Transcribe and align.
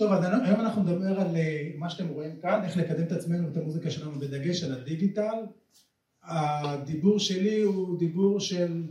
טוב, 0.00 0.12
אז 0.12 0.24
היום 0.24 0.60
אנחנו 0.60 0.82
נדבר 0.82 1.20
על 1.20 1.36
אה, 1.36 1.70
מה 1.78 1.90
שאתם 1.90 2.08
רואים 2.08 2.36
כאן, 2.42 2.60
איך 2.64 2.76
לקדם 2.76 3.02
את 3.02 3.12
עצמנו 3.12 3.48
ואת 3.48 3.56
המוזיקה 3.56 3.90
שלנו 3.90 4.20
בדגש 4.20 4.64
על 4.64 4.72
הדיגיטל. 4.72 5.44
הדיבור 6.24 7.18
שלי 7.18 7.60
הוא 7.60 7.98
דיבור 7.98 8.40
של 8.40 8.86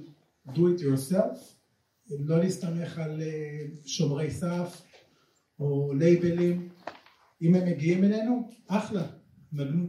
do 0.47 0.57
it 0.57 0.81
yourself, 0.81 1.37
לא 2.19 2.39
להסתמך 2.39 2.97
על 2.97 3.21
אה, 3.21 3.65
שומרי 3.85 4.31
סף 4.31 4.81
או 5.59 5.93
לייבלים. 5.93 6.69
אם 7.41 7.55
הם 7.55 7.67
מגיעים 7.67 8.03
אלינו, 8.03 8.49
אחלה, 8.67 9.03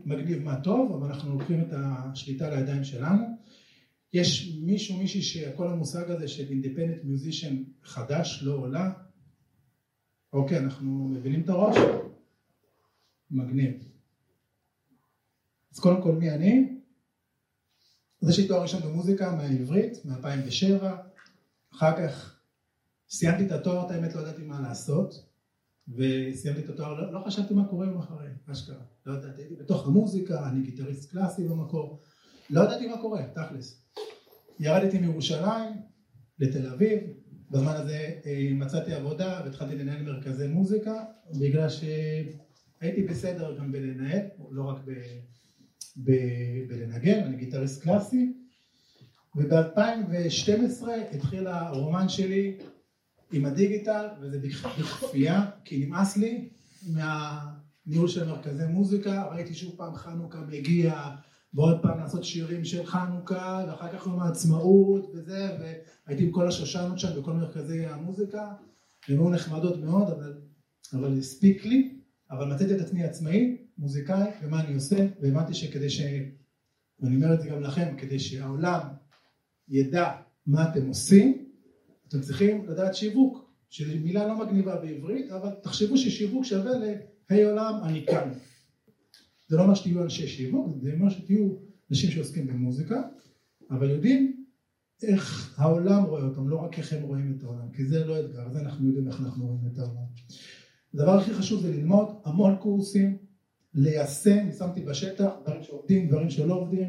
מגניב 0.04 0.42
מה 0.42 0.60
טוב, 0.60 0.92
אבל 0.92 1.06
אנחנו 1.06 1.38
לוקחים 1.38 1.60
את 1.60 1.72
השליטה 1.72 2.50
לידיים 2.50 2.84
שלנו. 2.84 3.24
יש 4.12 4.58
מישהו, 4.62 4.96
מישהי 4.96 5.22
שכל 5.22 5.68
המושג 5.68 6.10
הזה 6.10 6.28
של 6.28 6.50
independent 6.50 7.04
musician 7.04 7.56
חדש, 7.82 8.42
לא 8.42 8.54
עולה, 8.54 8.90
אוקיי, 10.32 10.58
אנחנו 10.58 11.08
מבינים 11.08 11.42
את 11.42 11.48
הראש? 11.48 11.76
מגניב. 13.30 13.90
אז 15.72 15.78
קודם 15.80 16.02
כל 16.02 16.12
מי 16.12 16.30
אני? 16.30 16.80
אז 18.22 18.28
יש 18.28 18.38
לי 18.38 18.48
תואר 18.48 18.62
ראשון 18.62 18.82
במוזיקה 18.82 19.34
מהעברית, 19.36 20.04
מ-2007, 20.04 20.84
אחר 21.74 21.96
כך 21.96 22.40
סיימתי 23.08 23.46
את 23.46 23.52
התואר, 23.52 23.86
את 23.86 23.90
האמת 23.90 24.14
לא 24.14 24.20
ידעתי 24.20 24.42
מה 24.42 24.60
לעשות, 24.60 25.14
וסיימתי 25.88 26.64
את 26.64 26.68
התואר, 26.68 26.94
לא, 26.94 27.12
לא 27.12 27.24
חשבתי 27.26 27.54
מה 27.54 27.68
קורה 27.68 27.86
יום 27.86 27.98
אחרי, 27.98 28.28
אשכרה, 28.46 28.82
לא 29.06 29.12
ידעתי, 29.12 29.42
הייתי 29.42 29.54
בתוך 29.54 29.86
המוזיקה, 29.86 30.48
אני 30.48 30.62
גיטריסט 30.62 31.10
קלאסי 31.10 31.48
במקור, 31.48 32.00
לא 32.50 32.60
ידעתי 32.60 32.86
מה 32.86 33.00
קורה, 33.00 33.22
תכלס. 33.34 33.82
ירדתי 34.58 34.98
מירושלים 34.98 35.72
לתל 36.38 36.66
אביב, 36.66 37.00
בזמן 37.50 37.72
הזה 37.72 38.10
אה, 38.26 38.48
מצאתי 38.52 38.92
עבודה 38.94 39.40
והתחלתי 39.44 39.76
לנהל 39.76 40.02
מרכזי 40.02 40.46
מוזיקה, 40.46 40.94
בגלל 41.40 41.68
שהייתי 41.68 43.02
בסדר 43.02 43.56
גם 43.58 43.72
בלנהל, 43.72 44.26
לא 44.50 44.64
רק 44.64 44.76
ב, 44.84 44.90
ב, 45.96 46.12
בלנגן, 46.68 47.24
אני 47.24 47.36
גיטריסט 47.36 47.82
קלאסי, 47.82 48.32
וב-2012 49.36 50.88
התחיל 51.12 51.46
הרומן 51.46 52.08
שלי 52.08 52.58
עם 53.32 53.44
הדיגיטל, 53.44 54.06
וזה 54.20 54.38
בכפייה, 54.38 55.50
כי 55.64 55.86
נמאס 55.86 56.16
לי 56.16 56.48
מהניהול 56.86 58.08
של 58.08 58.28
מרכזי 58.28 58.66
מוזיקה, 58.66 59.28
ראיתי 59.32 59.54
שוב 59.54 59.74
פעם 59.76 59.94
חנוכה 59.94 60.40
מגיע, 60.40 61.10
ועוד 61.54 61.82
פעם 61.82 61.98
לעשות 61.98 62.24
שירים 62.24 62.64
של 62.64 62.86
חנוכה, 62.86 63.64
ואחר 63.68 63.92
כך 63.92 64.06
יום 64.06 64.20
העצמאות 64.20 65.10
וזה, 65.14 65.48
והייתי 65.60 66.24
עם 66.24 66.30
כל 66.30 66.48
השושנות 66.48 66.98
שם 66.98 67.20
בכל 67.20 67.32
מרכזי 67.32 67.86
המוזיקה, 67.86 68.52
הן 69.08 69.18
היו 69.18 69.30
נחמדות 69.30 69.78
מאוד, 69.78 70.10
אבל, 70.10 70.34
אבל 70.92 71.18
הספיק 71.18 71.64
לי, 71.64 71.98
אבל 72.30 72.54
מצאתי 72.54 72.74
את 72.74 72.80
עצמי 72.80 73.04
עצמאי, 73.04 73.56
מוזיקאי, 73.78 74.30
ומה 74.42 74.60
אני 74.60 74.74
עושה, 74.74 75.06
והבנתי 75.20 75.54
שכדי 75.54 75.90
ש... 75.90 76.00
ואני 77.00 77.16
אומר 77.16 77.34
את 77.34 77.40
זה 77.40 77.48
גם 77.48 77.62
לכם, 77.62 77.96
כדי 77.98 78.18
שהעולם 78.18 78.80
ידע 79.68 80.10
מה 80.46 80.70
אתם 80.70 80.86
עושים, 80.86 81.44
אתם 82.08 82.20
צריכים 82.20 82.68
לדעת 82.68 82.94
שיווק, 82.94 83.50
שזו 83.70 83.92
מילה 84.02 84.26
לא 84.26 84.38
מגניבה 84.38 84.76
בעברית, 84.76 85.30
אבל 85.30 85.50
תחשבו 85.62 85.96
ששיווק 85.96 86.44
שווה 86.44 86.72
ל"הי 86.78 87.44
עולם, 87.44 87.74
אני 87.84 88.06
כאן". 88.06 88.30
זה 89.50 89.56
לא 89.56 89.62
אומר 89.62 89.74
שתהיו 89.74 90.02
אנשי 90.02 90.28
שיווק, 90.28 90.76
זה 90.82 90.92
אומר 90.92 91.10
שתהיו 91.10 91.48
אנשים 91.90 92.10
שעוסקים 92.10 92.46
במוזיקה, 92.46 93.02
אבל 93.70 93.90
יודעים 93.90 94.44
איך 95.02 95.54
העולם 95.60 96.04
רואה 96.04 96.22
אותם, 96.22 96.48
לא 96.48 96.56
רק 96.56 96.78
איך 96.78 96.92
הם 96.92 97.02
רואים 97.02 97.36
את 97.36 97.42
העולם, 97.42 97.70
כי 97.72 97.84
זה 97.84 98.04
לא 98.04 98.20
אתגר, 98.20 98.52
זה 98.52 98.60
אנחנו 98.60 98.86
יודעים 98.86 99.08
איך 99.08 99.20
אנחנו 99.20 99.46
רואים 99.46 99.72
את 99.72 99.78
העולם. 99.78 100.02
הדבר 100.94 101.10
הכי 101.10 101.34
חשוב 101.34 101.62
זה 101.62 101.70
ללמוד 101.70 102.08
המון 102.24 102.56
קורסים, 102.56 103.16
ליישם, 103.74 104.52
שמתי 104.58 104.80
בשטח, 104.80 105.30
דברים 105.44 105.62
שעובדים, 105.62 106.08
דברים 106.08 106.30
שלא 106.30 106.54
עובדים, 106.54 106.88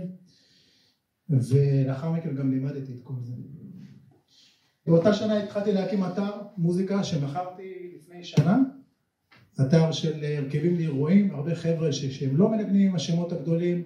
ולאחר 1.29 2.11
מכן 2.11 2.35
גם 2.35 2.51
לימדתי 2.51 2.93
את 2.93 2.99
כל 3.03 3.13
זה. 3.23 3.33
באותה 4.85 5.13
שנה 5.13 5.43
התחלתי 5.43 5.71
להקים 5.71 6.03
אתר 6.03 6.31
מוזיקה 6.57 7.03
שמכרתי 7.03 7.91
לפני 7.95 8.23
שנה, 8.23 8.63
אתר 9.61 9.91
של 9.91 10.23
הרכבים 10.23 10.75
לאירועים, 10.75 11.31
הרבה 11.31 11.55
חבר'ה 11.55 11.93
שהם 11.93 12.37
לא 12.37 12.51
מנגנים 12.51 12.89
עם 12.89 12.95
השמות 12.95 13.31
הגדולים, 13.31 13.83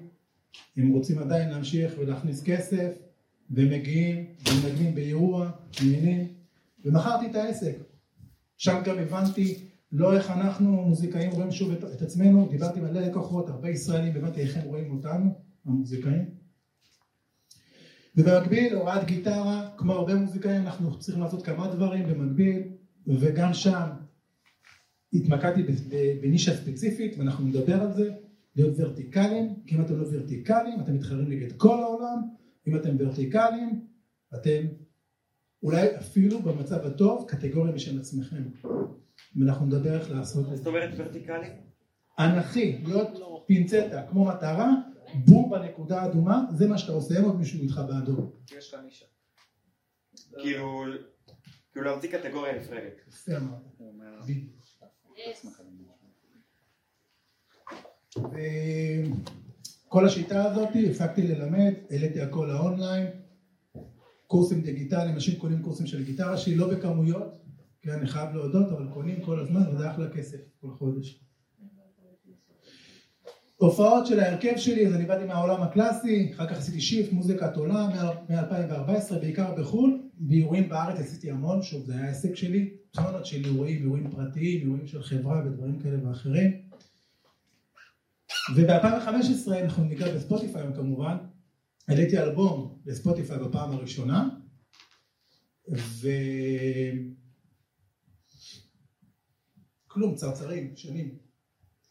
הם 0.78 0.90
רוצים 0.90 1.20
עדיין 1.20 1.50
להמשיך 1.50 1.94
ולהכניס 2.00 2.44
כסף, 2.44 2.92
ומגיעים 3.52 4.26
ומנגנים 4.50 4.96
באירוע, 4.96 5.52
נהנים, 5.86 6.28
ומכרתי 6.86 7.26
את 7.26 7.36
העסק. 7.36 7.76
שם 8.58 8.81
גם 8.86 9.00
הבנתי 9.00 9.56
לא 9.92 10.18
איך 10.18 10.31
אנחנו 10.31 10.72
מוזיקאים 10.72 11.31
רואים 11.31 11.52
שוב 11.52 11.72
את, 11.72 11.84
את 11.84 12.02
עצמנו, 12.02 12.47
דיברתי 12.52 12.80
עם 12.80 12.86
מלא 12.86 13.02
לקוחות, 13.02 13.50
הרבה 13.50 13.70
ישראלים, 13.70 14.16
הבנתי 14.16 14.42
איך 14.42 14.58
הם 14.58 14.64
רואים 14.64 14.92
אותנו, 14.92 15.32
המוזיקאים. 15.66 16.26
ובמקביל 18.18 18.76
הוראת 18.76 19.06
גיטרה, 19.06 19.70
כמו 19.78 19.94
הרבה 19.94 20.16
מוזיקאים 20.16 20.62
אנחנו 20.62 21.00
צריכים 21.00 21.24
לעשות 21.24 21.46
כמה 21.46 21.68
דברים 21.68 22.08
במקביל, 22.08 22.64
וגם 23.08 23.53
שם 23.53 23.88
התמקדתי 25.16 25.64
בנישה 26.22 26.56
ספציפית 26.56 27.18
ואנחנו 27.18 27.46
נדבר 27.48 27.81
על 27.81 27.94
זה, 27.94 28.12
להיות 28.56 28.74
ורטיקליים, 28.78 29.56
כי 29.68 29.76
אם 29.76 29.81
אתם 29.81 30.00
לא 30.00 30.08
ורטיקליים 30.12 30.80
אתם 30.80 30.94
מתחרים 30.94 31.30
נגד 31.30 31.52
כל 31.58 31.84
העולם, 31.84 32.22
אם 32.68 32.76
אתם 32.76 32.96
ורטיקליים 33.00 33.86
אתם 34.36 34.66
אולי 35.64 35.98
אפילו 35.98 36.40
במצב 36.40 36.86
הטוב 36.86 37.26
קטגוריה 37.28 37.74
משל 37.74 38.00
עצמכם 38.00 38.44
ואנחנו 39.36 39.66
נדבר 39.66 40.00
איך 40.00 40.12
לעשות 40.12 40.46
את 40.46 40.50
זה. 40.50 40.56
זאת 40.56 40.68
אומרת 40.68 40.90
ורטיקלי? 40.98 41.47
אנכי, 42.20 42.82
להיות 42.86 43.08
פינצטה 43.46 44.03
כמו 44.09 44.26
מטרה, 44.26 44.72
בום 45.26 45.52
בנקודה 45.52 46.02
האדומה, 46.02 46.46
זה 46.56 46.68
מה 46.68 46.78
שאתה 46.78 46.92
עושה, 46.92 47.16
אין 47.16 47.24
עוד 47.24 47.38
מישהו 47.38 47.62
איתך 47.62 47.82
באדום. 47.88 48.32
יש 48.58 48.74
לך 48.74 48.80
נישה. 48.86 49.06
כאילו, 50.42 50.84
כאילו 51.72 51.86
להמציא 51.86 52.12
קטגוריה 52.12 52.59
נפרדת. 52.59 53.02
אמרת. 55.59 55.96
וכל 59.88 60.06
השיטה 60.06 60.52
הזאת 60.52 60.70
הפסקתי 60.90 61.22
ללמד, 61.22 61.74
העליתי 61.90 62.22
הכל 62.22 62.50
ל 62.53 62.59
אונליין, 62.59 63.07
קורסים 64.28 64.62
דיגיטליים, 64.62 65.14
אנשים 65.14 65.40
קונים 65.40 65.62
קורסים 65.64 65.88
של 65.88 66.03
גיטרה 66.03 66.38
שלי, 66.38 66.56
לא 66.56 66.68
בכמויות, 66.74 67.42
כן, 67.81 67.92
אני 67.92 68.08
חייב 68.08 68.36
להודות, 68.36 68.72
אבל 68.72 68.88
קונים 68.94 69.22
כל 69.22 69.40
הזמן 69.40 69.62
וזה 69.76 69.92
אחלה 69.92 70.09
כסף 70.09 70.38
כל 70.62 70.72
חודש. 70.72 71.25
הופעות 73.55 74.07
של 74.07 74.19
ההרכב 74.19 74.53
שלי, 74.57 74.88
אז 74.88 74.93
אני 74.93 75.05
באתי 75.05 75.25
מהעולם 75.25 75.61
הקלאסי, 75.61 76.31
אחר 76.33 76.49
כך 76.49 76.57
עשיתי 76.57 76.81
שיפט, 76.81 77.11
מוזיקת 77.11 77.57
עולם, 77.57 77.89
מ-2014, 78.29 79.16
בעיקר 79.21 79.55
בחו"ל, 79.55 80.09
באירועים 80.13 80.69
בארץ 80.69 80.99
עשיתי 80.99 81.31
המון, 81.31 81.61
שוב, 81.61 81.85
זה 81.85 81.93
היה 81.93 82.05
העסק 82.05 82.35
שלי, 82.35 82.73
טונות 82.91 83.25
של 83.25 83.45
אירועים, 83.45 83.81
אירועים 83.81 84.11
פרטיים, 84.11 84.61
אירועים 84.61 84.88
של 84.88 85.03
חברה 85.03 85.41
ודברים 85.45 85.79
כאלה 85.79 86.07
ואחרים. 86.07 86.51
וב-2015, 88.55 89.51
אנחנו 89.63 89.83
ניגע 89.83 90.16
בספוטיפיי 90.16 90.63
כמובן, 90.75 91.17
העליתי 91.87 92.19
אלבום 92.19 92.79
לספוטיפיי 92.85 93.39
בפעם 93.39 93.72
הראשונה, 93.72 94.29
ו... 95.72 96.07
כלום, 99.87 100.16
צרצרים, 100.16 100.75
שנים. 100.75 101.25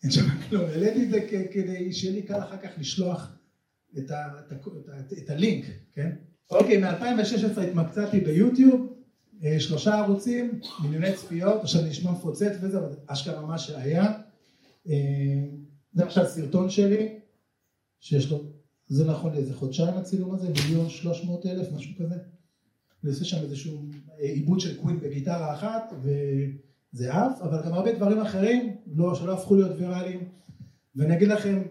אין 0.04 0.12
שם 0.12 0.22
כלום, 0.48 0.64
העליתי 0.64 1.04
את 1.04 1.10
זה 1.10 1.20
כדי 1.52 1.92
שיהיה 1.92 2.14
לי 2.14 2.22
קל 2.22 2.38
אחר 2.38 2.56
כך 2.56 2.70
לשלוח 2.78 3.36
את, 3.98 4.10
ה, 4.10 4.26
את, 4.46 4.52
ה, 4.52 4.54
את, 4.54 4.88
ה, 4.88 5.14
את 5.18 5.30
הלינק, 5.30 5.64
כן? 5.92 6.10
אוקיי, 6.50 6.76
מ-2016 6.76 7.60
התמקצעתי 7.60 8.20
ביוטיוב, 8.20 8.92
אה, 9.44 9.60
שלושה 9.60 9.94
ערוצים, 9.98 10.60
מיליוני 10.82 11.12
צפיות, 11.14 11.62
עכשיו 11.62 11.82
נשמע 11.82 12.12
מפוצץ 12.12 12.52
וזה, 12.60 12.78
אבל 12.78 12.96
אשכרה 13.06 13.46
מה 13.46 13.58
שהיה. 13.58 14.12
אה, 14.88 14.94
זה 15.92 16.04
עכשיו 16.04 16.26
סרטון 16.26 16.70
שלי, 16.70 17.18
שיש 18.00 18.30
לו, 18.30 18.44
זה 18.86 19.04
נכון 19.04 19.32
לאיזה 19.32 19.54
חודשיים 19.54 19.94
הצילום 19.94 20.34
הזה, 20.34 20.48
מיליון 20.48 20.88
שלוש 20.88 21.24
מאות 21.24 21.46
אלף, 21.46 21.72
משהו 21.72 21.92
כזה. 21.98 22.14
אני 23.04 23.10
עושה 23.10 23.24
שם 23.24 23.42
איזשהו 23.42 23.88
אה, 24.20 24.24
עיבוד 24.24 24.60
של 24.60 24.76
קווין 24.76 25.00
בגיטרה 25.00 25.54
אחת, 25.54 25.92
וזה 26.94 27.12
עף, 27.12 27.40
אבל 27.42 27.62
גם 27.66 27.72
הרבה 27.72 27.92
דברים 27.92 28.20
אחרים, 28.20 28.76
לא, 28.86 29.14
שלא 29.14 29.32
הפכו 29.32 29.54
להיות 29.54 29.78
ויראליים. 29.78 30.28
ואני 30.96 31.16
אגיד 31.16 31.28
לכם 31.28 31.62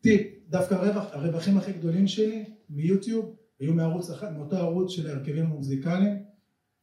טיפ, 0.00 0.26
דווקא 0.48 0.74
הרווח, 0.74 1.04
הרווחים 1.12 1.58
הכי 1.58 1.72
גדולים 1.72 2.06
שלי 2.06 2.44
מיוטיוב, 2.70 3.36
היו 3.60 3.74
מערוץ 3.74 4.10
אחד, 4.10 4.32
מאותו 4.36 4.56
ערוץ 4.56 4.90
של 4.90 5.06
ההרכבים 5.06 5.44
המוזיקליים, 5.44 6.16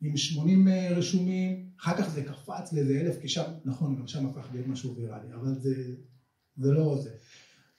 עם 0.01 0.18
80 0.18 0.68
אה, 0.68 0.89
רשומים, 0.92 1.66
אחר 1.80 1.98
כך 1.98 2.10
זה 2.10 2.24
קפץ 2.24 2.74
לאיזה 2.74 3.01
אלף, 3.01 3.22
כי 3.22 3.28
שם, 3.28 3.44
נכון, 3.66 3.95
גם 3.95 4.07
שם 4.07 4.25
הפך 4.25 4.48
להיות 4.54 4.68
משהו 4.68 4.95
ויראלי, 4.95 5.33
אבל 5.33 5.54
זה, 5.54 5.75
זה 6.57 6.72
לא 6.72 6.98
זה. 7.04 7.10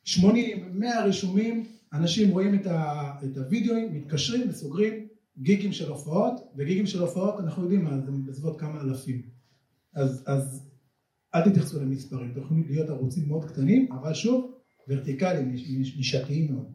80, 0.05 0.81
100 0.81 1.05
רשומים, 1.05 1.67
אנשים 1.93 2.31
רואים 2.31 2.55
את, 2.55 2.67
ה, 2.67 3.13
את 3.25 3.37
הוידאוים, 3.37 3.95
מתקשרים 3.95 4.49
וסוגרים 4.49 5.07
גיגים 5.39 5.73
של 5.73 5.89
הופעות, 5.89 6.53
וגיגים 6.57 6.87
של 6.87 7.01
הופעות, 7.01 7.41
אנחנו 7.41 7.63
יודעים 7.63 7.85
מה, 7.85 8.01
זה 8.01 8.11
בסביבות 8.27 8.61
כמה 8.61 8.81
אלפים. 8.81 9.23
אז, 9.95 10.25
אז 10.27 10.69
אל 11.35 11.51
תתייחסו 11.51 11.81
למספרים, 11.81 12.31
אתם 12.31 12.41
יכולים 12.41 12.65
להיות 12.69 12.91
ערוצים 12.91 13.29
מאוד 13.29 13.45
קטנים, 13.45 13.93
אבל 13.93 14.15
שוב, 14.15 14.55
ורטיקליים, 14.89 15.53
נישתיים 15.97 16.53
מאוד. 16.53 16.73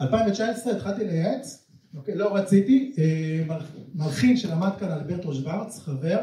2019 0.00 0.76
התחלתי 0.76 1.04
לייעץ, 1.04 1.70
אוקיי, 1.94 2.14
לא 2.14 2.36
רציתי, 2.36 2.94
אה, 2.98 3.56
מלחין 3.94 4.36
שלמד 4.36 4.70
כאן 4.78 4.92
אלברטו 4.92 5.34
שוורץ, 5.34 5.78
חבר, 5.78 6.20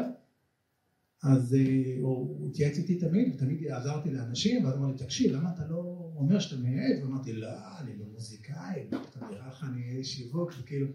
אז 1.22 1.54
אה, 1.54 1.96
הוא 2.00 2.50
התייעץ 2.50 2.78
איתי 2.78 2.98
תמיד, 2.98 3.34
ותמיד 3.34 3.66
עזרתי 3.66 4.10
לאנשים, 4.10 4.64
ואז 4.64 4.76
אמר 4.76 4.86
לי, 4.86 4.98
תקשיב, 4.98 5.36
למה 5.36 5.50
אתה 5.54 5.62
לא 5.70 6.12
אומר 6.16 6.38
שאתה 6.40 6.62
מייעץ? 6.62 7.02
ואמרתי, 7.02 7.32
לא, 7.32 7.48
אני 7.80 7.98
לא 7.98 8.04
מוזיקאי, 8.12 8.88
אתה 8.88 9.26
נראה 9.30 9.48
לך 9.48 9.66
אני 9.72 9.90
אהיה 9.90 10.04
שיווק, 10.04 10.52
וכאילו, 10.60 10.86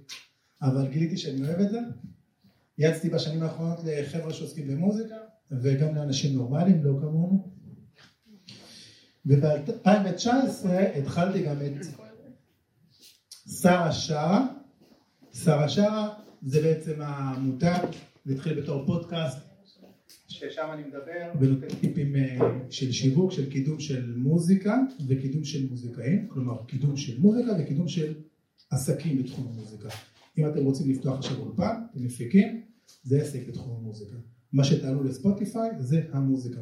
אבל 0.62 0.88
גיליתי 0.88 1.18
שאני 1.18 1.48
אוהב 1.48 1.60
את 1.60 1.70
זה. 1.70 1.80
יעצתי 2.78 3.10
בשנים 3.10 3.44
האחרונות 3.44 3.80
לחבר'ה 3.86 4.34
שעוסקים 4.34 4.68
במוזיקה, 4.68 5.16
וגם 5.52 5.96
לאנשים 5.96 6.36
נורמליים, 6.36 6.84
לא 6.84 7.00
כמונו. 7.00 7.54
וב-2019 9.26 10.68
התחלתי 10.98 11.44
גם 11.44 11.56
את 11.62 11.86
שרה 13.62 13.92
שרה. 13.92 14.48
שרה 15.34 15.70
שרה 15.70 16.14
זה 16.42 16.62
בעצם 16.62 17.02
העמותה, 17.02 17.76
זה 18.26 18.34
התחיל 18.34 18.62
בתור 18.62 18.86
פודקאסט, 18.86 19.38
ששם 20.28 20.68
אני 20.74 20.84
מדבר 20.84 21.32
ונותן 21.40 21.76
טיפים 21.82 22.16
אה, 22.16 22.38
של 22.70 22.92
שיווק, 22.92 23.32
של 23.32 23.50
קידום 23.50 23.80
של 23.80 24.14
מוזיקה 24.16 24.78
וקידום 25.08 25.44
של 25.44 25.70
מוזיקאים, 25.70 26.28
כלומר 26.28 26.66
קידום 26.68 26.98
של 26.98 27.20
מוזיקה 27.20 27.52
וקידום 27.60 27.88
של 27.88 28.14
עסקים 28.72 29.24
בתחום 29.24 29.48
המוזיקה. 29.48 29.90
אם 30.38 30.48
אתם 30.48 30.66
רוצים 30.66 30.90
לפתוח 30.90 31.18
עכשיו 31.18 31.40
אולפן, 31.40 31.76
אתם 31.92 32.04
מפיקים, 32.04 32.62
זה 33.04 33.22
עסק 33.22 33.48
בתחום 33.48 33.78
המוזיקה. 33.78 34.16
מה 34.54 34.64
שתעלו 34.64 35.04
לספוטיפיי 35.04 35.70
זה 35.80 36.02
המוזיקה. 36.12 36.60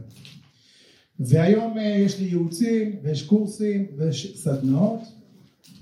והיום 1.19 1.77
אה, 1.77 1.83
יש 1.83 2.19
לי 2.19 2.25
ייעוצים 2.25 2.99
ויש 3.03 3.27
קורסים 3.27 3.87
ויש 3.97 4.43
סדנאות, 4.43 5.01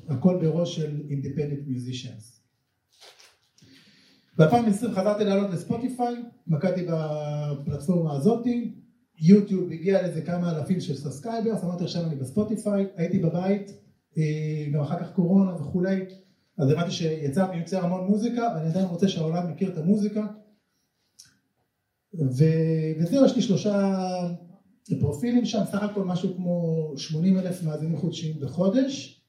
הכל 0.08 0.38
בראש 0.42 0.76
של 0.76 1.02
אינדיפנדנט 1.10 1.60
מיוזישנס. 1.68 2.42
ב-2020 4.38 4.92
חזרתי 4.92 5.24
לעלות 5.24 5.52
לספוטיפיי, 5.52 6.16
מיקדתי 6.48 6.86
בפלטפורמה 6.88 8.18
הזאתי, 8.18 8.74
יוטיוב 9.22 9.72
הגיע 9.72 10.02
לאיזה 10.02 10.22
כמה 10.22 10.58
אלפים 10.58 10.80
של 10.82 10.96
subscribers, 10.96 11.64
אמרתי 11.64 11.84
עכשיו 11.84 12.06
אני 12.06 12.16
בספוטיפיי, 12.16 12.88
הייתי 12.96 13.20
בבית, 13.20 13.72
אה, 14.18 14.72
גם 14.74 14.82
אחר 14.82 15.00
כך 15.00 15.12
קורונה 15.12 15.56
וכולי, 15.56 16.06
אז 16.60 16.70
הבנתי 16.70 16.92
שיצא 16.92 17.48
יוצר 17.54 17.86
המון 17.86 18.08
מוזיקה 18.08 18.42
ואני 18.56 18.68
עדיין 18.68 18.86
רוצה 18.86 19.08
שהעולם 19.08 19.52
מכיר 19.52 19.74
את 19.74 19.78
המוזיקה. 19.78 20.28
וזהו, 22.14 23.26
יש 23.26 23.36
לי 23.36 23.42
שלושה 23.42 23.98
פרופילים 25.00 25.46
שם, 25.46 25.62
סך 25.72 25.84
הכל 25.84 26.04
משהו 26.04 26.36
כמו 26.36 26.94
80 26.98 27.38
אלף 27.38 27.64
מאזינים 27.64 27.98
חודשיים 27.98 28.40
בחודש, 28.40 29.22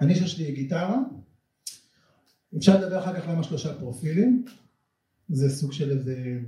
אני 0.00 0.14
שיש 0.14 0.38
לי 0.38 0.52
גיטרה, 0.52 0.98
אפשר 2.56 2.80
לדבר 2.80 2.98
אחר 2.98 3.20
כך 3.20 3.28
למה 3.28 3.42
שלושה 3.42 3.74
פרופילים, 3.78 4.44
זה 5.28 5.50
סוג 5.50 5.72
של 5.72 5.90
איזה 5.90 6.40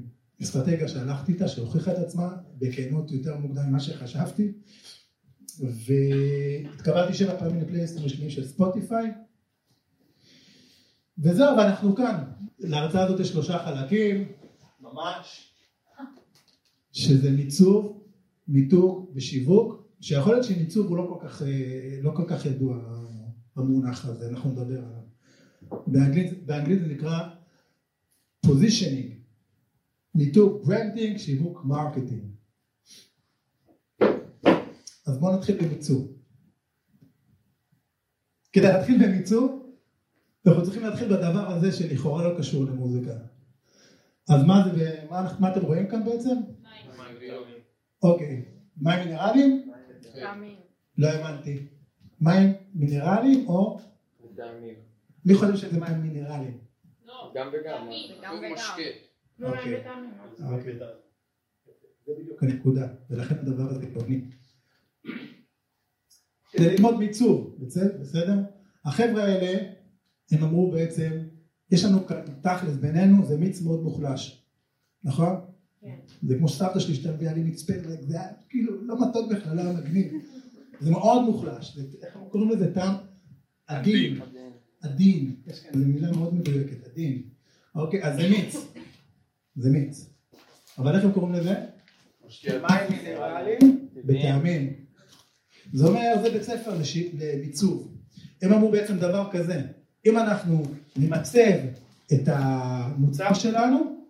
אסטרטגיה 0.43 0.89
שהלכתי 0.89 1.33
איתה, 1.33 1.49
שהוכיחה 1.49 1.93
את 1.93 1.99
עצמה 1.99 2.37
בכנות 2.59 3.11
יותר 3.11 3.37
מוקדם 3.37 3.69
ממה 3.69 3.81
שחשבתי, 3.81 4.53
והתקבלתי 5.59 7.15
שבע 7.15 7.39
פעמים 7.39 7.61
לפלייסט 7.61 7.99
המשלימים 7.99 8.31
של 8.31 8.45
ספוטיפיי, 8.45 9.13
וזהו, 11.21 11.57
ואנחנו 11.57 11.97
כאן. 11.97 12.25
להרצאה 12.59 13.05
הזאת 13.05 13.21
יש 13.21 13.29
שלושה 13.29 13.59
חלקים, 13.59 14.33
ממש, 14.81 15.55
שזה 16.93 17.31
מיצוב, 17.31 18.03
מיתוג 18.49 19.11
ושיווק, 19.15 19.87
שיכול 20.01 20.33
להיות 20.33 20.45
שמיצוב 20.45 20.87
הוא 20.87 20.97
לא 20.97 21.07
כל 21.09 21.29
כך, 21.29 21.43
אה, 21.43 21.99
לא 22.03 22.13
כל 22.17 22.25
כך 22.29 22.47
ידוע 22.47 22.79
המונח 23.57 24.05
הזה, 24.05 24.29
אנחנו 24.29 24.51
נדבר 24.51 24.79
עליו. 24.79 25.01
באנגלית, 25.87 26.47
באנגלית 26.47 26.81
זה 26.81 26.87
נקרא 26.87 27.29
positioning, 28.47 29.15
מיתוג 30.15 30.67
branding, 30.67 31.17
שיווק 31.17 31.65
marketing. 31.65 32.25
אז 35.07 35.19
בואו 35.19 35.37
נתחיל 35.37 35.57
במיצוב. 35.65 36.17
כדי 38.53 38.67
להתחיל 38.67 39.07
במיצוב, 39.07 39.60
אנחנו 40.50 40.64
צריכים 40.64 40.82
להתחיל 40.82 41.08
בדבר 41.08 41.47
הזה 41.47 41.73
שלכאורה 41.73 42.29
לא 42.29 42.38
קשור 42.38 42.64
למוזיקה. 42.64 43.12
אז 44.31 44.44
מה 44.44 44.62
זה, 44.75 45.05
מה, 45.11 45.37
מה 45.41 45.52
אתם 45.52 45.61
רואים 45.61 45.88
כאן 45.88 46.05
בעצם? 46.05 46.37
אוקיי, 48.02 48.44
מים 48.76 48.99
מינרליים? 49.08 49.73
לא 50.99 51.08
הבנתי. 51.08 51.67
מים 52.20 52.52
מינרליים 52.75 53.49
או? 53.49 53.79
מי 55.25 55.35
חושב 55.35 55.56
שזה 55.56 55.81
מים 55.81 56.02
מינרליים? 56.02 56.58
לא. 57.05 57.32
גם 57.35 57.49
וגם. 57.52 57.88
גם 58.23 58.35
וגם. 58.38 58.50
אוקיי. 59.43 59.82
אוקיי. 60.52 60.79
זה 62.06 62.12
בדיוק 62.19 62.43
הנקודה, 62.43 62.88
ולכן 63.11 63.35
הדבר 63.38 63.62
הזה 63.62 63.87
גאוני. 63.87 64.20
כדי 66.50 66.76
ללמוד 66.76 66.99
מיצוב, 66.99 67.56
בסדר? 68.00 68.35
החבר'ה 68.85 69.25
האלה, 69.25 69.73
הם 70.31 70.44
אמרו 70.44 70.71
בעצם, 70.71 71.11
יש 71.71 71.85
לנו 71.85 72.06
כאן 72.06 72.21
תכלס 72.41 72.77
בינינו, 72.77 73.27
זה 73.27 73.37
מיץ 73.37 73.62
מאוד 73.62 73.82
מוחלש, 73.82 74.44
נכון? 75.05 75.41
כן. 75.81 75.97
זה 76.23 76.38
כמו 76.38 76.49
סבתא 76.49 76.79
שלי 76.81 76.94
שאתה 76.94 77.12
מביאה 77.12 77.32
לי 77.32 77.43
מצפה, 77.43 77.73
זה 78.00 78.21
היה 78.21 78.29
כאילו 78.49 78.82
לא 78.82 79.09
מתוק 79.09 79.32
בכלל, 79.32 79.56
לא 79.56 79.62
היה 79.62 79.73
מגניב. 79.73 80.12
זה 80.81 80.91
מאוד 80.91 81.23
מוחלש, 81.23 81.79
איך 82.03 82.19
קוראים 82.31 82.50
לזה 82.50 82.75
טעם? 82.75 82.94
עדין. 83.67 84.21
עדין. 84.81 85.37
יש 85.47 85.61
כאן, 85.61 85.81
זו 85.81 85.88
מילה 85.88 86.12
מאוד 86.12 86.35
מדויקת, 86.35 86.87
עדין. 86.87 87.23
אוקיי, 87.75 88.05
אז 88.05 88.17
זה 88.17 88.29
מיץ. 88.29 88.56
זה 89.56 89.71
מיץ. 89.71 90.11
אבל 90.79 90.97
איך 90.97 91.05
הם 91.05 91.12
קוראים 91.12 91.33
לזה? 91.33 91.55
מים 92.47 93.88
בטעמים. 94.05 94.73
זה 95.73 95.87
אומר, 95.87 96.15
זה 96.23 96.31
בית 96.31 96.43
ספר 96.43 96.75
למיצוב. 97.15 97.94
הם 98.43 98.53
אמרו 98.53 98.71
בעצם 98.71 98.99
דבר 98.99 99.29
כזה, 99.33 99.62
אם 100.06 100.19
אנחנו 100.19 100.62
נמצב 100.97 101.58
את 102.12 102.23
המוצר 102.26 103.35
שלנו 103.35 104.05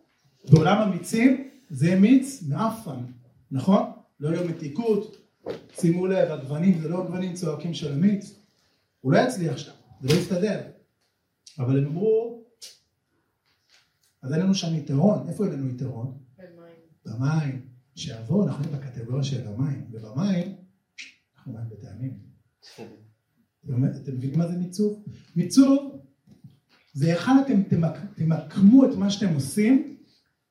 בעולם 0.51 0.79
המיצים, 0.79 1.49
זה 1.71 2.01
מיץ 2.01 2.43
מאפן, 2.49 3.01
נכון? 3.51 3.83
לא 4.21 4.29
יהיה 4.29 4.49
מתיקות, 4.49 5.17
שימו 5.81 6.07
לב, 6.07 6.31
הגוונים 6.31 6.81
זה 6.81 6.89
לא 6.89 7.03
הגוונים 7.03 7.35
צועקים 7.35 7.75
של 7.75 7.93
המיץ, 7.93 8.35
הוא 9.01 9.13
לא 9.13 9.19
יצליח 9.19 9.59
שם, 9.59 9.73
זה 10.01 10.09
לא 10.09 10.21
יסתדר. 10.21 10.61
אבל 11.59 11.79
הם 11.79 11.87
אמרו, 11.87 12.45
אז 14.23 14.33
אין 14.33 14.41
לנו 14.41 14.55
שם 14.55 14.75
יתרון, 14.75 15.29
איפה 15.29 15.45
אין 15.45 15.53
לנו 15.53 15.69
יתרון? 15.69 16.19
במים. 16.39 16.75
במים. 17.07 17.67
שיבואו, 17.95 18.47
אנחנו 18.47 18.65
בקטגוריה 18.65 19.23
של 19.23 19.47
המים, 19.49 19.87
ובמים 19.91 20.57
אנחנו 21.37 21.53
מים 21.53 21.69
בטעמים. 21.69 22.30
אתם 23.65 24.13
מבינים 24.13 24.39
מה 24.39 24.49
זה 24.49 24.57
מיצוב? 24.57 25.05
מיצוב 25.37 26.01
זה 26.93 27.07
היכן 27.07 27.33
אתם 27.47 27.79
תמקמו 28.15 28.85
את 28.85 28.97
מה 28.97 29.11
שאתם 29.11 29.35
עושים, 29.35 29.97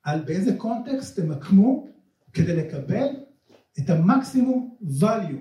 על 0.02 0.20
באיזה 0.24 0.56
קונטקסט 0.56 1.20
תמקמו 1.20 1.86
כדי 2.32 2.56
לקבל 2.56 3.06
את 3.78 3.90
המקסימום 3.90 4.76
value, 5.00 5.40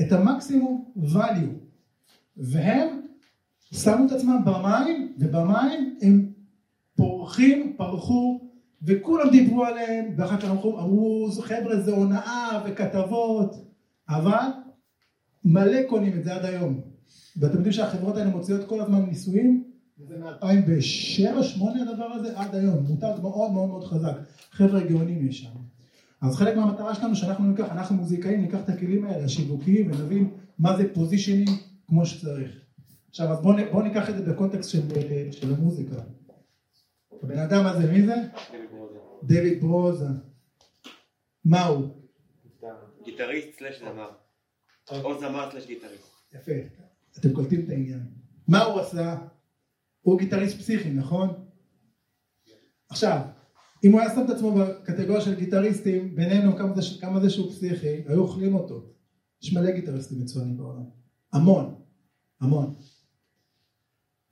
את 0.00 0.12
המקסימום 0.12 0.92
value, 1.14 1.54
והם 2.36 3.00
שמו 3.72 4.06
את 4.06 4.12
עצמם 4.12 4.40
במים, 4.44 5.12
ובמים 5.18 5.96
הם 6.02 6.32
פורחים, 6.96 7.74
פרחו, 7.76 8.50
וכולם 8.82 9.30
דיברו 9.30 9.64
עליהם, 9.64 10.14
ואחר 10.16 10.40
כך 10.40 10.50
אמרו, 10.50 11.30
חבר'ה 11.42 11.80
זה 11.80 11.92
הונאה 11.92 12.62
וכתבות, 12.66 13.54
אבל 14.08 14.46
מלא 15.44 15.82
קונים 15.88 16.18
את 16.18 16.24
זה 16.24 16.34
עד 16.34 16.44
היום. 16.44 16.80
ואתם 17.36 17.54
יודעים 17.54 17.72
שהחברות 17.72 18.16
האלה 18.16 18.30
מוציאות 18.30 18.68
כל 18.68 18.80
הזמן 18.80 19.02
ניסויים, 19.06 19.64
וזה 19.98 20.18
מ-2007-2008 20.18 21.62
הדבר 21.82 22.04
הזה 22.04 22.38
עד 22.38 22.54
היום, 22.54 22.84
מותג 22.88 23.12
מאוד 23.22 23.52
מאוד 23.52 23.68
מאוד 23.68 23.84
חזק, 23.84 24.16
חבר'ה 24.50 24.80
גאונים 24.80 25.28
יש 25.28 25.42
שם. 25.42 25.50
אז 26.22 26.36
חלק 26.36 26.56
מהמטרה 26.56 26.94
שלנו 26.94 27.16
שאנחנו 27.16 27.46
ניקח, 27.46 27.72
אנחנו 27.72 27.96
מוזיקאים, 27.96 28.40
ניקח 28.40 28.60
את 28.64 28.68
הכלים 28.68 29.04
האלה, 29.04 29.24
השיווקיים, 29.24 29.90
ונבין 29.90 30.30
מה 30.58 30.76
זה 30.76 30.94
positioning 30.94 31.50
כמו 31.86 32.06
שצריך. 32.06 32.60
עכשיו, 33.08 33.32
אז 33.32 33.40
בואו 33.40 33.56
בוא 33.72 33.82
ניקח 33.82 34.10
את 34.10 34.16
זה 34.16 34.32
בקונטקסט 34.32 34.70
של, 34.70 34.80
של 35.30 35.54
המוזיקה. 35.54 35.96
הבן 37.22 37.38
אדם 37.38 37.66
הזה, 37.66 37.92
מי 37.92 38.06
זה? 38.06 38.14
דויד 39.22 39.60
ברוזה. 39.60 40.06
מה 41.44 41.64
הוא? 41.64 41.88
גיטריסט 43.04 43.58
slash 43.58 43.80
זמר. 43.80 44.21
או 45.04 45.20
זמר 45.20 45.50
slash 45.50 45.66
גיטריסט. 45.66 46.12
יפה, 46.34 46.52
אתם 47.18 47.32
קולטים 47.32 47.64
את 47.64 47.70
העניין. 47.70 48.06
מה 48.48 48.62
הוא 48.62 48.80
עשה? 48.80 49.18
הוא 50.02 50.18
גיטריסט 50.18 50.58
פסיכי, 50.58 50.90
נכון? 50.90 51.28
עכשיו, 52.88 53.20
אם 53.84 53.92
הוא 53.92 54.00
היה 54.00 54.14
שם 54.14 54.24
את 54.24 54.30
עצמו 54.30 54.54
בקטגוריה 54.54 55.20
של 55.20 55.34
גיטריסטים, 55.34 56.16
בינינו 56.16 56.56
כמה 56.56 56.74
זה, 56.74 57.00
כמה 57.00 57.20
זה 57.20 57.30
שהוא 57.30 57.50
פסיכי, 57.50 58.02
היו 58.06 58.20
אוכלים 58.20 58.54
אותו. 58.54 58.92
יש 59.42 59.52
מלא 59.52 59.70
גיטריסטים 59.70 60.20
מצוינים 60.20 60.56
בעולם. 60.56 60.84
המון. 61.32 61.74
המון. 62.40 62.74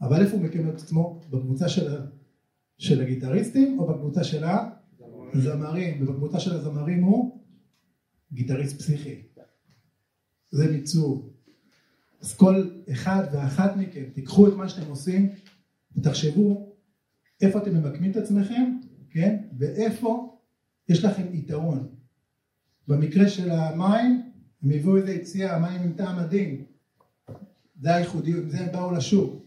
אבל 0.00 0.22
איפה 0.22 0.36
הוא 0.36 0.44
מקים 0.44 0.68
את 0.68 0.74
עצמו? 0.74 1.20
בקבוצה 1.30 1.68
של, 1.68 1.96
של 2.78 3.00
הגיטריסטים 3.00 3.78
או 3.78 3.86
בקבוצה 3.86 4.24
של 4.24 4.44
הזמרים? 5.34 6.02
ובקבוצה 6.02 6.40
של 6.40 6.56
הזמרים 6.56 7.02
הוא 7.02 7.44
גיטריסט 8.32 8.78
פסיכי. 8.78 9.22
זה 10.50 10.72
מיצוב. 10.72 11.30
אז 12.20 12.36
כל 12.36 12.70
אחד 12.92 13.24
ואחת 13.32 13.76
מכם, 13.76 14.04
תיקחו 14.14 14.48
את 14.48 14.54
מה 14.54 14.68
שאתם 14.68 14.90
עושים 14.90 15.28
ותחשבו 15.96 16.72
איפה 17.42 17.58
אתם 17.58 17.74
ממקמים 17.74 18.10
את 18.10 18.16
עצמכם, 18.16 18.78
כן? 19.10 19.36
ואיפה 19.58 20.38
יש 20.88 21.04
לכם 21.04 21.22
יתרון. 21.32 21.88
במקרה 22.88 23.28
של 23.28 23.50
המים, 23.50 24.22
הם 24.62 24.70
הביאו 24.70 24.96
איזה 24.96 25.12
יציאה, 25.12 25.56
המים 25.56 25.82
עם 25.82 25.92
טעם 25.92 26.18
הדין. 26.18 26.64
זה 27.80 27.94
הייחודי, 27.94 28.32
עם 28.32 28.50
זה 28.50 28.60
הם 28.60 28.72
באו 28.72 28.92
לשוק. 28.92 29.40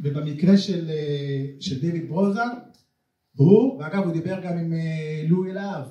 ובמקרה 0.00 0.56
של, 0.56 0.90
אה, 0.90 1.46
של 1.60 1.80
דיוויד 1.80 2.08
ברוזה, 2.08 2.42
הוא, 3.36 3.78
ואגב 3.78 4.04
הוא 4.04 4.12
דיבר 4.12 4.40
גם 4.44 4.58
עם 4.58 4.72
אה, 4.72 5.24
לואי 5.28 5.52
להב, 5.52 5.84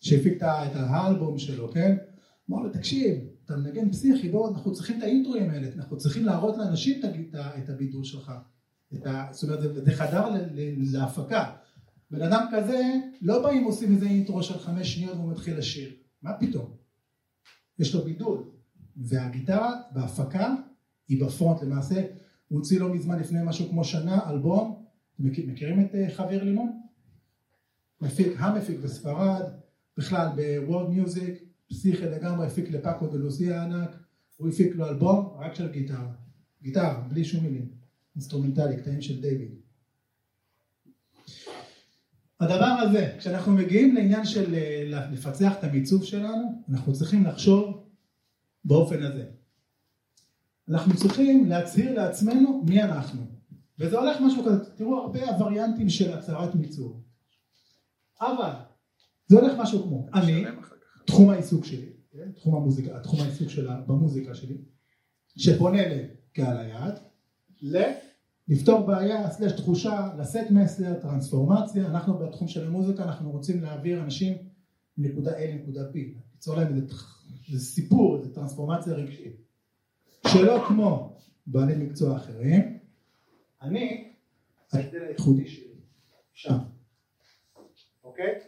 שהפיק 0.00 0.36
את 0.36 0.72
האלבום 0.74 1.38
שלו, 1.38 1.72
כן? 1.72 1.96
אמר 2.50 2.62
לו, 2.62 2.70
תקשיב, 2.70 3.18
אתה 3.50 3.58
מנגן 3.58 3.90
פסיכי, 3.90 4.28
בואו, 4.28 4.48
אנחנו 4.48 4.72
צריכים 4.72 4.98
את 4.98 5.02
האינטרואים 5.02 5.50
האלה, 5.50 5.68
אנחנו 5.76 5.96
צריכים 5.96 6.24
להראות 6.24 6.56
לאנשים 6.56 7.00
את 7.34 7.68
הבידול 7.68 8.04
שלך. 8.04 8.32
ה, 9.06 9.32
זאת 9.32 9.42
אומרת, 9.42 9.84
זה, 9.84 9.92
חדר 9.92 10.28
להפקה. 10.76 11.52
בן 12.10 12.22
אדם 12.22 12.46
כזה, 12.52 12.82
לא 13.22 13.42
באים 13.42 13.64
עושים 13.64 13.94
איזה 13.94 14.06
אינטרו 14.06 14.42
של 14.42 14.58
חמש 14.58 14.94
שניות 14.94 15.16
והוא 15.16 15.30
מתחיל 15.30 15.58
לשיר. 15.58 15.92
מה 16.22 16.32
פתאום? 16.40 16.70
יש 17.78 17.94
לו 17.94 18.04
בידול. 18.04 18.44
והגיטרה 18.96 19.80
בהפקה 19.92 20.54
היא 21.08 21.24
ב 21.24 21.30
front 21.30 21.62
למעשה. 21.62 22.04
הוא 22.48 22.58
הוציא 22.58 22.80
לא 22.80 22.94
מזמן 22.94 23.18
לפני 23.18 23.38
משהו 23.44 23.68
כמו 23.68 23.84
שנה 23.84 24.30
אלבום, 24.30 24.84
מכירים 25.18 25.80
את 25.80 25.94
אה, 25.94 26.10
חאבייר 26.10 26.44
לימון? 26.44 26.80
מפיק, 28.00 28.32
המפיק 28.38 28.80
בספרד, 28.80 29.44
בכלל 29.96 30.28
ב 30.36 30.45
world 30.45 30.90
music, 30.90 31.49
פסיכי 31.70 32.04
לגמרי, 32.04 32.46
הפיק 32.46 32.70
לפאקו 32.70 33.06
דה 33.06 33.22
לוסיה 33.22 33.62
הענק, 33.62 33.96
הוא 34.36 34.48
הפיק 34.48 34.76
לו 34.76 34.88
אלבום 34.88 35.36
רק 35.38 35.54
של 35.54 35.72
גיטרה, 35.72 36.12
גיטרה, 36.62 37.00
בלי 37.08 37.24
שום 37.24 37.44
מילים, 37.44 37.68
אינסטרומנטלי, 38.14 38.76
קטעים 38.76 39.02
של 39.02 39.20
דיוויד. 39.20 39.50
הדבר 42.40 42.64
הזה, 42.64 43.14
כשאנחנו 43.18 43.52
מגיעים 43.52 43.94
לעניין 43.94 44.24
של 44.24 44.54
אה, 44.54 45.08
לפצח 45.12 45.52
את 45.58 45.64
המיצוב 45.64 46.04
שלנו, 46.04 46.62
אנחנו 46.68 46.92
צריכים 46.92 47.24
לחשוב 47.24 47.86
באופן 48.64 49.02
הזה. 49.02 49.24
אנחנו 50.68 50.96
צריכים 50.96 51.46
להצהיר 51.46 51.94
לעצמנו 51.94 52.64
מי 52.68 52.82
אנחנו. 52.82 53.26
וזה 53.78 53.98
הולך 53.98 54.20
משהו 54.20 54.44
כזה, 54.44 54.64
תראו 54.76 54.96
הרבה 54.96 55.30
הווריאנטים 55.30 55.88
של 55.88 56.12
הצהרת 56.12 56.54
מיצוב. 56.54 57.02
אבל 58.20 58.52
זה 59.26 59.38
הולך 59.40 59.52
משהו 59.58 59.82
כמו, 59.82 60.06
אני, 60.14 60.44
תחום 61.10 61.30
העיסוק 61.30 61.64
שלי, 61.64 61.92
כן? 62.12 62.32
תחום 62.32 62.54
המוזיקה, 62.54 63.00
תחום 63.00 63.20
העיסוק 63.20 63.48
שלה 63.48 63.80
במוזיקה 63.86 64.34
שלי, 64.34 64.56
שפונה 65.36 65.78
לקהל 65.88 66.58
היעד, 66.58 66.98
לפתור 68.48 68.86
בעיה, 68.86 69.30
סלש 69.30 69.52
תחושה, 69.52 70.08
לשאת 70.18 70.50
מסר, 70.50 70.94
טרנספורמציה, 71.00 71.86
אנחנו 71.86 72.18
בתחום 72.18 72.48
של 72.48 72.66
המוזיקה 72.66 73.04
אנחנו 73.04 73.30
רוצים 73.30 73.62
להעביר 73.62 74.02
אנשים 74.02 74.36
מנקודה 74.98 75.38
A 75.38 75.40
לנקודה 75.40 75.80
B, 75.90 75.94
ליצור 76.34 76.56
להם 76.56 76.74
איזה, 76.74 76.94
איזה 77.48 77.64
סיפור, 77.64 78.16
איזה 78.16 78.34
טרנספורמציה 78.34 78.92
רגשית. 78.92 79.36
שלא 80.26 80.64
כמו 80.68 81.16
בעלי 81.46 81.76
מקצוע 81.76 82.16
אחרים, 82.16 82.78
אני, 83.62 84.12
ההבדל 84.72 85.02
הייחודי 85.02 85.46
שלי, 85.48 85.74
שם, 86.32 86.58
אוקיי? 88.04 88.40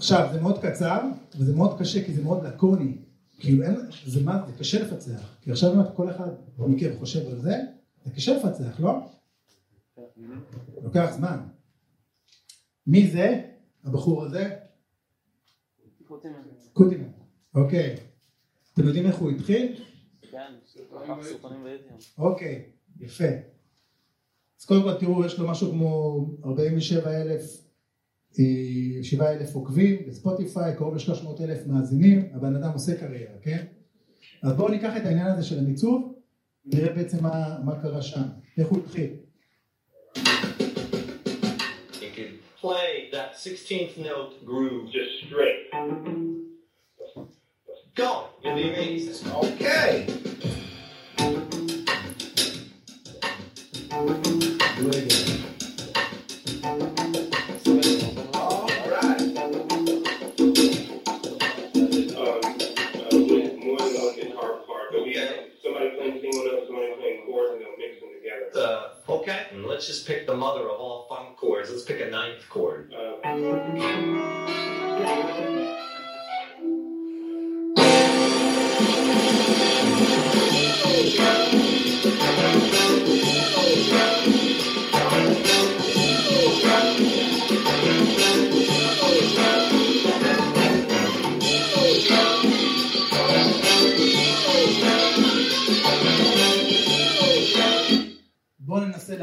עכשיו 0.00 0.28
זה 0.32 0.40
מאוד 0.40 0.62
קצר 0.62 1.00
וזה 1.38 1.56
מאוד 1.56 1.78
קשה 1.78 2.04
כי 2.04 2.12
זה 2.12 2.22
מאוד 2.22 2.44
לקוני, 2.44 2.98
כאילו 3.38 3.64
אין, 3.64 3.76
זה 4.06 4.22
מה, 4.22 4.46
זה 4.46 4.52
קשה 4.58 4.82
לפצח, 4.82 5.36
כי 5.40 5.50
עכשיו 5.50 5.72
אם 5.72 5.94
כל 5.96 6.10
אחד 6.10 6.28
מכם 6.58 6.98
חושב 6.98 7.28
על 7.28 7.40
זה, 7.40 7.56
זה 8.04 8.10
קשה 8.10 8.36
לפצח, 8.36 8.80
לא? 8.80 8.92
לוקח 10.82 11.10
זמן. 11.16 11.38
מי 12.86 13.10
זה? 13.10 13.42
הבחור 13.84 14.24
הזה? 14.24 14.56
קוטימן. 16.72 17.10
אוקיי. 17.54 17.96
אתם 18.72 18.82
יודעים 18.82 19.06
איך 19.06 19.16
הוא 19.16 19.30
התחיל? 19.30 19.84
אוקיי, 22.18 22.64
יפה. 23.00 23.24
אז 24.60 24.64
קודם 24.64 24.82
כל 24.82 24.94
תראו, 25.00 25.24
יש 25.24 25.38
לו 25.38 25.48
משהו 25.48 25.70
כמו 25.70 26.26
47 26.44 27.22
אלף 27.22 27.69
7 28.32 29.26
אה, 29.26 29.32
אלף 29.32 29.54
עוקבים 29.54 29.96
בספוטיפיי, 30.08 30.76
קרוב 30.76 30.94
ל-300 30.94 31.42
אלף 31.42 31.66
מאזינים, 31.66 32.28
הבן 32.34 32.56
אדם 32.56 32.70
עושה 32.72 32.94
קריירה, 32.94 33.34
כן? 33.42 33.64
אז 34.42 34.52
בואו 34.52 34.68
ניקח 34.68 34.96
את 34.96 35.06
העניין 35.06 35.26
הזה 35.26 35.42
של 35.42 35.58
המיצוב, 35.58 36.14
נראה 36.64 36.92
בעצם 36.92 37.22
מה, 37.22 37.58
מה 37.64 37.82
קרה 37.82 38.02
שם, 38.02 38.22
איך 38.58 38.68
הוא 38.68 38.78
התחיל. 38.78 39.10
play 42.60 43.08
that 43.10 43.32
16th 43.36 43.96
note 43.96 44.44
groove 44.44 44.92
just 44.92 45.24
straight. 45.26 45.70
Go! 47.94 48.28
You'll 48.44 48.54
be 48.54 48.68
amazed. 48.68 49.26
Okay! 49.26 50.06
Do 54.76 54.88
it 54.88 55.04
again. 55.04 55.29
Okay. 69.30 69.46
And 69.52 69.64
let's 69.64 69.86
just 69.86 70.08
pick 70.08 70.26
the 70.26 70.34
mother 70.34 70.62
of 70.62 70.80
all 70.80 71.06
funk 71.08 71.36
chords. 71.36 71.70
Let's 71.70 71.84
pick 71.84 72.00
a 72.00 72.10
ninth 72.10 72.48
chord. 72.48 72.92
Uh, 72.92 73.20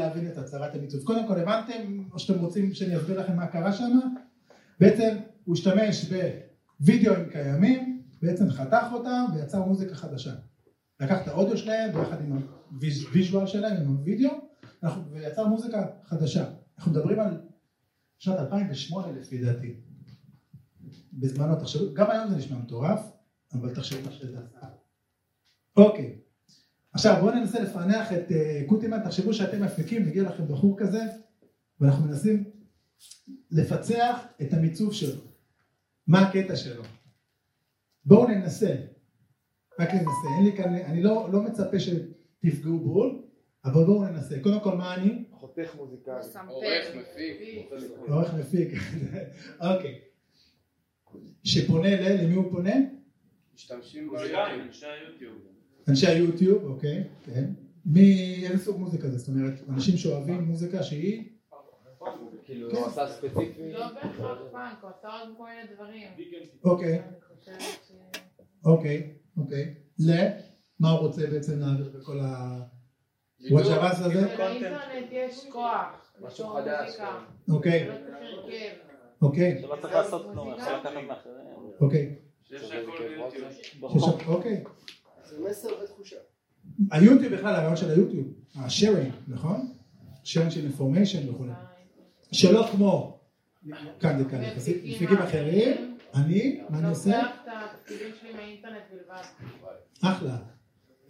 להבין 0.08 0.28
את 0.28 0.38
הצהרת 0.38 0.74
המיצוב. 0.74 1.04
קודם 1.04 1.26
כל 1.26 1.40
הבנתם, 1.40 2.04
או 2.12 2.18
שאתם 2.18 2.38
רוצים 2.38 2.74
שאני 2.74 2.96
אסביר 2.96 3.20
לכם 3.20 3.36
מה 3.36 3.46
קרה 3.46 3.72
שם? 3.72 3.98
בעצם 4.80 5.16
הוא 5.44 5.54
השתמש 5.54 6.12
בווידאוים 6.80 7.30
קיימים, 7.30 8.02
בעצם 8.22 8.50
חתך 8.50 8.86
אותם 8.92 9.24
ויצר 9.34 9.64
מוזיקה 9.64 9.94
חדשה. 9.94 10.34
לקח 11.00 11.22
את 11.22 11.28
האודיו 11.28 11.58
שלהם 11.58 11.92
ביחד 11.92 12.20
עם 12.20 12.38
ה 12.70 12.81
visual 12.81 13.46
שלהם, 13.46 13.76
עם 13.76 13.88
הווידאו, 13.88 14.30
ויצר 15.10 15.46
מוזיקה 15.46 15.86
חדשה. 16.04 16.50
אנחנו 16.78 16.92
מדברים 16.92 17.20
על 17.20 17.40
שנת 18.18 18.38
2008 18.38 19.12
לפי 19.12 19.38
דעתי. 19.38 19.74
בזמנו, 21.12 21.56
תחשבו, 21.56 21.94
גם 21.94 22.10
היום 22.10 22.28
זה 22.28 22.36
נשמע 22.36 22.58
מטורף, 22.58 23.00
אבל 23.52 23.74
תחשבו 23.74 24.04
מה 24.04 24.12
שזה 24.12 24.38
עשה. 24.38 24.66
אוקיי. 25.76 26.18
עכשיו 26.92 27.16
בואו 27.20 27.34
ננסה 27.34 27.60
לפענח 27.60 28.12
את 28.12 28.28
uh, 28.28 28.68
קוטימן, 28.68 29.04
תחשבו 29.04 29.34
שאתם 29.34 29.62
מפיקים, 29.62 30.06
מגיע 30.06 30.22
לכם 30.22 30.48
בחור 30.48 30.78
כזה, 30.78 31.02
ואנחנו 31.80 32.04
מנסים 32.04 32.44
לפצח 33.50 34.26
את 34.42 34.52
המיצוב 34.52 34.92
שלו. 34.92 35.20
מה 36.06 36.28
הקטע 36.28 36.56
שלו? 36.56 36.82
בואו 38.04 38.28
ננסה, 38.28 38.74
רק 39.78 39.88
ננסה, 39.94 40.28
אין 40.36 40.44
לי 40.44 40.56
כאן, 40.56 40.74
אני 40.74 41.02
לא, 41.02 41.28
לא 41.32 41.42
מצפה 41.42 41.76
שתפגעו 41.78 42.78
בול, 42.78 43.22
אבל 43.64 43.84
בואו 43.84 44.04
ננסה. 44.04 44.40
קודם 44.42 44.60
כל 44.60 44.76
מה 44.76 44.94
אני? 44.94 45.24
חותך 45.30 45.74
מוזיקלי. 45.74 46.14
עורך 46.48 46.86
מפיק. 46.96 47.70
עורך 48.08 48.34
מפיק, 48.34 48.68
אוקיי. 49.70 50.00
שפונה 51.44 51.88
ל... 52.00 52.22
למי 52.22 52.34
הוא 52.34 52.50
פונה? 52.50 52.74
משתמשים 53.54 54.10
ביוטיוב. 54.10 55.57
אנשי 55.88 56.06
היוטיוב, 56.06 56.64
אוקיי, 56.64 57.04
כן. 57.24 57.44
מי, 57.86 58.40
איזה 58.46 58.64
סוג 58.64 58.80
מוזיקה 58.80 59.08
זה? 59.08 59.18
זאת 59.18 59.28
אומרת, 59.28 59.54
אנשים 59.68 59.96
שאוהבים 59.96 60.44
מוזיקה 60.44 60.82
שהיא 60.82 61.24
כאילו, 62.44 62.70
כן. 62.70 62.76
הוא 62.76 62.86
עשה 62.86 63.06
ספציפי. 63.06 63.72
לא 63.72 63.86
בהכרח 63.94 64.38
פאנק, 64.52 64.78
הוא 64.82 64.90
עשה 64.98 65.08
עוד 65.08 65.28
כל 65.36 65.44
מיני 65.44 65.74
דברים. 65.74 66.08
אוקיי. 66.64 67.02
אוקיי, 68.64 69.12
אוקיי. 69.36 69.74
ל? 69.98 70.12
מה 70.80 70.90
הוא 70.90 70.98
רוצה 70.98 71.26
בעצם 71.26 71.60
להעביר 71.60 71.90
בכל 71.94 72.20
ה... 72.20 72.58
וואג'רס 73.50 74.00
הזה? 74.00 74.36
לאינטרנט 74.38 75.06
יש 75.10 75.46
כוח. 75.52 76.12
משהו 76.20 76.48
חדש, 76.48 76.86
מוזיקה. 76.88 77.18
אוקיי, 77.48 77.88
לא. 77.88 77.94
אוקיי, 79.22 79.58
שלא 79.60 79.76
צריך 79.82 79.94
לעשות 79.94 80.26
כלום, 80.32 80.48
יכול 80.48 80.72
לקחת 80.72 80.92
מאחרים. 81.08 81.46
אוקיי. 81.80 82.14
שיש 82.44 82.70
הכל 82.70 83.08
ביוטיוב. 83.08 84.28
אוקיי. 84.28 84.64
זה 85.38 85.50
מסר 85.50 85.68
ותחושה. 85.84 86.16
היוטיוב 86.90 87.34
בכלל, 87.34 87.54
הרעיון 87.54 87.76
של 87.76 87.90
היוטיוב, 87.90 88.26
השארינג, 88.56 89.12
נכון? 89.28 89.72
sharing 90.24 90.50
של 90.50 90.60
אינפורמיישן 90.64 91.28
וכו'. 91.28 91.44
שלא 92.32 92.68
כמו 92.72 93.20
כאן 94.00 94.22
וכאן, 94.22 94.40
מפיקים 94.84 95.18
אחרים, 95.18 95.96
אני, 96.14 96.60
מה 96.68 96.78
אני 96.78 96.88
עושה? 96.88 97.16
לוקח 97.16 97.30
את 97.42 97.48
התפקידים 97.48 98.12
שלי 98.20 98.32
מהאינטרנט 98.32 98.82
בלבד. 98.92 99.22
אחלה. 100.02 100.38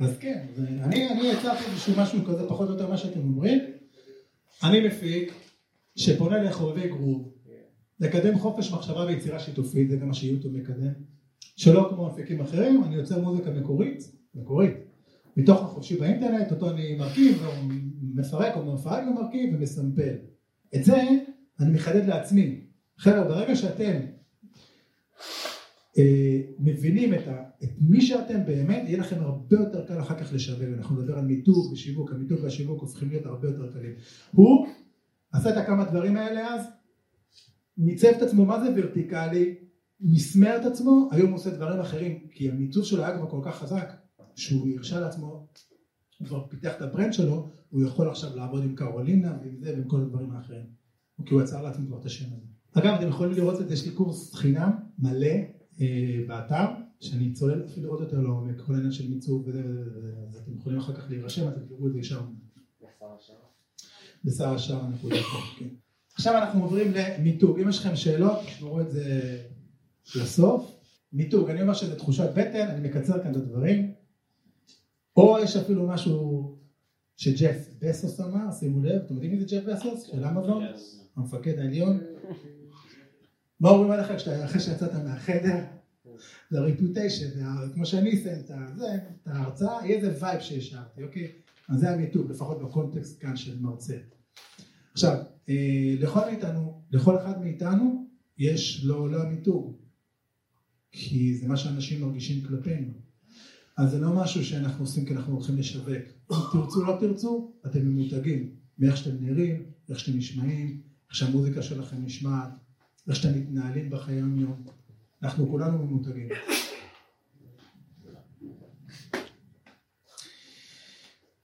אז 0.01 0.19
כן, 0.19 0.47
אני 0.83 1.29
יצרתי 1.29 1.65
איזשהו 1.71 1.93
משהו 1.97 2.25
כזה, 2.25 2.49
פחות 2.49 2.69
או 2.69 2.73
יותר 2.73 2.91
מה 2.91 2.97
שאתם 2.97 3.21
אומרים. 3.21 3.59
אני 4.65 4.87
מפיק, 4.87 5.33
שפונה 5.97 6.43
לחובבי 6.43 6.89
גרוב, 6.89 7.35
לקדם 8.01 8.39
חופש 8.39 8.73
מחשבה 8.73 9.05
ויצירה 9.05 9.39
שיתופית, 9.39 9.91
זה 9.91 9.97
גם 9.97 10.09
מה 10.09 10.15
שיוטיוב 10.15 10.55
מקדם. 10.55 10.93
שלא 11.57 11.87
כמו 11.91 12.07
מפיקים 12.07 12.41
אחרים, 12.41 12.85
אני 12.85 12.95
יוצר 12.95 13.21
מוזיקה 13.21 13.51
מקורית, 13.51 14.18
מקורית, 14.41 14.75
מתוך 15.37 15.63
החופשי 15.63 15.97
באינטרנט, 15.97 16.51
אותו 16.51 16.71
אני 16.71 16.97
מרכיב, 16.97 17.43
או 17.47 17.53
מפרק 18.15 18.57
או 18.57 18.75
מפרק 18.75 19.05
ומרכיב 19.09 19.55
ומסמפל. 19.55 20.15
את 20.75 20.85
זה 20.85 21.03
אני 21.61 21.73
מחדד 21.73 22.07
לעצמי. 22.07 22.61
חבר'ה, 22.99 23.25
ברגע 23.25 23.57
שאתם 23.57 24.01
אה, 25.99 26.41
מבינים 26.59 27.15
את, 27.15 27.29
ה, 27.29 27.43
את 27.65 27.71
מי 27.81 28.01
שאתם 28.01 28.47
באמת, 28.47 28.83
יהיה 28.87 28.99
לכם 28.99 29.21
הרבה 29.21 29.57
יותר 29.57 29.87
קל 29.87 30.01
אחר 30.01 30.19
כך 30.19 30.33
לשווק, 30.33 30.63
אנחנו 30.79 31.03
נדבר 31.03 31.19
על 31.19 31.25
מיתוג 31.25 31.73
ושיווק, 31.73 32.13
המיתוג 32.13 32.39
והשיווק 32.43 32.81
הופכים 32.81 33.09
להיות 33.09 33.27
הרבה 33.27 33.49
יותר 33.49 33.73
קלים. 33.73 33.93
הוא 34.33 34.67
עשה 35.33 35.51
את 35.51 35.57
הכמה 35.57 35.85
דברים 35.85 36.17
האלה 36.17 36.55
אז, 36.55 36.67
מיצב 37.79 38.09
את 38.09 38.23
עצמו, 38.23 38.47
מה 38.47 38.61
זה 38.61 38.71
ורטיקלי, 38.77 39.55
מסמר 40.01 40.57
את 40.61 40.65
עצמו, 40.65 41.09
היום 41.13 41.29
הוא 41.29 41.37
עושה 41.37 41.51
דברים 41.51 41.81
אחרים, 41.81 42.19
כי 42.31 42.51
המיצוב 42.51 42.85
שלו 42.85 43.05
היה 43.05 43.17
כבר 43.17 43.31
כל 43.31 43.41
כך 43.45 43.55
חזק, 43.55 43.93
שהוא 44.39 44.69
הרשה 44.77 45.01
לעצמו, 45.01 45.47
הוא 46.19 46.29
כבר 46.29 46.47
פיתח 46.49 46.73
את 46.77 46.83
ה 46.83 46.88
brand 46.88 47.13
שלו, 47.13 47.49
הוא 47.71 47.83
יכול 47.83 48.11
עכשיו 48.11 48.37
לעבוד 48.37 48.63
עם 48.63 48.75
קרולינה 48.75 49.39
ועם 49.43 49.57
זה 49.61 49.73
ועם 49.75 49.89
כל 49.89 50.01
הדברים 50.01 50.31
האחרים, 50.31 50.67
כי 51.27 51.35
הוא 51.35 51.43
יצר 51.43 51.63
לעצמו 51.63 51.87
כבר 51.87 52.01
את 52.01 52.07
השם 52.07 52.27
הזה. 52.27 52.47
אגב, 52.73 52.95
אתם 52.95 53.09
יכולים 53.09 53.33
לראות 53.33 53.61
את 53.61 53.69
זה, 53.69 53.75
יש 53.75 53.87
לי 53.87 53.93
קורס 53.93 54.35
חינם 54.35 54.71
מלא 54.99 55.27
אה, 55.81 56.21
באתר, 56.27 56.67
שאני 57.01 57.33
צולל 57.33 57.65
אפילו 57.65 57.91
עוד 57.91 58.01
יותר 58.01 58.21
לעומק, 58.21 58.61
כל 58.61 58.75
העניין 58.75 58.93
של 58.93 59.11
מיצוב 59.11 59.43
וזה 59.47 59.63
וזה 59.67 60.13
אז 60.29 60.37
אתם 60.37 60.57
יכולים 60.57 60.79
אחר 60.79 60.95
כך 60.95 61.11
להירשם, 61.11 61.49
אתם 61.49 61.61
תראו 61.69 61.87
את 61.87 61.93
זה 61.93 61.99
ישר 61.99 62.21
בשר 64.25 64.49
השער 64.49 64.85
הנקודה. 64.85 65.17
כן. 65.59 65.69
עכשיו 66.15 66.39
אנחנו 66.39 66.63
עוברים 66.63 66.93
למיתוג, 66.95 67.61
אם 67.61 67.69
יש 67.69 67.79
לכם 67.79 67.97
שאלות, 67.97 68.39
תשמרו 68.47 68.81
את 68.81 68.91
זה 68.91 69.39
לסוף. 70.17 70.79
מיתוג, 71.13 71.51
אני 71.51 71.63
אומר 71.63 71.75
שזה 71.75 71.97
תחושת 71.97 72.31
בטן, 72.35 72.69
אני 72.69 72.89
מקצר 72.89 73.23
כאן 73.23 73.31
את 73.31 73.37
הדברים. 73.37 73.93
או 75.19 75.39
יש 75.39 75.57
אפילו 75.57 75.87
משהו 75.87 76.57
שג'ף 77.17 77.69
בסוס 77.81 78.21
אמר, 78.21 78.53
שימו 78.53 78.83
לב, 78.83 79.03
אתם 79.05 79.15
יודעים 79.15 79.33
מי 79.33 79.41
זה 79.41 79.47
ג'ף 79.47 79.65
בסוס? 79.65 80.03
של 80.03 80.25
אמזון? 80.25 80.65
המפקד 81.17 81.59
העליון? 81.59 82.01
מה 83.61 83.71
אומרים 83.71 83.91
עליך 83.91 84.11
אחרי 84.45 84.61
שיצאת 84.61 84.95
מהחדר? 84.95 85.65
זה 86.51 86.61
ריפוטיישן, 86.61 87.27
כמו 87.75 87.87
שאני 87.87 88.15
אסיים 88.15 88.41
את 88.41 88.51
ההרצאה, 89.27 89.87
יהיה 89.87 89.97
איזה 89.97 90.25
vibe 90.25 90.41
שהשארתי, 90.41 91.03
אוקיי? 91.03 91.33
אז 91.69 91.81
זה 91.81 91.91
המיתוג, 91.91 92.31
לפחות 92.31 92.63
בקונטקסט 92.63 93.21
כאן 93.21 93.37
של 93.37 93.61
מרצה. 93.61 93.97
עכשיו, 94.93 95.17
אה, 95.49 95.95
לכל 95.99 96.21
מאיתנו, 96.31 96.83
לכל 96.93 97.19
אחד 97.19 97.41
מאיתנו, 97.41 98.07
יש 98.39 98.85
לו 98.85 99.09
לא 99.09 99.23
המיתוג, 99.23 99.77
כי 100.93 101.35
זה 101.35 101.49
מה 101.49 101.57
שאנשים 101.57 102.01
מרגישים 102.01 102.45
כלפינו. 102.45 103.08
אז 103.79 103.91
זה 103.91 103.99
לא 103.99 104.13
משהו 104.13 104.45
שאנחנו 104.45 104.85
עושים 104.85 105.05
כי 105.05 105.15
אנחנו 105.15 105.35
הולכים 105.35 105.59
לשווק. 105.59 106.03
תרצו 106.53 106.85
לא 106.85 106.97
תרצו, 107.01 107.53
אתם 107.67 107.87
ממותגים, 107.87 108.51
מאיך 108.79 108.97
שאתם 108.97 109.17
נראים, 109.21 109.63
איך 109.89 109.99
שאתם 109.99 110.19
נשמעים, 110.19 110.81
איך 111.09 111.15
שהמוזיקה 111.15 111.63
שלכם 111.63 111.97
נשמעת, 112.05 112.49
איך 113.09 113.17
שאתם 113.17 113.39
מתנהלים 113.39 113.91
בחיי 113.91 114.15
היום. 114.15 114.63
אנחנו 115.23 115.49
כולנו 115.49 115.79
ממותגים. 115.79 116.29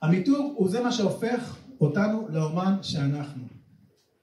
המיתוג 0.03 0.55
הוא 0.57 0.69
זה 0.71 0.83
מה 0.83 0.93
שהופך 0.93 1.57
אותנו 1.81 2.29
לאומן 2.29 2.77
שאנחנו. 2.83 3.45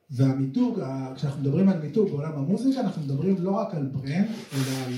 והמיתוג, 0.10 0.80
כשאנחנו 1.16 1.42
מדברים 1.42 1.70
על 1.70 1.80
מיתוג 1.80 2.10
בעולם 2.10 2.32
המוזיקה, 2.32 2.82
אנחנו 2.82 3.02
מדברים 3.02 3.36
לא 3.40 3.52
רק 3.52 3.76
על 3.76 3.86
brand, 3.86 4.28
אלא 4.54 4.86
על 4.86 4.94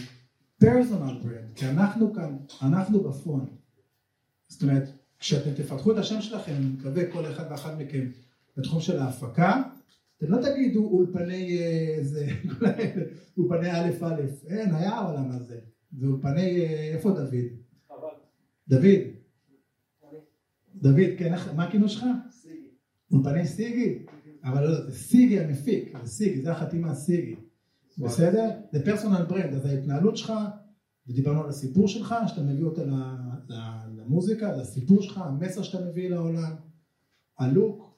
personal 0.59 1.19
brand, 1.23 1.53
כי 1.55 1.65
אנחנו 1.65 2.13
כאן, 2.13 2.37
אנחנו 2.61 3.03
ב 3.03 3.10
front. 3.10 3.49
זאת 4.47 4.63
אומרת, 4.63 4.89
כשאתם 5.19 5.53
תפתחו 5.53 5.91
את 5.91 5.97
השם 5.97 6.21
שלכם, 6.21 6.53
אני 6.55 6.65
מקווה 6.65 7.11
כל 7.11 7.25
אחד 7.31 7.43
ואחת 7.51 7.73
מכם 7.77 8.09
בתחום 8.57 8.81
של 8.81 8.99
ההפקה, 8.99 9.63
אתם 10.17 10.31
לא 10.31 10.37
תגידו 10.41 10.85
אולפני 10.85 11.59
אה, 11.59 11.97
זה, 12.01 12.27
כל 12.59 12.65
האלה, 12.69 13.03
אולפני 13.37 13.71
א' 13.71 14.05
א', 14.05 14.21
אין, 14.47 14.75
היה 14.75 14.91
העולם 14.91 15.31
הזה. 15.31 15.59
זה 15.97 16.07
אולפני, 16.07 16.61
אה, 16.61 16.91
איפה 16.93 17.11
דוד? 17.11 17.35
דוד. 18.67 19.01
דוד, 20.75 21.09
כן, 21.17 21.33
מה 21.55 21.63
הכינוי 21.63 21.89
שלך? 21.89 22.05
אולפני 23.11 23.47
סיגי? 23.47 24.05
אבל 24.43 24.63
לא, 24.63 24.89
זה 24.89 24.91
סיגי 24.91 25.39
המפיק, 25.39 25.93
זה 26.03 26.11
סיגי, 26.11 26.41
זה 26.41 26.51
החתימה 26.51 26.95
סיגי. 26.95 27.35
בסדר? 27.97 28.49
זה 28.71 28.85
פרסונל 28.85 29.25
ברנד, 29.25 29.53
אז 29.53 29.65
ההתנהלות 29.65 30.17
שלך, 30.17 30.33
ודיברנו 31.07 31.43
על 31.43 31.49
הסיפור 31.49 31.87
שלך, 31.87 32.15
שאתה 32.27 32.41
מביא 32.41 32.63
אותה 32.63 32.83
ל- 32.85 32.93
ל- 33.49 33.99
למוזיקה, 34.01 34.55
זה 34.55 34.61
הסיפור 34.61 35.01
שלך, 35.01 35.17
המסר 35.17 35.63
שאתה 35.63 35.85
מביא 35.85 36.09
לעולם, 36.09 36.55
הלוק, 37.39 37.97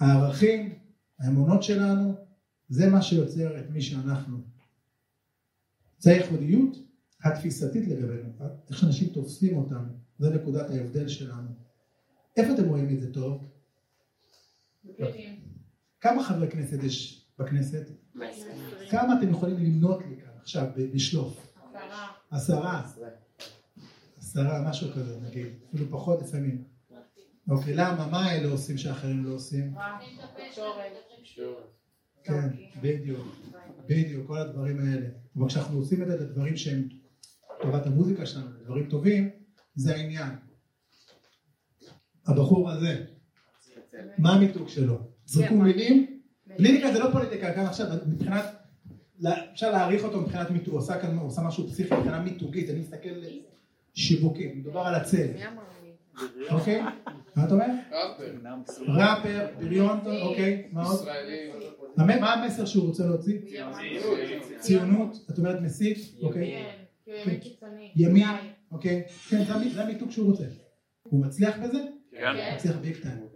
הערכים, 0.00 0.78
האמונות 1.18 1.62
שלנו, 1.62 2.14
זה 2.68 2.88
מה 2.90 3.02
שיוצר 3.02 3.58
את 3.60 3.70
מי 3.70 3.82
שאנחנו. 3.82 4.38
זה 5.98 6.10
הייחודיות 6.10 6.76
התפיסתית 7.24 7.88
לגבינו, 7.88 8.28
איך 8.70 8.78
שאנשים 8.78 9.08
תופסים 9.08 9.56
אותנו, 9.56 9.92
זה 10.18 10.30
נקודת 10.30 10.70
ההבדל 10.70 11.08
שלנו. 11.08 11.48
איפה 12.36 12.54
אתם 12.54 12.68
רואים 12.68 12.96
את 12.96 13.00
זה 13.00 13.12
טוב? 13.12 13.44
כמה 16.00 16.24
חברי 16.24 16.50
כנסת 16.50 16.82
יש 16.82 17.26
בכנסת? 17.38 17.99
כמה 18.90 19.18
אתם 19.18 19.30
יכולים 19.30 19.56
למנות 19.56 20.00
לי 20.08 20.16
כאן 20.20 20.30
עכשיו 20.40 20.66
בשלוף? 20.94 21.54
עשרה. 22.30 22.80
עשרה? 22.84 23.10
עשרה, 24.18 24.68
משהו 24.70 24.92
כזה 24.92 25.20
נגיד, 25.20 25.46
אפילו 25.68 25.90
פחות 25.90 26.22
לפעמים. 26.22 26.64
אוקיי, 27.50 27.74
למה? 27.74 28.06
מה 28.06 28.32
אלה 28.32 28.48
עושים 28.48 28.78
שאחרים 28.78 29.24
לא 29.24 29.34
עושים? 29.34 29.74
כן, 32.24 32.48
בדיוק, 32.82 33.26
בדיוק, 33.86 34.26
כל 34.26 34.38
הדברים 34.38 34.80
האלה. 34.80 35.06
אבל 35.36 35.48
כשאנחנו 35.48 35.78
עושים 35.78 36.02
את 36.02 36.06
זה 36.08 36.16
לדברים 36.16 36.56
שהם 36.56 36.88
טובת 37.62 37.86
המוזיקה 37.86 38.26
שלנו, 38.26 38.50
דברים 38.64 38.90
טובים, 38.90 39.30
זה 39.74 39.94
העניין. 39.96 40.32
הבחור 42.26 42.70
הזה, 42.70 43.04
מה 44.18 44.34
המיתוג 44.34 44.68
שלו? 44.68 44.98
זרקו 45.24 45.54
מילים? 45.54 46.09
פוליטיקה 46.60 46.92
זה 46.92 46.98
לא 46.98 47.10
פוליטיקה, 47.12 47.52
כאן 47.52 47.66
עכשיו 47.66 47.86
מבחינת, 48.06 48.44
אפשר 49.52 49.70
להעריך 49.70 50.04
אותו 50.04 50.20
מבחינת 50.20 50.50
מיתוג, 50.50 50.74
הוא 50.74 50.82
עשה 50.82 51.00
כאן, 51.00 51.16
הוא 51.16 51.28
עשה 51.28 51.42
משהו 51.42 51.68
פסיכי 51.68 51.94
מבחינה 51.94 52.20
מיתוגית, 52.20 52.70
אני 52.70 52.80
מסתכל 52.80 53.08
שיווקי, 53.94 54.52
מדובר 54.54 54.80
על 54.80 54.94
הצל, 54.94 55.26
אוקיי? 56.50 56.82
מה 57.36 57.44
אתה 57.44 57.54
אומר? 57.54 57.66
ראפר. 57.90 58.34
ראפר, 58.88 59.46
בריון, 59.58 59.98
אוקיי, 60.22 60.68
מה 60.72 60.82
עוד? 60.82 61.00
ישראלי. 61.00 61.50
מה 61.96 62.34
המסר 62.34 62.64
שהוא 62.64 62.86
רוצה 62.86 63.06
להוציא? 63.06 63.38
ציונות, 64.58 65.26
את 65.30 65.38
אומרת 65.38 65.60
מסית, 65.60 65.98
אוקיי, 66.22 66.64
כן, 67.06 67.36
ימין. 67.96 68.28
אוקיי, 68.72 69.04
כן, 69.28 69.44
זה 69.74 69.82
המיתוג 69.82 70.10
שהוא 70.10 70.30
רוצה. 70.30 70.44
הוא 71.02 71.26
מצליח 71.26 71.56
בזה? 71.58 71.78
כן. 72.10 72.54
מצליח 72.54 72.76
ביג 72.76 72.96
טיים. 73.02 73.26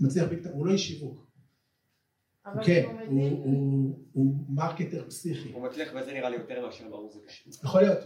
מצליח 0.00 0.28
ביג 0.28 0.42
טיים, 0.42 0.54
הוא 0.54 0.66
לא 0.66 0.72
איש 0.72 0.88
שיווק. 0.88 1.31
כן, 2.64 2.82
הוא 2.86 2.92
הוא- 3.00 3.12
מבין. 3.12 3.32
הוא- 3.44 3.98
הוא 4.12 4.34
marketer 4.48 5.04
פסיכי. 5.08 5.52
הוא 5.52 5.62
מצליח 5.62 5.88
בזה 5.96 6.12
נראה 6.12 6.28
לי 6.30 6.36
יותר 6.36 6.66
מאשר 6.66 6.84
במוזיקה 6.84 7.24
שלו. 7.28 7.52
יכול 7.64 7.80
להיות, 7.82 7.98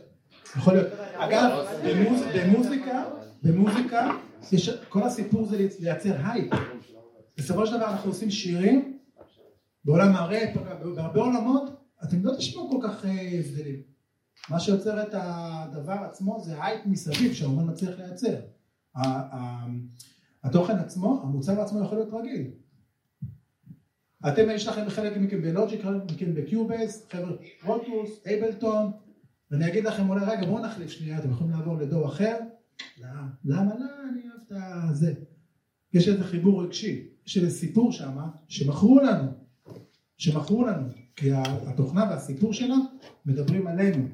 יכול 0.57 0.75
להיות. 0.75 0.89
אגב, 1.15 1.51
במוז- 1.85 2.37
במוזיקה, 2.39 3.05
במוזיקה, 3.43 4.11
יש- 4.53 4.69
כל 4.89 5.03
הסיפור 5.03 5.47
זה 5.47 5.57
לייצר 5.81 6.15
הייפ. 6.27 6.53
בסופו 7.39 7.67
של 7.67 7.77
דבר 7.77 7.87
אנחנו 7.91 8.11
עושים 8.11 8.31
שירים 8.31 8.99
בעולם 9.85 10.15
הראפ, 10.17 10.57
בהרבה 10.97 11.21
עולמות, 11.21 11.63
אתם 12.05 12.17
לא 12.25 12.37
תשמעו 12.37 12.71
כל 12.71 12.89
כך 12.89 13.05
אה, 13.05 13.11
הבדלים. 13.39 13.83
מה 14.51 14.61
שיוצר 14.61 15.03
את 15.03 15.09
הדבר 15.13 15.93
עצמו 15.93 16.41
זה 16.41 16.65
הייפ 16.65 16.87
מסביב 16.87 17.33
שהאומן 17.33 17.71
מצליח 17.73 17.99
לייצר. 17.99 18.35
התוכן 20.45 20.77
עצמו, 20.77 21.21
המוצר 21.23 21.61
עצמו 21.61 21.81
יכול 21.85 21.99
להיות 21.99 22.13
רגיל. 22.15 22.51
אתם, 24.29 24.51
יש 24.51 24.67
לכם 24.67 24.89
חלק 24.89 25.17
מכם 25.17 25.43
בלוג'יק, 25.43 25.83
חלק 25.83 26.03
מכם 26.05 26.35
בקיובייס, 26.35 27.07
חבר'ה 27.11 27.33
רוטוס, 27.65 28.27
אייבלטון, 28.27 28.93
ואני 29.51 29.69
אגיד 29.69 29.85
לכם 29.85 30.11
אולי 30.11 30.25
רגע 30.25 30.47
בואו 30.47 30.67
נחליף 30.67 30.91
שנייה, 30.91 31.19
אתם 31.19 31.31
יכולים 31.31 31.53
לעבור 31.53 31.77
לדור 31.77 32.07
אחר. 32.07 32.37
למה? 32.99 33.29
למה? 33.45 33.75
לא, 33.79 33.87
אני 34.13 34.23
אוהב 34.29 34.91
את 34.91 34.97
זה. 34.97 35.15
יש 35.93 36.09
איזה 36.09 36.25
חיבור 36.25 36.65
רגשי, 36.65 37.09
יש 37.27 37.37
איזה 37.37 37.51
סיפור 37.51 37.93
שם 37.93 38.19
שמכרו 38.49 38.99
לנו, 39.01 39.31
שמכרו 40.19 40.67
לנו, 40.67 40.89
כי 41.17 41.31
התוכנה 41.67 42.07
והסיפור 42.11 42.53
שלה 42.53 42.77
מדברים 43.27 43.67
עלינו. 43.67 44.09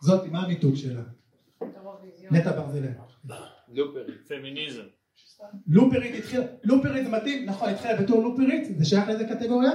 זאת, 0.00 0.26
מה 0.26 0.42
המיתוג 0.42 0.74
שלה? 0.74 1.02
נטע 2.30 2.60
ברזילי. 2.60 2.88
לופרית. 3.68 4.28
פמיניזם. 4.28 4.82
לופרית 5.66 6.14
התחילה, 6.18 6.44
לופרית 6.64 7.04
זה 7.04 7.10
מתאים, 7.10 7.46
נכון, 7.46 7.68
התחילה 7.68 8.02
בתור 8.02 8.22
לופרית, 8.22 8.78
זה 8.78 8.84
שייך 8.84 9.08
לאיזה 9.08 9.24
קטגוריה? 9.24 9.70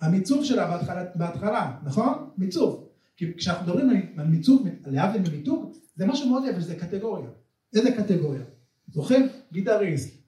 המיצוב 0.00 0.44
שלה 0.44 0.66
בהתחלה, 0.66 1.04
בהתחלה, 1.14 1.76
נכון? 1.84 2.30
מיצוב. 2.38 2.88
כי 3.16 3.34
כשאנחנו 3.36 3.64
מדברים 3.64 4.12
על 4.16 4.26
מיצוב, 4.26 4.66
להבדיל 4.86 5.22
ממיתוג, 5.30 5.72
זה 5.96 6.06
משהו 6.06 6.28
מאוד 6.28 6.42
יפה, 6.50 6.60
זה 6.60 6.76
קטגוריה. 6.76 7.30
איזה 7.74 7.92
קטגוריה? 7.92 8.42
זוכרים? 8.88 9.28
גיטריסט, 9.52 10.22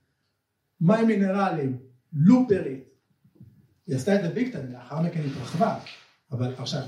מים 0.80 1.06
מינרליים, 1.06 1.78
לופרית. 2.12 2.84
היא 3.86 3.96
עשתה 3.96 4.16
את 4.16 4.22
זה 4.22 4.28
ביקטן, 4.28 4.72
לאחר 4.72 5.02
מכן 5.02 5.20
התרחבה. 5.20 5.78
אבל 6.32 6.54
עכשיו, 6.54 6.82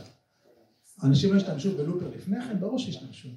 אנשים 1.05 1.33
לא 1.33 1.37
השתמשו 1.37 1.77
בלופר 1.77 2.09
לפני 2.17 2.41
כן, 2.41 2.61
ברור 2.61 2.79
שהשתמשו. 2.79 3.29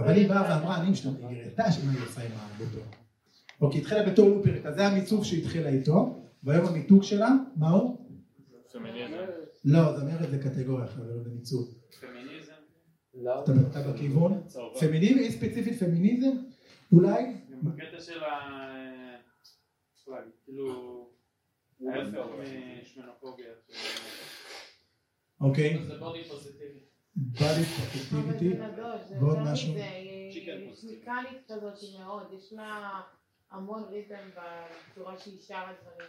אבל 0.00 0.14
היא 0.14 0.28
באה 0.28 0.42
ואמרה, 0.42 0.80
אני 0.80 0.90
משתמשת, 0.90 1.18
היא 1.28 1.42
הראתה 1.42 1.72
שמה 1.72 1.92
היא 1.92 2.02
עושה 2.02 2.22
עם 2.22 2.32
הלופר. 2.32 2.80
אוקיי, 3.60 3.80
התחילה 3.80 4.10
בתור 4.10 4.28
לופרית, 4.28 4.66
אז 4.66 4.74
זה 4.74 4.86
המיצוב 4.86 5.24
שהתחילה 5.24 5.68
איתו, 5.68 6.24
והיום 6.42 6.66
המיתוג 6.66 7.02
שלה, 7.02 7.30
מה 7.56 7.70
הוא? 7.70 8.06
לא, 9.64 9.98
זמרת 9.98 10.30
זה 10.30 10.38
קטגוריה 10.38 10.84
אחרת, 10.84 11.06
לא 11.06 11.22
במיצוב. 11.24 11.74
פמיניזם? 12.00 12.52
לא. 13.14 13.44
אתה 13.70 13.92
בכיוון? 13.92 14.42
פמיניזם, 14.80 15.18
היא 15.18 15.30
ספציפית 15.30 15.78
פמיניזם? 15.78 16.36
אולי? 16.92 17.36
בקטע 17.62 18.00
של 18.00 18.24
ה... 18.24 18.60
כאילו... 20.44 21.06
ההפך 21.94 22.26
משמנופוביה. 22.82 23.50
אוקיי. 25.40 25.78
בודי 25.98 26.24
פוזיטיביטי. 27.38 28.58
ועוד 29.20 29.38
משהו. 29.38 29.74
היא 29.74 30.52
מיקנית 30.84 31.38
כזאת 31.48 31.74
מאוד, 31.98 32.22
יש 32.38 32.52
לה 32.52 33.00
המון 33.50 33.82
ריתם 33.90 34.14
בצורה 34.92 35.18
שהיא 35.18 35.38
שרה 35.40 35.72
דברים. 35.82 36.08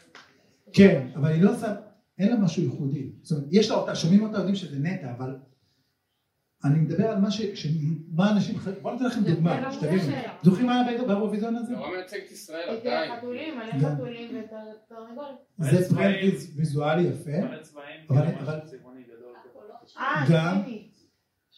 כן, 0.73 1.07
אבל 1.15 1.29
היא 1.29 1.41
לא 1.41 1.51
עושה, 1.51 1.75
אין 2.19 2.29
לה 2.29 2.37
משהו 2.37 2.63
ייחודי. 2.63 3.11
זאת 3.21 3.37
אומרת, 3.37 3.47
יש 3.51 3.69
לה 3.69 3.75
אותה, 3.75 3.95
שומעים 3.95 4.23
אותה, 4.23 4.37
יודעים 4.37 4.55
שזה 4.55 4.79
נטע, 4.79 5.11
אבל 5.11 5.35
אני 6.65 6.79
מדבר 6.79 7.07
על 7.07 7.19
מה 7.19 7.31
ש... 7.31 7.41
מה 8.11 8.31
אנשים... 8.31 8.55
בואו 8.81 8.93
ניתן 8.93 9.05
לכם 9.05 9.23
דוגמה, 9.23 9.71
שתבינו. 9.71 10.03
זוכרים 10.43 10.65
מה 10.65 10.85
היה 10.85 11.03
באירוויזיון 11.03 11.55
הזה? 11.55 11.73
נורא 11.73 11.89
מייצג 11.89 12.17
את 12.25 12.31
ישראל, 12.31 12.69
עדיין. 12.69 13.17
חתולים, 13.17 13.57
מלא 13.57 13.89
חתולים 13.89 14.43
ותרנגול. 14.87 15.25
זה 15.57 15.95
טרנד 15.95 16.33
ויזואלי 16.55 17.03
יפה. 17.03 17.31
אבל... 18.09 18.59
אה, 19.97 20.25
גם... 20.29 20.61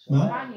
מה? 0.10 0.50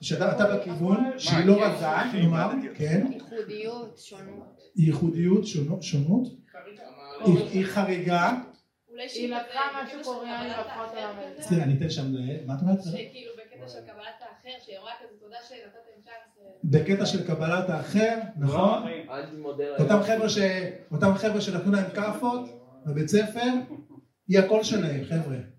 שאתה 0.00 0.56
בכיוון 0.56 1.18
שהיא 1.18 1.46
לא 1.46 1.64
רזה, 1.64 1.86
נאמר, 2.14 2.50
כן. 2.74 3.06
ייחודיות, 3.12 3.98
שונות. 3.98 4.72
ייחודיות, 4.76 5.46
שונות. 5.82 6.28
היא 7.52 7.66
חריגה. 7.66 8.32
היא 9.14 9.34
לקחה 9.34 9.60
משהו 9.84 9.98
קוריאני 10.04 10.48
והפכה 10.48 10.84
אותה 10.84 11.00
למלצה. 11.00 11.42
סליחה, 11.42 11.62
אני 11.62 11.74
אתן 11.78 11.90
שם, 11.90 12.12
מה 12.46 12.54
את 12.54 12.60
אומרת? 12.62 12.82
שכאילו 12.82 13.32
בקטע 13.36 13.68
של 13.68 13.80
קבלת 13.80 14.20
האחר, 14.20 14.64
שהיא 14.64 14.78
אמרה 14.78 14.90
כזה 15.00 15.20
תודה 15.20 15.36
שנתתם 15.48 16.02
צ'אנס. 16.04 16.48
בקטע 16.64 17.06
של 17.06 17.26
קבלת 17.26 17.70
האחר, 17.70 18.18
נכון? 18.36 18.82
אותם 20.90 21.14
חבר'ה 21.14 21.40
שנתנו 21.40 21.72
להם 21.72 21.90
כאפות 21.94 22.40
בבית 22.86 23.08
ספר, 23.08 23.50
היא 24.28 24.38
הקול 24.38 24.62
שלהם, 24.62 25.04
חבר'ה. 25.04 25.57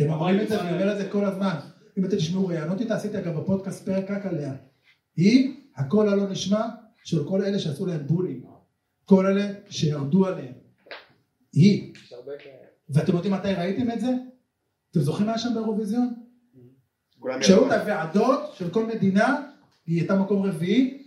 הם 0.00 0.10
אומרים 0.10 0.40
את 0.40 0.48
זה 0.48 0.58
ואני 0.58 0.72
אומר 0.72 0.92
את 0.92 0.98
זה 0.98 1.08
כל 1.10 1.24
הזמן. 1.24 1.54
אם 1.98 2.04
אתם 2.04 2.16
תשמעו 2.16 2.46
ראיונות 2.46 2.80
איתה, 2.80 2.94
עשיתי 2.94 3.18
אגב 3.18 3.40
בפודקאסט 3.40 3.84
פרק 3.84 4.10
רק 4.10 4.26
עליה. 4.26 4.54
היא 5.16 5.54
הקול 5.76 6.08
הלא 6.08 6.28
נשמע 6.28 6.68
של 7.04 7.28
כל 7.28 7.42
אלה 7.42 7.58
שעשו 7.58 7.86
להם 7.86 8.06
bullying. 8.06 8.44
כל 9.04 9.26
אלה 9.26 9.52
שירדו 9.70 10.26
עליהם. 10.26 10.52
היא. 11.52 11.92
ואתם 12.88 13.12
יודעים 13.14 13.34
מתי 13.34 13.52
ראיתם 13.52 13.90
את 13.90 14.00
זה? 14.00 14.10
אתם 14.90 15.00
זוכרים 15.00 15.26
מה 15.26 15.32
היה 15.32 15.38
שם 15.38 15.54
באירוויזיון? 15.54 16.14
כשהיו 17.40 17.66
את 17.66 17.72
הוועדות 17.72 18.54
של 18.54 18.70
כל 18.70 18.86
מדינה, 18.86 19.42
היא 19.86 19.98
הייתה 19.98 20.14
מקום 20.14 20.46
רביעי, 20.46 21.02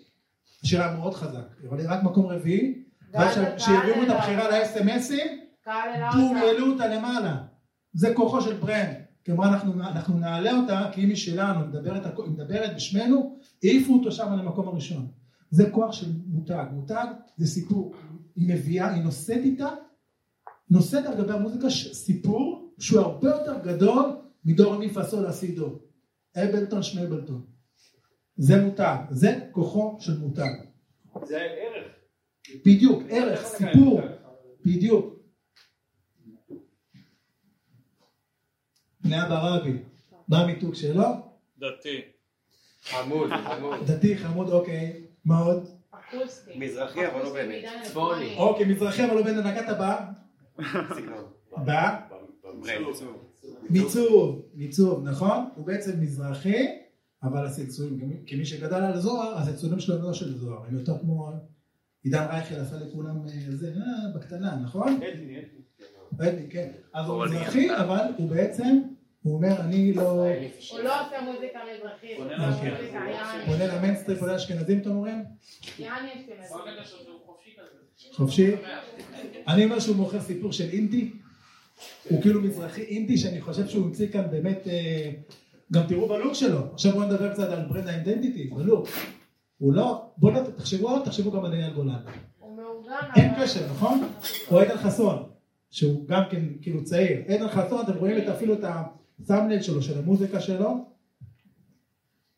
השיר 0.64 0.82
היה 0.82 0.96
מאוד 0.96 1.14
חזק, 1.14 1.48
אבל 1.70 1.80
היא 1.80 1.88
רק 1.90 2.04
מקום 2.04 2.26
רביעי, 2.26 2.84
כשהעבירו 3.58 4.04
את 4.04 4.10
הבחירה 4.10 4.50
לאס.אם.אסים, 4.50 5.28
בום, 6.14 6.38
העלו 6.38 6.72
אותה 6.72 6.88
למעלה. 6.88 7.53
זה 7.94 8.14
כוחו 8.14 8.42
של 8.42 8.58
ברנד. 8.58 8.96
כלומר 9.26 9.48
אנחנו, 9.48 9.74
אנחנו 9.74 10.20
נעלה 10.20 10.60
אותה 10.60 10.90
כי 10.92 11.04
אם 11.04 11.10
היא 11.10 11.16
שלנו, 11.16 11.60
היא 11.60 11.68
מדברת, 11.68 12.20
מדברת 12.28 12.76
בשמנו, 12.76 13.40
העיפו 13.64 13.94
אותו 13.94 14.12
שם 14.12 14.34
למקום 14.34 14.68
הראשון. 14.68 15.08
זה 15.50 15.70
כוח 15.70 15.92
של 15.92 16.12
מותג. 16.26 16.66
מותג 16.72 17.06
זה 17.38 17.48
סיפור. 17.48 17.96
היא 18.36 18.54
מביאה, 18.54 18.94
היא 18.94 19.04
נושאת 19.04 19.38
איתה, 19.44 19.70
נושאת 20.70 21.06
על 21.06 21.18
גבי 21.18 21.34
המוזיקה 21.34 21.70
סיפור 21.94 22.74
שהוא 22.80 23.00
הרבה 23.00 23.30
יותר 23.30 23.60
גדול 23.64 24.06
מדור 24.46 24.78
מי 24.78 24.94
פסול 24.94 25.30
אסידו. 25.30 25.80
אבלטון 26.36 26.84
שמבלטון. 26.84 27.46
זה 28.38 28.66
מותג, 28.66 28.96
זה 29.10 29.40
כוחו 29.52 29.98
של 30.00 30.20
מותג. 30.20 30.50
זה 31.24 31.38
ערך. 31.38 31.88
בדיוק, 32.66 33.04
ערך, 33.10 33.46
סיפור, 33.46 34.02
בדיוק. 34.66 35.23
בני 39.04 39.24
אברבי, 39.24 39.78
מה 40.28 40.38
המיתוג 40.38 40.76
שלו? 40.76 41.04
דתי. 41.60 42.02
חמוד, 42.84 43.30
חמוד. 43.30 43.80
דתי, 43.88 44.18
חמוד, 44.18 44.50
אוקיי. 44.50 45.02
מה 45.26 45.40
עוד? 45.40 45.70
מזרחי 46.56 47.08
אבל 47.08 47.24
לא 47.24 47.34
באמת. 47.34 47.64
צפוני. 47.84 48.36
אוקיי, 48.38 48.66
מזרחי 48.66 49.06
אבל 49.06 49.16
לא 49.16 49.24
באמת, 49.24 49.46
נגעת 49.46 49.78
ב? 49.80 49.84
ב? 51.66 51.72
מיצוב, 53.70 54.42
מיצוב, 54.54 55.08
נכון? 55.08 55.50
הוא 55.56 55.66
בעצם 55.66 56.02
מזרחי, 56.02 56.68
אבל 57.24 57.46
הצלצולים, 57.46 58.24
כמי 58.28 58.46
שגדל 58.46 58.84
על 58.84 59.00
זוהר, 59.00 59.38
אז 59.38 59.48
הצלצולים 59.48 59.80
שלו 59.80 60.02
לא 60.02 60.14
של 60.14 60.38
זוהר, 60.38 60.66
הם 60.68 60.78
יותר 60.78 61.00
כמו 61.00 61.32
עידן 62.04 62.26
רייכל 62.30 62.56
עשה 62.56 62.76
לכולם 62.78 63.28
זה, 63.50 63.74
בקטנה, 64.16 64.56
נכון? 64.56 64.96
אתני, 64.96 65.12
אתני. 65.12 66.30
אתני, 66.30 66.50
כן. 66.50 66.72
אז 66.94 67.10
הוא 67.10 67.26
מזרחי, 67.26 67.76
אבל 67.76 68.02
הוא 68.18 68.30
בעצם 68.30 68.82
הוא 69.24 69.36
אומר, 69.36 69.62
אני 69.62 69.94
לא... 69.94 70.02
הוא 70.02 70.80
לא 70.80 71.06
עושה 71.06 71.22
מוזיקה 71.22 71.60
מזרחית, 71.76 72.18
הוא 72.18 72.26
יעני. 72.32 73.46
פונה 73.46 73.68
למיינסטרים, 73.68 74.20
פונה 74.20 74.34
לאשכנזים, 74.34 74.80
אתם 74.80 74.90
אומרים? 74.90 75.24
יעני 75.80 76.10
אשכנזים. 76.10 76.58
חופשי? 78.14 78.52
אני 79.48 79.66
אומר 79.66 79.80
שהוא 79.80 79.96
מוכר 79.96 80.22
סיפור 80.22 80.52
של 80.52 80.70
אינדי, 80.70 81.12
הוא 82.10 82.22
כאילו 82.22 82.42
מזרחי 82.42 82.82
אינדי, 82.82 83.18
שאני 83.18 83.42
חושב 83.42 83.68
שהוא 83.68 83.86
המציא 83.86 84.08
כאן 84.08 84.32
באמת, 84.32 84.68
גם 85.74 85.84
תראו 85.88 86.08
בלוק 86.08 86.34
שלו, 86.34 86.74
עכשיו 86.74 86.92
בואו 86.92 87.06
נדבר 87.06 87.34
קצת 87.34 87.50
על 87.50 87.66
brand 87.66 87.88
identity, 87.88 88.44
בלוק. 88.44 88.88
הוא 89.58 89.74
לא, 89.74 90.06
בואו 90.18 90.52
תחשבו, 90.58 91.00
תחשבו 91.00 91.32
גם 91.32 91.46
על 91.46 91.54
אייל 91.54 91.74
גולן. 91.74 91.96
הוא 92.40 92.58
מאורגן. 92.58 93.08
אין 93.16 93.32
קשר, 93.42 93.66
נכון? 93.72 94.08
או 94.52 94.62
איתן 94.62 94.78
חסון, 94.78 95.24
שהוא 95.72 96.08
גם 96.08 96.24
כן 96.30 96.42
כאילו 96.62 96.84
צעיר. 96.84 97.22
איתן 97.28 97.48
חסון, 97.48 97.82
אתם 97.82 97.98
רואים 97.98 98.30
אפילו 98.30 98.54
את 98.54 98.64
ה... 98.64 98.84
thumbnail 99.24 99.62
שלו, 99.62 99.82
של 99.82 100.00
המוזיקה 100.00 100.40
שלו, 100.40 100.86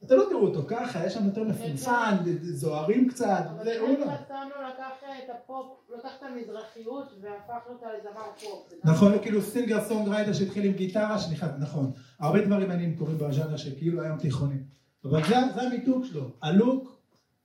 אתה 0.05 0.15
לא 0.15 0.25
תראו 0.29 0.47
אותו 0.47 0.63
ככה, 0.67 1.05
יש 1.05 1.13
שם 1.13 1.25
יותר 1.25 1.43
מפונפן, 1.43 2.15
זוהרים 2.41 3.09
קצת, 3.09 3.43
זה 3.63 3.79
הוא 3.79 3.89
לא. 3.89 4.05
אבל 4.05 4.13
הוא 4.55 4.63
לקח 4.63 4.91
את 5.23 5.29
הפופ, 5.29 5.65
לקח 5.97 6.09
את 6.17 6.23
המזרחיות 6.23 7.13
והפך 7.21 7.67
אותה 7.69 7.85
לזמר 7.97 8.21
פופ. 8.41 8.73
נכון, 8.83 9.13
כאילו 9.21 9.41
singer 9.41 9.83
songwriter 9.83 10.33
שהתחיל 10.33 10.65
עם 10.65 10.73
גיטרה, 10.73 11.19
שנכנס, 11.19 11.51
נכון. 11.59 11.91
הרבה 12.19 12.45
דברים 12.45 12.67
מעניינים 12.67 12.97
קורים 12.97 13.17
בז'אנר 13.17 13.57
של 13.57 13.75
כאילו 13.77 14.01
הים 14.01 14.17
תיכוני. 14.17 14.57
אבל 15.05 15.23
זה 15.27 15.61
המיתוג 15.61 16.05
שלו, 16.05 16.29
הלוק 16.41 16.97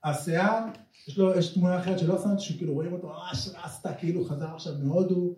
השיער, 0.04 0.64
יש 1.08 1.18
לו, 1.18 1.38
יש 1.38 1.54
תמונה 1.54 1.78
אחרת 1.78 1.98
שלא 1.98 2.22
שמת, 2.22 2.40
שכאילו 2.40 2.72
רואים 2.72 2.92
אותו 2.92 3.08
ממש 3.08 3.48
רסטה, 3.64 3.94
כאילו 3.94 4.24
חזר 4.24 4.54
עכשיו 4.54 4.72
מהודו, 4.82 5.34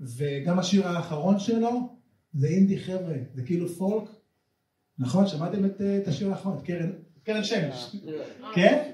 וגם 0.00 0.58
השיר 0.58 0.88
האחרון 0.88 1.38
שלו, 1.38 1.95
זה 2.36 2.46
אינדי 2.46 2.78
חבר'ה, 2.78 3.16
זה 3.34 3.42
כאילו 3.42 3.68
פולק, 3.68 4.08
נכון? 4.98 5.26
שמעתם 5.26 5.64
את, 5.64 5.80
אה, 5.80 6.00
השיר 6.06 6.30
האחרון, 6.30 6.58
את 6.58 6.62
קרן, 6.62 6.90
קרן 7.24 7.44
שמש, 7.44 7.96
כן? 8.54 8.90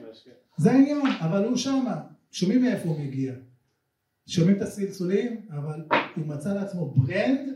זה 0.56 0.72
העניין, 0.72 1.06
אבל 1.20 1.44
הוא 1.44 1.56
שמה, 1.56 2.00
שומעים 2.30 2.62
מאיפה 2.62 2.88
הוא 2.88 3.00
מגיע, 3.00 3.32
שומעים 4.26 4.56
את 4.56 4.62
הסלסולים, 4.62 5.46
אבל 5.50 5.84
הוא 6.16 6.26
מצא 6.26 6.54
לעצמו 6.54 6.90
brand, 6.90 7.48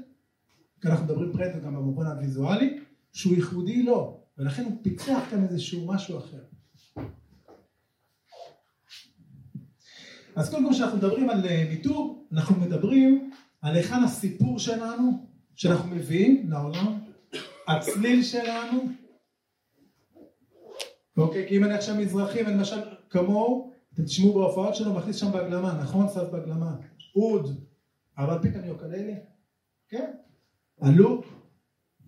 כי 0.80 0.88
אנחנו 0.88 1.04
מדברים 1.04 1.32
brand 1.32 1.64
גם 1.64 1.74
במובן 1.74 2.06
הוויזואלי, 2.06 2.80
שהוא 3.12 3.34
ייחודי 3.34 3.82
לו, 3.82 4.20
ולכן 4.38 4.64
הוא 4.64 4.72
פיצח 4.82 5.18
כאן 5.30 5.44
איזשהו 5.44 5.86
משהו 5.86 6.18
אחר. 6.18 6.42
אז 10.36 10.50
קודם 10.50 10.66
כל 10.66 10.72
כשאנחנו 10.72 10.98
מדברים 10.98 11.30
על 11.30 11.46
אה, 11.46 11.66
מיתוג, 11.70 12.18
אנחנו 12.32 12.60
מדברים 12.60 13.30
על 13.60 13.76
היכן 13.76 14.04
הסיפור 14.04 14.58
שלנו, 14.58 15.26
שאנחנו 15.56 15.90
מביאים 15.96 16.50
לעולם, 16.50 16.98
הצליל 17.68 18.22
שלנו, 18.22 18.88
אוקיי, 21.16 21.48
כי 21.48 21.56
אם 21.56 21.64
אני 21.64 21.74
עכשיו 21.74 21.96
מזרחי 21.96 22.42
ואני 22.42 22.54
למשל 22.54 22.76
כמוהו, 23.10 23.72
אתם 23.94 24.04
תשמעו 24.04 24.34
בהופעות 24.34 24.74
שלו, 24.74 24.94
מכניס 24.94 25.16
שם 25.16 25.32
בהגלמה, 25.32 25.78
נכון? 25.82 26.08
שף 26.08 26.28
בהגלמה, 26.32 26.76
אוד, 27.16 27.60
אבל 28.18 28.38
פתאום 28.42 28.64
יוקללי, 28.64 29.14
כן? 29.88 30.10
הלוק, 30.80 31.24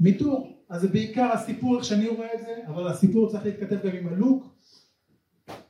מיתוג, 0.00 0.46
אז 0.68 0.80
זה 0.80 0.88
בעיקר 0.88 1.30
הסיפור 1.32 1.76
איך 1.76 1.84
שאני 1.84 2.08
רואה 2.08 2.34
את 2.34 2.40
זה, 2.40 2.56
אבל 2.66 2.88
הסיפור 2.88 3.30
צריך 3.30 3.44
להתכתב 3.44 3.87
גם 3.87 3.96
עם 3.96 4.08
הלוק, 4.08 4.44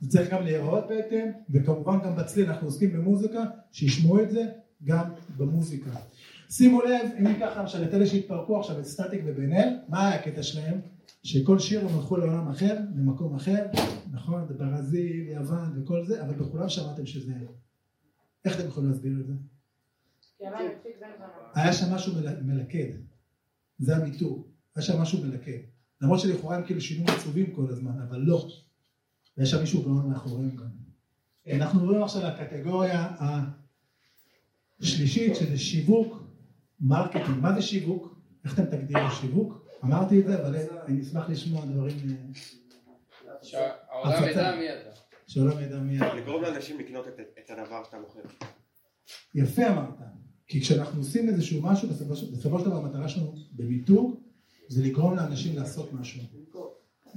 זה 0.00 0.10
צריך 0.10 0.30
גם 0.30 0.42
להיראות 0.42 0.88
בהתאם, 0.88 1.26
וכמובן 1.50 1.98
גם 2.04 2.16
בצליל, 2.16 2.50
אנחנו 2.50 2.66
עוסקים 2.66 2.92
במוזיקה, 2.92 3.44
שישמעו 3.72 4.22
את 4.22 4.30
זה 4.30 4.44
גם 4.84 5.04
במוזיקה. 5.36 5.90
שימו 6.50 6.82
לב, 6.82 7.10
אם 7.18 7.26
ניקח 7.26 7.52
למשל 7.56 7.84
את 7.84 7.94
אלה 7.94 8.06
שהתפרקו 8.06 8.58
עכשיו, 8.60 8.80
את 8.80 8.84
סטטיק 8.84 9.20
ובן 9.26 9.52
אל, 9.52 9.68
מה 9.88 10.08
היה 10.08 10.20
הקטע 10.20 10.42
שלהם? 10.42 10.80
שכל 11.22 11.58
שיר 11.58 11.80
הם 11.80 11.94
הלכו 11.98 12.16
לעולם 12.16 12.48
אחר, 12.48 12.78
למקום 12.96 13.34
אחר, 13.34 13.66
נכון, 14.10 14.48
ברזיל, 14.58 15.28
יוון 15.28 15.82
וכל 15.82 16.04
זה, 16.04 16.22
אבל 16.22 16.34
בכולם 16.34 16.68
שמעתם 16.68 17.06
שזה... 17.06 17.32
איך 18.44 18.60
אתם 18.60 18.68
יכולים 18.68 18.90
להסביר 18.90 19.12
את 19.20 19.26
זה? 19.26 19.32
היה 21.54 21.72
שם 21.72 21.94
משהו 21.94 22.14
מל- 22.14 22.42
מלכד, 22.42 22.88
זה 23.78 23.96
המיתוג, 23.96 24.46
היה 24.76 24.82
שם 24.82 25.00
משהו 25.00 25.24
מלכד. 25.24 25.58
למרות 26.00 26.20
שלכאורה 26.20 26.56
הם 26.56 26.64
כאילו 26.66 26.80
שירים 26.80 27.04
עצובים 27.08 27.54
כל 27.54 27.66
הזמן, 27.70 28.02
אבל 28.08 28.18
לא. 28.18 28.48
ויש 29.38 29.50
שם 29.50 29.60
מישהו 29.60 29.82
גאון 29.82 30.08
מאחוריהם 30.08 30.56
גם. 30.56 30.66
אנחנו 31.52 31.80
מדברים 31.80 32.02
עכשיו 32.02 32.22
על 32.22 32.26
הקטגוריה 32.26 33.16
השלישית, 34.80 35.36
שזה 35.36 35.58
שיווק, 35.58 36.17
marketing. 36.80 37.38
מה 37.40 37.54
זה 37.54 37.62
שיווק? 37.62 38.14
איך 38.44 38.54
אתם 38.54 38.64
תגדירו 38.76 39.10
שיווק? 39.10 39.64
אמרתי 39.84 40.20
את 40.20 40.26
זה, 40.26 40.40
אבל 40.46 40.56
אני 40.86 41.00
אשמח 41.02 41.28
לשמוע 41.30 41.64
דברים 41.66 41.96
אה, 42.08 43.34
שהעולם 43.42 44.24
ידע 44.30 44.56
מי 44.56 44.68
אתה. 44.72 44.90
שלא 45.26 45.60
ידע 45.60 45.78
מי... 45.78 46.00
ה- 46.00 46.14
לגרום 46.14 46.42
לאנשים 46.42 46.78
לקנות 46.78 47.08
את- 47.08 47.20
את 47.44 47.50
הדבר 47.50 47.84
שאתה 47.84 47.96
מוכר. 47.98 48.20
יפה 49.34 49.66
אמרת, 49.68 49.94
כי 50.46 50.60
כשאנחנו 50.60 51.00
עושים 51.00 51.28
איזשהו 51.28 51.62
משהו, 51.62 51.88
בסופו 52.32 52.58
של 52.58 52.64
דבר 52.64 52.76
המטרה 52.76 53.08
שלנו 53.08 53.34
במיתוג, 53.52 54.20
זה 54.68 54.82
לגרום 54.84 55.16
לאנשים 55.16 55.56
לעשות 55.56 55.92
משהו. 55.92 56.20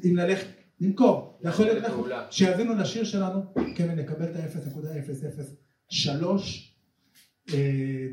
אם 0.06 0.16
ללכת, 0.16 0.48
למכור. 0.80 1.40
זה 1.42 1.50
יכול 1.50 1.66
להיות. 1.66 1.86
שיאזינו 2.34 2.76
לשיר 2.76 3.04
שלנו, 3.04 3.54
כן, 3.76 4.00
נקבל 4.00 4.26
את 4.32 4.36
ה-0.003 4.36 4.86
אה, 4.88 6.22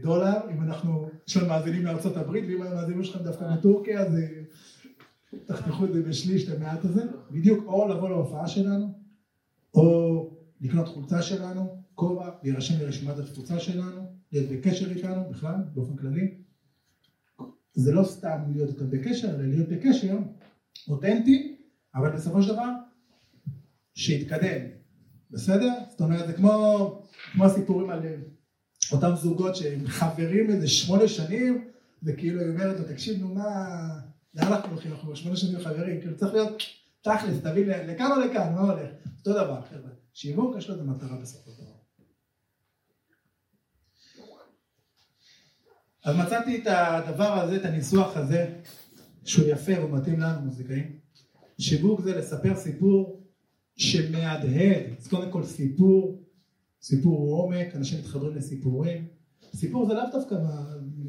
דולר, 0.02 0.36
אם 0.50 0.62
אנחנו, 0.62 1.08
יש 1.28 1.36
לנו 1.36 1.48
מאזינים 1.48 1.84
לארצות 1.84 2.16
הברית, 2.16 2.44
ואם 2.48 2.62
המאזינים 2.62 3.04
שלכם 3.04 3.24
דווקא 3.24 3.54
מטורקיה, 3.54 4.00
אז 4.00 4.14
אה, 4.14 4.42
תחתכו 5.46 5.84
את 5.84 5.92
זה 5.92 6.02
בשליש, 6.02 6.48
את 6.48 6.56
המעט 6.56 6.84
הזה, 6.84 7.02
בדיוק, 7.30 7.64
או 7.66 7.88
לבוא 7.88 8.08
להופעה 8.08 8.48
שלנו, 8.48 8.92
או 9.74 10.30
לקנות 10.60 10.88
חולצה 10.88 11.22
שלנו, 11.22 11.82
כובע, 11.94 12.30
להירשם 12.42 12.80
לרשימת 12.80 13.18
התפוצה 13.18 13.58
שלנו, 13.58 14.00
להיות 14.32 14.50
בקשר 14.50 14.90
איתנו 14.90 15.30
בכלל, 15.30 15.54
באופן 15.74 15.96
כללי. 15.96 16.34
זה 17.74 17.92
לא 17.92 18.04
סתם 18.04 18.38
להיות 18.52 18.68
איתם 18.68 18.90
בקשר, 18.90 19.34
אלא 19.34 19.46
להיות 19.46 19.68
בקשר 19.68 20.18
אותנטי, 20.88 21.56
אבל 21.94 22.10
בסופו 22.10 22.42
של 22.42 22.52
דבר, 22.52 22.70
שיתקדם, 23.94 24.66
בסדר? 25.30 25.72
זאת 25.90 26.00
אומרת, 26.00 26.26
זה 26.26 26.32
כמו, 26.32 27.02
כמו 27.32 27.44
הסיפורים 27.44 27.90
על 27.90 28.06
אה, 28.06 28.16
אותם 28.92 29.14
זוגות 29.14 29.56
שהם 29.56 29.86
חברים 29.86 30.50
איזה 30.50 30.68
שמונה 30.68 31.08
שנים, 31.08 31.68
וכאילו 32.02 32.40
היא 32.40 32.50
אומרת 32.50 32.80
לו, 32.80 32.84
תקשיב, 32.88 33.20
נו 33.20 33.34
מה, 33.34 33.44
לאן 34.34 34.52
אנחנו 34.52 34.72
הולכים? 34.72 34.92
אנחנו 34.92 35.16
שמונה 35.16 35.36
שנים 35.36 35.60
חברים, 35.60 36.00
כאילו 36.00 36.16
צריך 36.16 36.34
להיות 36.34 36.62
תכלס, 37.02 37.40
תבין 37.42 37.68
לכאן 37.68 38.10
או 38.16 38.20
לכאן, 38.20 38.52
מה 38.54 38.60
הולך? 38.60 38.90
אותו 39.18 39.32
דבר, 39.32 39.60
חבר'ה. 39.70 39.90
שיווק 40.12 40.56
יש 40.58 40.68
לו 40.68 40.74
איזה 40.74 40.84
מטרה 40.86 41.16
בסופו 41.16 41.50
של 41.50 41.62
דבר. 41.62 41.72
אז 46.04 46.16
מצאתי 46.16 46.62
את 46.62 46.66
הדבר 46.66 47.32
הזה, 47.32 47.56
את 47.56 47.64
הניסוח 47.64 48.16
הזה, 48.16 48.54
שהוא 49.24 49.48
יפה 49.48 49.84
ומתאים 49.84 50.20
לנו 50.20 50.40
מוזיקאים. 50.40 50.98
שיווק 51.58 52.00
זה 52.00 52.16
לספר 52.16 52.56
סיפור 52.56 53.26
שמהדהד, 53.76 54.82
אז 54.98 55.08
קודם 55.08 55.30
כל 55.30 55.44
סיפור, 55.44 56.22
סיפור 56.82 57.18
הוא 57.18 57.42
עומק, 57.42 57.76
אנשים 57.76 57.98
מתחברים 57.98 58.36
לסיפורים. 58.36 59.06
סיפור 59.54 59.86
זה 59.86 59.94
לאו 59.94 60.02
דווקא, 60.12 60.36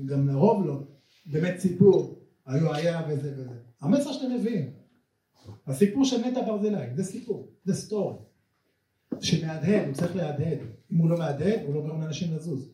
גם 0.06 0.28
לרוב 0.28 0.66
לא, 0.66 0.84
באמת 1.26 1.60
סיפור, 1.60 2.20
היו 2.46 2.74
היה 2.74 3.02
וזה 3.10 3.34
וזה. 3.38 3.50
המסר 3.82 4.12
שאתם 4.12 4.36
מביאים, 4.36 4.70
הסיפור 5.68 6.06
של 6.06 6.18
נטע 6.18 6.42
ברזילי, 6.46 6.96
זה 6.96 7.04
סיפור, 7.04 7.52
זה 7.64 7.74
סטורי. 7.74 8.16
שמהדהד, 9.22 9.86
הוא 9.88 9.94
צריך 9.94 10.16
להדהד. 10.16 10.58
אם 10.92 10.98
הוא 10.98 11.10
לא 11.10 11.18
מהדהד, 11.18 11.60
הוא 11.66 11.76
לא 11.76 11.82
גורם 11.82 12.02
לאנשים 12.02 12.36
לזוז. 12.36 12.72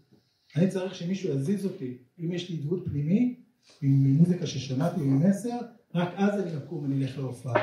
אני 0.55 0.69
צריך 0.69 0.95
שמישהו 0.95 1.29
יזיז 1.29 1.65
אותי, 1.65 1.97
אם 2.19 2.31
יש 2.31 2.49
לי 2.49 2.57
דמות 2.57 2.85
פנימי, 2.85 3.39
עם 3.81 4.17
מוזיקה 4.17 4.47
ששמעתי, 4.47 5.01
עם 5.01 5.29
מסר, 5.29 5.57
רק 5.95 6.09
אז 6.15 6.41
אני 6.41 6.57
אקום 6.57 6.83
ואני 6.83 7.03
אלך 7.03 7.17
להופעה. 7.17 7.53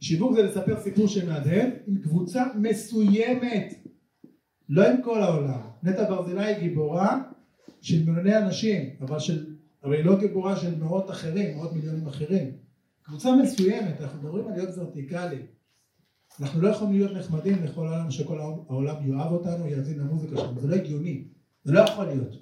שיווק 0.00 0.32
זה 0.34 0.42
לספר 0.42 0.80
סיפור 0.80 1.08
שמהדהד 1.08 1.70
עם 1.86 1.98
קבוצה 1.98 2.44
מסוימת, 2.54 3.74
לא 4.68 4.86
עם 4.86 5.02
כל 5.02 5.22
העולם. 5.22 5.60
נטע 5.82 6.10
ברזילי 6.10 6.44
היא 6.44 6.58
גיבורה 6.58 7.22
של 7.80 8.04
מיליוני 8.04 8.38
אנשים, 8.38 8.90
אבל, 9.00 9.18
של, 9.18 9.54
אבל 9.84 9.92
היא 9.92 10.04
לא 10.04 10.18
גיבורה 10.18 10.56
של 10.56 10.78
מאות 10.78 11.10
אחרים, 11.10 11.56
מאות 11.56 11.72
מיליונים 11.72 12.06
אחרים. 12.06 12.50
קבוצה 13.02 13.36
מסוימת, 13.42 14.00
אנחנו 14.00 14.18
מדברים 14.22 14.46
על 14.48 14.52
להיות 14.52 14.78
ורטיקלי. 14.78 15.42
אנחנו 16.40 16.60
לא 16.60 16.68
יכולים 16.68 16.94
להיות 16.94 17.12
נחמדים 17.12 17.62
לכל 17.64 17.86
העולם, 17.86 18.10
שכל 18.10 18.38
העולם 18.38 18.94
יאהב 19.10 19.32
אותנו, 19.32 19.68
יאזין 19.68 19.98
למוזיקה 19.98 20.36
שלנו, 20.36 20.60
זה 20.60 20.68
לא 20.68 20.74
הגיוני, 20.74 21.24
זה 21.64 21.72
לא 21.72 21.80
יכול 21.80 22.04
להיות. 22.04 22.32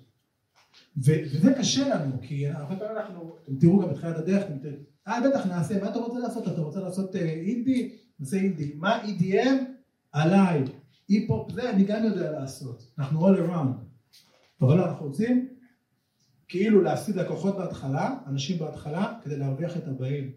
ו- 0.97 1.23
וזה 1.33 1.55
קשה 1.59 1.95
לנו, 1.95 2.13
כי 2.23 2.49
הרבה 2.49 2.77
פעמים 2.77 2.97
אנחנו, 2.97 3.37
אתם 3.45 3.57
תראו 3.57 3.79
גם 3.79 3.89
בתחילת 3.89 4.17
הדרך, 4.17 4.45
אתם 4.45 4.69
אה 5.09 5.21
בטח 5.29 5.47
נעשה, 5.47 5.81
מה 5.81 5.91
אתה 5.91 5.99
רוצה 5.99 6.19
לעשות? 6.19 6.49
אתה 6.49 6.61
רוצה 6.61 6.81
לעשות 6.81 7.17
אה, 7.17 7.21
אינדי? 7.21 7.97
נעשה 8.21 8.37
אינדי. 8.37 8.73
מה 8.77 9.05
EDM? 9.05 9.65
עליי. 10.13 10.65
אי-פופ 11.11 11.53
זה 11.53 11.71
אני 11.71 11.85
גם 11.85 12.05
יודע 12.05 12.31
לעשות. 12.31 12.91
אנחנו 12.99 13.29
all 13.29 13.39
around. 13.39 13.89
אבל 14.61 14.77
לא, 14.77 14.89
אנחנו 14.89 15.07
רוצים 15.07 15.49
כאילו 16.49 16.83
להפסיד 16.83 17.17
לקוחות 17.17 17.57
בהתחלה, 17.57 18.19
אנשים 18.27 18.59
בהתחלה, 18.59 19.19
כדי 19.25 19.37
להרוויח 19.37 19.77
את 19.77 19.89
הבאים. 19.89 20.33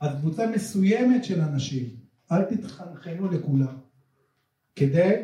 אז 0.00 0.16
קבוצה 0.18 0.46
מסוימת 0.46 1.24
של 1.24 1.40
אנשים, 1.40 1.96
אל 2.32 2.44
תתחנכנו 2.44 3.30
לכולם, 3.30 3.76
כדי 4.76 5.22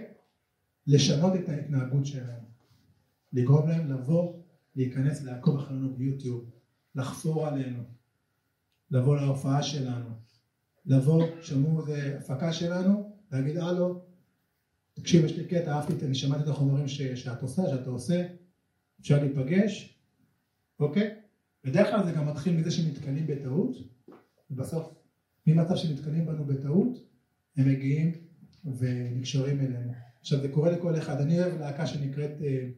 לשנות 0.86 1.34
את 1.34 1.48
ההתנהגות 1.48 2.06
שלהם. 2.06 2.40
לגרום 3.32 3.68
להם 3.68 3.92
לבוא, 3.92 4.34
להיכנס, 4.76 5.22
לעקוב 5.22 5.56
אחרינו 5.56 5.94
ביוטיוב, 5.94 6.44
לחפור 6.94 7.46
עלינו, 7.46 7.82
לבוא 8.90 9.16
להופעה 9.16 9.62
שלנו, 9.62 10.08
לבוא, 10.86 11.24
שמעו 11.42 11.80
איזה 11.80 12.18
הפקה 12.18 12.52
שלנו, 12.52 13.16
להגיד 13.32 13.56
הלו, 13.56 14.02
תקשיב 14.94 15.24
יש 15.24 15.36
לי 15.38 15.44
קטע, 15.44 15.72
אהבתי, 15.72 15.92
את- 15.92 16.02
אני 16.02 16.14
שמעתי 16.14 16.42
את 16.42 16.48
החומרים 16.48 16.88
ש, 16.88 17.02
שאת 17.02 17.42
עושה, 17.42 17.62
שאתה 17.70 17.90
עושה, 17.90 18.26
אפשר 19.00 19.20
להיפגש, 19.22 19.98
אוקיי? 20.80 21.14
בדרך 21.64 21.90
כלל 21.90 22.04
זה 22.04 22.12
גם 22.12 22.28
מתחיל 22.28 22.56
מזה 22.56 22.70
שנתקלים 22.70 23.26
בטעות, 23.26 23.76
ובסוף 24.50 24.94
ממצב 25.46 25.76
שנתקלים 25.76 26.26
בנו 26.26 26.44
בטעות, 26.44 26.98
הם 27.56 27.68
מגיעים 27.68 28.12
ונקשרים 28.78 29.60
אלינו. 29.60 29.92
עכשיו 30.20 30.40
זה 30.40 30.48
קורה 30.48 30.70
לכל 30.70 30.98
אחד, 30.98 31.20
אני 31.20 31.42
אוהב 31.42 31.60
להקה 31.60 31.86
שנקראת 31.86 32.30
אה, 32.42 32.68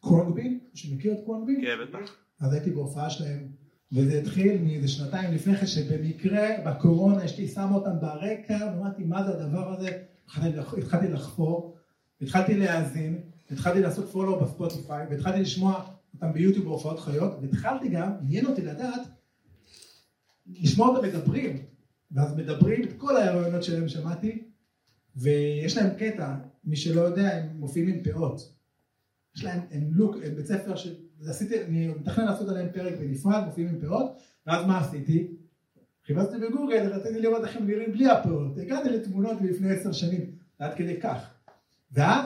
קרונגבין, 0.00 0.60
שמכיר 0.74 1.12
את 1.12 1.18
קרונגבין? 1.24 1.60
כן, 1.64 1.76
בטח. 1.88 2.14
אז 2.40 2.52
הייתי 2.52 2.70
בהופעה 2.70 3.10
שלהם 3.10 3.48
וזה 3.92 4.18
התחיל 4.18 4.62
מאיזה 4.62 4.88
שנתיים 4.88 5.34
לפני 5.34 5.56
כן, 5.56 5.66
שבמקרה 5.66 6.48
בקורונה 6.66 7.24
אשתי 7.24 7.48
שמה 7.48 7.74
אותם 7.74 8.00
ברקע, 8.00 8.58
ואמרתי 8.74 9.04
מה 9.04 9.24
זה 9.24 9.44
הדבר 9.44 9.72
הזה, 9.72 10.02
התחלתי 10.24 10.56
לח- 10.56 10.74
התחלתי 10.74 11.08
לחפור, 11.08 11.76
התחלתי 12.22 12.54
להאזין, 12.56 13.20
התחלתי 13.50 13.80
לעשות 13.80 14.08
פולו 14.10 14.40
בספוטיפיי, 14.40 15.06
והתחלתי 15.10 15.40
לשמוע 15.40 15.84
אותם 16.14 16.32
ביוטיוב 16.32 16.64
בהופעות 16.64 17.00
חיות, 17.00 17.32
והתחלתי 17.42 17.88
גם, 17.88 18.12
עניין 18.22 18.46
אותי 18.46 18.62
לדעת, 18.62 19.00
לשמוע 20.46 20.88
אותם 20.88 21.08
מדברים, 21.08 21.56
ואז 22.10 22.36
מדברים 22.36 22.82
את 22.84 22.92
כל 22.98 23.16
הרעיונות 23.16 23.64
שלהם 23.64 23.88
שמעתי, 23.88 24.42
ויש 25.16 25.76
להם 25.76 25.90
קטע, 25.98 26.34
מי 26.64 26.76
שלא 26.76 27.00
יודע, 27.00 27.36
הם 27.36 27.48
מופיעים 27.58 27.88
עם 27.88 28.02
פאות. 28.04 28.57
יש 29.38 29.44
להם, 29.44 29.60
הם 29.70 29.88
לוק, 29.92 30.16
הם 30.24 30.34
בית 30.34 30.46
ספר 30.46 30.76
ש... 30.76 30.88
אז 31.20 31.28
עשיתי, 31.28 31.64
אני 31.64 31.88
מתכנן 31.88 32.24
לעשות 32.24 32.48
עליהם 32.48 32.68
פרק 32.72 32.94
בנפרד, 33.00 33.44
מופיעים 33.46 33.68
עם 33.68 33.80
פאות, 33.80 34.18
ואז 34.46 34.66
מה 34.66 34.78
עשיתי? 34.78 35.28
חיפשתי 36.06 36.38
בגוגל, 36.38 36.92
רציתי 36.92 37.20
לראות 37.20 37.44
איך 37.44 37.56
הם 37.56 37.66
נראים 37.66 37.92
בלי 37.92 38.10
הפאות, 38.10 38.58
הגעתי 38.58 38.88
לתמונות 38.88 39.40
מלפני 39.40 39.70
עשר 39.70 39.92
שנים, 39.92 40.20
עד 40.58 40.74
כדי 40.74 41.00
כך. 41.00 41.30
ואז, 41.92 42.24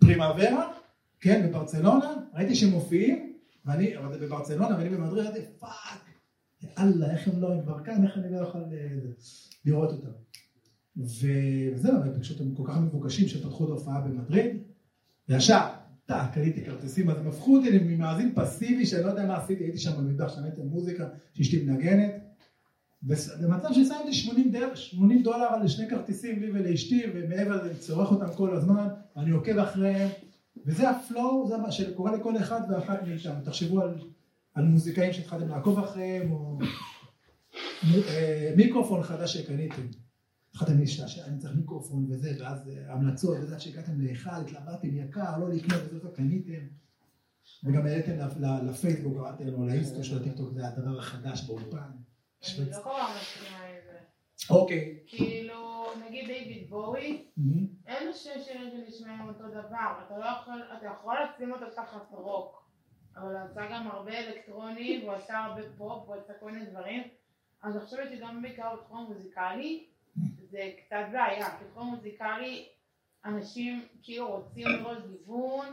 Primavera, 0.00 0.72
כן, 1.20 1.48
בברצלונה, 1.48 2.14
ראיתי 2.34 2.54
שהם 2.54 2.70
מופיעים, 2.70 3.32
ואני, 3.64 3.96
אבל 3.96 4.12
זה 4.12 4.26
בברצלונה, 4.26 4.76
ואני 4.78 4.88
במדריד, 4.88 5.26
אמרתי, 5.26 5.40
fuck, 5.58 6.10
יאללה, 6.62 7.10
איך 7.10 7.28
הם 7.28 7.40
לא, 7.40 7.52
הם 7.52 7.62
כבר 7.62 7.84
כאן, 7.84 8.04
איך 8.04 8.18
אני 8.18 8.32
לא 8.32 8.38
יכול 8.38 8.60
אה, 8.72 8.88
לראות 9.64 9.92
אותם. 9.92 10.10
וזהו, 10.96 11.94
פשוט 12.20 12.40
הם 12.40 12.54
כל 12.54 12.62
כך 12.66 12.78
מבוקשים 12.78 13.28
שפתחו 13.28 13.64
את 13.64 13.68
ההופעה 13.68 14.00
במדריד, 14.00 14.56
וישר, 15.28 15.79
קניתי 16.34 16.64
כרטיסים, 16.64 17.10
אז 17.10 17.16
הם 17.18 17.26
הפכו 17.28 17.56
אותי 17.56 17.78
ממאזין 17.78 18.32
פסיבי, 18.34 18.86
שאני 18.86 19.04
לא 19.04 19.08
יודע 19.08 19.26
מה 19.26 19.36
עשיתי, 19.36 19.64
הייתי 19.64 19.78
שם 19.78 19.90
במטבח, 19.98 20.34
שמעתי 20.34 20.60
מוזיקה, 20.62 21.04
שאשתי 21.34 21.62
מנגנת, 21.62 22.14
בס- 23.02 23.36
במצב 23.42 23.68
ששמתי 23.72 24.12
80, 24.12 24.50
דולר, 24.52 24.74
80 24.74 25.22
דולר 25.22 25.44
על 25.46 25.68
שני 25.68 25.88
כרטיסים 25.88 26.40
לי 26.40 26.50
ולאשתי, 26.50 27.02
ומעבר 27.14 27.56
לזה 27.56 27.70
אני 27.70 27.78
צורך 27.78 28.10
אותם 28.10 28.26
כל 28.36 28.56
הזמן, 28.56 28.88
אני 29.16 29.30
עוקב 29.30 29.58
אחריהם, 29.58 30.08
וזה 30.66 30.90
הפלואו, 30.90 31.48
זה 31.48 31.56
מה 31.56 31.72
שקורה 31.72 32.16
לכל 32.16 32.36
אחד 32.36 32.60
ואחת 32.70 33.02
מאיתנו. 33.06 33.34
תחשבו 33.44 33.80
על, 33.80 33.94
על 34.54 34.64
מוזיקאים 34.64 35.12
שהתחלתם 35.12 35.48
לעקוב 35.48 35.78
אחריהם, 35.78 36.32
או 36.32 36.58
אה, 38.08 38.52
מיקרופון 38.56 39.02
חדש 39.02 39.36
שקניתם. 39.36 39.82
התחלתם 40.50 40.78
להשתעשע, 40.78 41.24
אני 41.26 41.38
צריך 41.38 41.56
מיקרופון 41.56 42.06
וזה, 42.10 42.30
ואז 42.40 42.68
אה, 42.68 42.92
המלצות, 42.92 43.38
וזה 43.42 43.54
עד 43.54 43.60
שהגעתם 43.60 44.00
להיכל, 44.00 44.30
התלבטתם 44.30 44.96
יקר, 44.96 45.38
לא 45.38 45.48
לקנות, 45.48 45.82
וזה 45.92 46.08
קניתם. 46.14 46.66
וגם 47.64 47.86
העליתם 47.86 48.12
לפייסבוק, 48.68 49.16
קראתם 49.16 49.46
לו, 49.46 49.66
לאינסטו 49.66 50.04
של 50.04 50.20
הטיקטוק, 50.20 50.52
זה 50.52 50.68
הדבר 50.68 50.98
החדש 50.98 51.46
באולפן. 51.46 51.76
אני 52.58 52.70
לא 52.70 52.76
כל 52.82 52.90
כך 52.98 53.16
מסכימה 53.16 53.64
עם 53.64 53.74
זה. 53.84 53.98
אוקיי. 54.50 54.98
כאילו, 55.06 55.86
נגיד 56.06 56.26
דיוויד 56.26 56.70
בואי, 56.70 57.24
מהמם. 57.36 57.66
אין 57.86 58.06
לו 58.06 58.14
שני 58.14 58.42
שירים 58.44 58.70
שנשמעים 58.70 59.28
אותו 59.28 59.48
דבר, 59.48 60.02
אתה 60.06 60.18
לא 60.18 60.26
אתה 60.78 60.86
יכול 60.86 61.16
לשים 61.24 61.52
אותו 61.52 61.64
תחת 61.76 62.10
רוק, 62.10 62.70
אבל 63.16 63.36
הוא 63.36 63.40
עשה 63.50 63.60
גם 63.70 63.88
הרבה 63.88 64.18
אלקטרוני, 64.18 65.00
והוא 65.02 65.14
עשה 65.14 65.38
הרבה 65.38 65.62
פופ, 65.76 66.08
והוא 66.08 66.16
עשה 66.16 66.32
כל 66.40 66.52
מיני 66.52 66.66
דברים, 66.70 67.02
אז 67.62 67.76
אני 67.76 67.84
חושבת 67.84 68.08
שגם 68.12 68.42
בעיקר 68.42 68.76
בתחום 68.76 68.98
המוזיקלי, 68.98 69.86
זה 70.50 70.72
קצת 70.76 71.04
בעיה, 71.12 71.58
כי 71.58 71.64
בתחום 71.64 71.88
המוזיקלי, 71.88 72.68
אנשים 73.24 73.88
כאילו 74.02 74.28
רוצים 74.28 74.66
לראות 74.68 74.98
גיוון, 75.10 75.68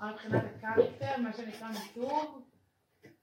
אבל 0.00 0.12
מבחינת 0.12 0.44
הקרקטר, 0.56 1.20
מה 1.22 1.32
שנקרא 1.32 1.68
מיתוג, 1.68 2.42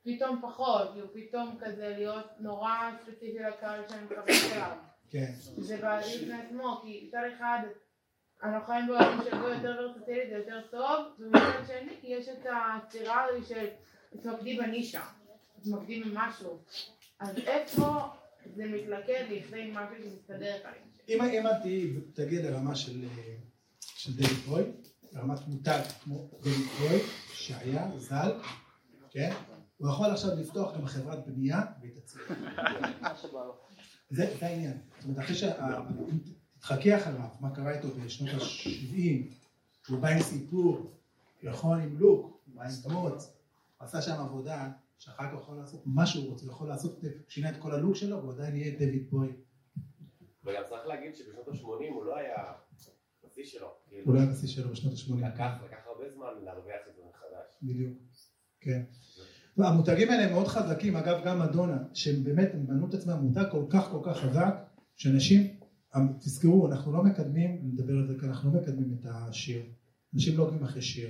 פתאום 0.04 0.42
פחות, 0.42 0.92
כאילו 0.92 1.14
פתאום 1.14 1.58
כזה 1.60 1.90
להיות 1.90 2.26
נורא 2.40 2.92
ספציפי 3.02 3.40
לקהל 3.40 3.82
שאני 3.90 4.06
מכוונת 4.06 4.52
אליו. 4.54 4.78
כן. 5.10 5.32
זה 5.58 5.78
בעיה 5.78 6.18
בפני 6.18 6.42
עצמו, 6.42 6.82
כי 6.84 7.08
מצד 7.08 7.22
אחד 7.38 7.60
אנחנו 8.44 8.66
חיים 8.66 8.88
בעולם 8.88 9.20
שבו 9.24 9.48
יותר 9.48 9.78
ורסטילית 9.80 10.30
זה 10.30 10.36
יותר 10.36 10.62
טוב, 10.72 11.06
ומצד 11.20 11.68
שני 11.68 11.92
יש 12.04 12.30
את 12.30 12.46
הסתירה 12.52 13.24
הזו 13.24 13.48
של 13.48 13.68
תתמקדי 14.10 14.58
בנישה, 14.58 15.04
תתמקדי 15.62 16.04
במשהו. 16.04 16.60
אז 17.20 17.38
איפה 17.38 17.86
זה 18.46 18.66
מתלכד 18.66 19.26
לכדי 19.30 19.72
משהו 19.74 19.96
שמסתדר 20.04 20.58
זה? 20.64 20.95
אם 21.10 21.48
את 21.48 21.62
תהיי- 21.62 21.94
תגיעי 22.14 22.44
לרמה 22.44 22.76
של 22.76 23.04
אה, 23.18 23.36
של 23.82 24.14
דויד 24.18 24.30
בוי, 24.48 24.64
לרמת 25.14 25.48
מותג 25.48 25.82
כמו 26.04 26.30
דויד 26.44 26.56
בוי, 26.80 27.00
שהיה, 27.34 27.92
ז"ל, 27.98 28.32
כן? 29.12 29.34
הוא 29.78 29.90
יכול 29.90 30.06
עכשיו 30.12 30.32
לפתוח 30.40 30.76
גם 30.76 30.86
חברת 30.86 31.28
בנייה 31.28 31.62
והיא 31.82 31.92
תצליח. 31.96 32.32
זה 34.10 34.36
העניין. 34.42 34.78
זאת 35.00 35.06
אומרת, 35.06 35.20
אחרי 35.20 35.36
שתתחכי 35.36 36.98
אחריו, 36.98 37.28
מה 37.40 37.56
קרה 37.56 37.72
איתו 37.72 37.88
בשנות 37.88 38.42
ה-70, 38.42 39.00
הוא 39.90 40.00
בא 40.00 40.08
עם 40.08 40.22
סיפור, 40.22 40.92
יכול 41.44 41.80
עם 41.80 41.98
לוק, 42.00 42.22
הוא 42.46 42.56
בא 42.56 42.64
עם 42.64 42.70
דמות, 42.84 43.34
עשה 43.80 44.02
שם 44.02 44.12
עבודה, 44.20 44.70
שאחר 45.00 45.24
כך 45.28 45.34
יכול 45.42 45.56
לעשות 45.58 45.82
מה 45.86 46.06
שהוא 46.06 46.30
רוצה, 46.30 46.46
יכול 46.46 46.68
לעשות, 46.68 47.00
שינה 47.28 47.50
את 47.50 47.56
כל 47.60 47.72
הלוק 47.72 47.96
שלו, 47.96 48.18
והוא 48.18 48.34
עדיין 48.34 48.56
יהיה 48.56 48.80
דויד 48.80 49.10
בוי. 49.12 49.28
וגם 50.46 50.62
צריך 50.70 50.86
להגיד 50.86 51.16
שבשנות 51.16 51.48
ה-80 51.48 51.94
הוא 51.94 52.06
לא 52.06 52.18
היה 52.18 52.36
בשיא 53.26 53.44
שלו. 53.46 53.68
כאילו, 53.88 54.06
הוא 54.06 54.14
לא 54.16 54.20
היה 54.20 54.30
בשיא 54.30 54.48
שלו 54.48 54.72
בשנות 54.72 54.94
ה-80. 54.94 55.26
לקח 55.66 55.78
הרבה 55.86 56.10
זמן 56.14 56.28
להרוויח 56.44 56.82
את 56.90 56.96
זה 56.96 57.02
מחדש. 57.10 57.60
בדיוק, 57.64 57.98
כן. 58.60 58.84
המותגים 59.58 60.10
האלה 60.10 60.24
הם 60.24 60.32
מאוד 60.32 60.48
חזקים, 60.48 60.96
אגב 60.96 61.22
גם 61.26 61.40
מדונה, 61.40 61.78
שהם 61.94 62.24
באמת, 62.24 62.50
הם 62.54 62.68
בנו 62.68 62.90
את 62.90 62.94
עצמם 62.94 63.14
מותג 63.14 63.46
כל 63.52 63.66
כך 63.70 63.90
כל 63.92 64.00
כך 64.04 64.18
חזק, 64.18 64.56
שאנשים, 64.96 65.60
תזכרו, 66.20 66.68
אנחנו 66.68 66.94
לא 66.94 67.04
מקדמים, 67.04 67.60
נדבר 67.64 67.94
על 67.94 68.08
זה 68.08 68.14
כאן, 68.20 68.30
אנחנו 68.30 68.54
לא 68.54 68.62
מקדמים 68.62 68.98
את 69.00 69.06
השיר. 69.06 69.62
אנשים 70.14 70.38
לא 70.38 70.44
עוקבים 70.44 70.64
אחרי 70.64 70.82
שיר. 70.82 71.10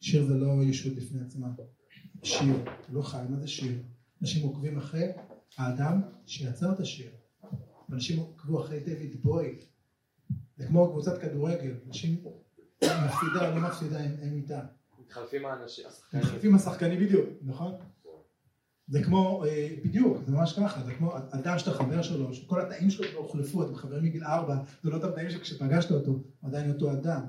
שיר 0.00 0.24
זה 0.24 0.34
לא 0.34 0.62
ישות 0.62 0.96
בפני 0.96 1.20
עצמה. 1.26 1.48
שיר, 2.22 2.56
לא 2.88 3.02
חי, 3.02 3.22
מה 3.28 3.36
זה 3.36 3.48
שיר? 3.48 3.82
אנשים 4.22 4.42
עוקבים 4.42 4.78
אחרי 4.78 5.08
האדם 5.56 6.02
שיצר 6.26 6.72
את 6.72 6.80
השיר. 6.80 7.10
אנשים 7.92 8.18
עוקבו 8.18 8.64
אחרי 8.64 8.80
דויד 8.80 9.22
בוי. 9.22 9.58
זה 10.56 10.66
כמו 10.66 10.90
קבוצת 10.90 11.20
כדורגל, 11.20 11.74
אנשים 11.86 12.24
מפסידה, 12.84 13.54
לא 13.54 13.68
מפסידה, 13.68 13.98
הם, 14.00 14.32
איתה. 14.32 14.60
מתחלפים 14.98 15.46
האנשים, 15.46 15.86
השחקנים. 15.86 16.22
מתחלפים 16.22 16.54
השחקנים 16.54 17.00
בדיוק, 17.00 17.28
נכון? 17.42 17.72
זה 18.88 19.02
כמו, 19.02 19.44
אה, 19.44 19.68
בדיוק, 19.84 20.16
זה 20.26 20.32
ממש 20.32 20.52
ככה, 20.58 20.82
זה 20.84 20.94
כמו 20.94 21.16
אדם 21.16 21.58
שאתה 21.58 21.70
חבר 21.70 22.02
שלו, 22.02 22.34
שכל 22.34 22.60
התאים 22.60 22.90
שלו 22.90 23.18
הוחלפו, 23.18 23.62
אתם 23.62 23.74
חברים 23.74 24.04
מגיל 24.04 24.24
ארבע, 24.24 24.56
זה 24.82 24.90
לא 24.90 24.96
אותם 24.96 25.10
תאים 25.10 25.30
שכשפגשת 25.30 25.90
אותו, 25.90 26.18
עדיין 26.42 26.72
אותו 26.72 26.92
אדם, 26.92 27.22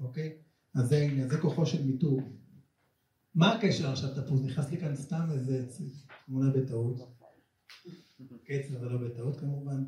אוקיי? 0.00 0.32
אז 0.74 0.88
זה, 0.88 1.08
זה 1.28 1.38
כוחו 1.38 1.66
של 1.66 1.84
מיתוג. 1.86 2.20
מה 3.34 3.54
הקשר 3.54 3.90
עכשיו 3.90 4.10
תפוז? 4.14 4.44
נכנס 4.44 4.70
לי 4.70 4.78
כאן 4.78 4.96
סתם 4.96 5.28
איזה 5.32 5.66
תמונה 6.26 6.50
בטעות. 6.50 6.96
קצר 8.44 8.76
אבל 8.76 8.92
לא 8.92 8.98
בטעות 8.98 9.40
כמובן. 9.40 9.84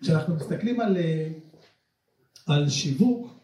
כשאנחנו 0.00 0.34
מסתכלים 0.34 0.80
על, 0.80 0.96
אה, 0.96 1.32
על 2.46 2.68
שיווק, 2.68 3.40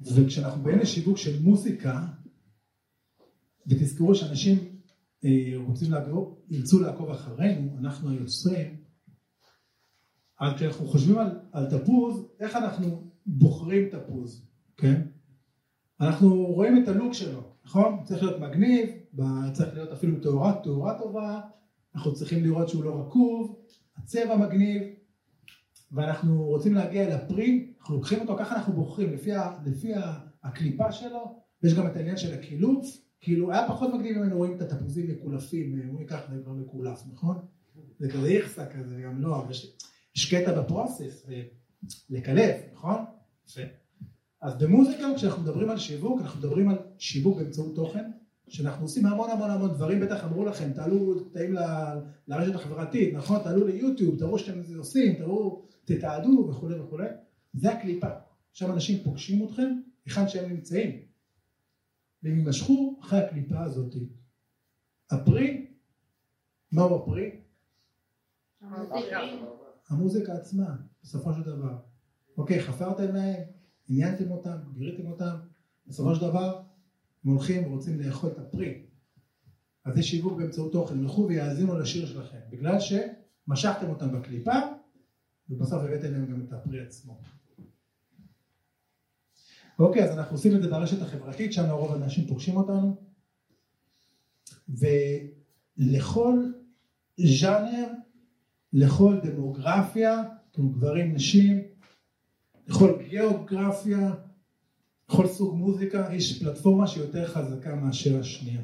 וכשאנחנו 0.00 0.62
באים 0.62 0.78
לשיווק 0.78 1.18
של 1.18 1.42
מוזיקה, 1.42 2.06
ותזכרו 3.66 4.14
שאנשים 4.14 4.58
אה, 5.24 5.52
רוצים 5.66 5.90
לעקוב, 5.90 6.38
ירצו 6.50 6.80
לעקוב 6.80 7.10
אחרינו, 7.10 7.78
אנחנו 7.78 8.10
היוצרים, 8.10 8.76
אז 10.40 10.52
כשאנחנו 10.56 10.86
חושבים 10.86 11.18
על, 11.18 11.40
על 11.52 11.66
תפוז, 11.70 12.26
איך 12.40 12.56
אנחנו 12.56 13.10
בוחרים 13.26 13.88
תפוז, 13.90 14.46
כן? 14.76 15.02
אנחנו 16.00 16.46
רואים 16.46 16.82
את 16.82 16.88
הלוק 16.88 17.12
שלו, 17.12 17.52
נכון? 17.64 18.04
צריך 18.04 18.22
להיות 18.22 18.40
מגניב, 18.40 18.90
צריך 19.52 19.74
להיות 19.74 19.92
אפילו 19.92 20.20
תאורה, 20.20 20.60
תאורה 20.62 20.98
טובה, 20.98 21.40
אנחנו 21.96 22.14
צריכים 22.14 22.44
לראות 22.44 22.68
שהוא 22.68 22.84
לא 22.84 23.00
רקוב, 23.00 23.58
הצבע 23.96 24.36
מגניב, 24.36 24.82
ואנחנו 25.92 26.44
רוצים 26.44 26.74
להגיע 26.74 27.06
אל 27.06 27.12
הפרי, 27.12 27.72
אנחנו 27.80 27.94
לוקחים 27.94 28.20
אותו, 28.20 28.36
ככה 28.38 28.56
אנחנו 28.56 28.72
בוחרים, 28.72 29.12
לפי, 29.12 29.32
ה, 29.32 29.58
לפי 29.66 29.94
ה, 29.94 30.18
הקליפה 30.42 30.92
שלו, 30.92 31.40
ויש 31.62 31.74
גם 31.74 31.86
את 31.86 31.96
העניין 31.96 32.16
של 32.16 32.34
הקילוף, 32.34 32.86
כאילו 33.20 33.52
היה 33.52 33.68
פחות 33.68 33.94
מגניב 33.94 34.16
אם 34.16 34.22
היינו 34.22 34.36
רואים 34.36 34.56
את 34.56 34.62
התפוזים 34.62 35.10
מקולפים, 35.10 35.80
הוא 35.90 36.00
ייקח 36.00 36.20
זה 36.30 36.42
כבר 36.42 36.52
מקולף, 36.52 37.02
נכון? 37.12 37.36
זה 37.98 38.10
כזה 38.10 38.26
איכסה 38.26 38.66
כזה, 38.66 39.00
גם 39.04 39.22
לא, 39.22 39.36
אבל 39.36 39.50
יש, 40.14 40.34
קטע 40.34 40.60
בפרוסס, 40.60 41.26
לקלף, 42.10 42.56
נכון? 42.72 42.96
יפה. 43.48 43.60
אז 44.42 44.58
במוזיקה, 44.58 45.04
כשאנחנו 45.16 45.42
מדברים 45.42 45.70
על 45.70 45.78
שיווק, 45.78 46.20
אנחנו 46.20 46.38
מדברים 46.38 46.68
על 46.68 46.78
שיווק 46.98 47.38
באמצעות 47.38 47.76
תוכן, 47.76 48.10
שאנחנו 48.48 48.84
עושים 48.84 49.06
המון 49.06 49.30
המון 49.30 49.50
המון 49.50 49.74
דברים, 49.74 50.00
בטח 50.00 50.24
אמרו 50.24 50.44
לכם, 50.44 50.72
תעלו 50.72 51.20
תאים 51.20 51.54
ל- 51.54 51.58
לרשת 52.28 52.54
החברתית, 52.54 53.14
נכון? 53.14 53.42
תעלו 53.42 53.66
ליוטיוב, 53.66 54.18
תראו 54.18 54.38
שאתם 54.38 54.60
עושים, 54.76 55.14
תראו, 55.14 55.62
תתעדו 55.84 56.46
וכולי 56.50 56.80
וכולי, 56.80 57.06
זה 57.54 57.72
הקליפה. 57.72 58.06
עכשיו 58.50 58.72
אנשים 58.72 59.04
פוגשים 59.04 59.44
אתכם, 59.46 59.80
היכן 60.04 60.28
שהם 60.28 60.50
נמצאים, 60.50 61.00
והם 62.22 62.38
יימשכו 62.38 62.98
אחרי 63.02 63.18
הקליפה 63.18 63.60
הזאת. 63.60 63.94
הפרי, 65.10 65.66
מהו 66.72 67.02
הפרי? 67.02 67.30
המוזיקה 69.88 70.32
עצמה, 70.32 70.76
בסופו 71.02 71.32
של 71.34 71.42
דבר. 71.42 71.78
אוקיי, 72.36 72.62
חפרתם 72.62 73.14
להם, 73.14 73.42
עניינתם 73.88 74.30
אותם, 74.30 74.56
גיריתם 74.74 75.06
אותם, 75.06 75.36
בסופו 75.86 76.14
של 76.14 76.20
דבר 76.20 76.62
הם 77.26 77.32
הולכים 77.32 77.66
ורוצים 77.66 78.00
לאכול 78.00 78.30
את 78.30 78.38
הפרי. 78.38 78.82
אז 79.84 79.94
זה 79.94 80.02
שיווק 80.02 80.38
באמצעות 80.38 80.72
תוכן, 80.72 80.98
ילכו 80.98 81.26
ויאזינו 81.28 81.78
לשיר 81.78 82.06
שלכם, 82.06 82.38
בגלל 82.50 82.76
שמשכתם 82.80 83.88
אותם 83.88 84.12
בקליפה, 84.12 84.52
ובסוף 85.50 85.82
הבאתם 85.82 86.12
להם 86.12 86.26
גם 86.26 86.40
את 86.46 86.52
הפרי 86.52 86.80
עצמו. 86.80 87.20
אוקיי, 89.78 90.04
אז 90.04 90.18
אנחנו 90.18 90.36
עושים 90.36 90.56
את 90.56 90.62
זה 90.62 90.70
ברשת 90.70 91.02
החברתית, 91.02 91.52
שם 91.52 91.70
רוב 91.70 91.92
האנשים 91.92 92.26
פוגשים 92.26 92.56
אותנו, 92.56 92.96
ולכל 94.68 96.52
ז'אנר, 97.16 97.88
לכל 98.72 99.20
דמוגרפיה, 99.22 100.22
כמו 100.52 100.68
גברים, 100.68 101.14
נשים, 101.14 101.62
לכל 102.66 103.02
גיאוגרפיה, 103.08 104.14
לכל 105.08 105.26
סוג 105.26 105.54
מוזיקה, 105.56 106.08
יש 106.12 106.42
פלטפורמה 106.42 106.86
שהיא 106.86 107.04
יותר 107.04 107.28
חזקה 107.28 107.74
מאשר 107.74 108.20
השנייה. 108.20 108.62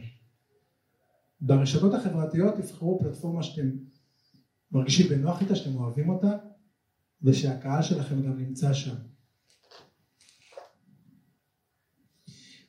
ברשתות 1.40 1.94
החברתיות 1.94 2.54
תבחרו 2.54 2.98
פלטפורמה 2.98 3.42
שאתם 3.42 3.70
מרגישים 4.72 5.08
בנוח 5.08 5.40
איתה, 5.40 5.56
שאתם 5.56 5.76
אוהבים 5.76 6.08
אותה, 6.08 6.36
ושהקהל 7.22 7.82
שלכם 7.82 8.22
גם 8.22 8.38
נמצא 8.38 8.72
שם. 8.72 8.94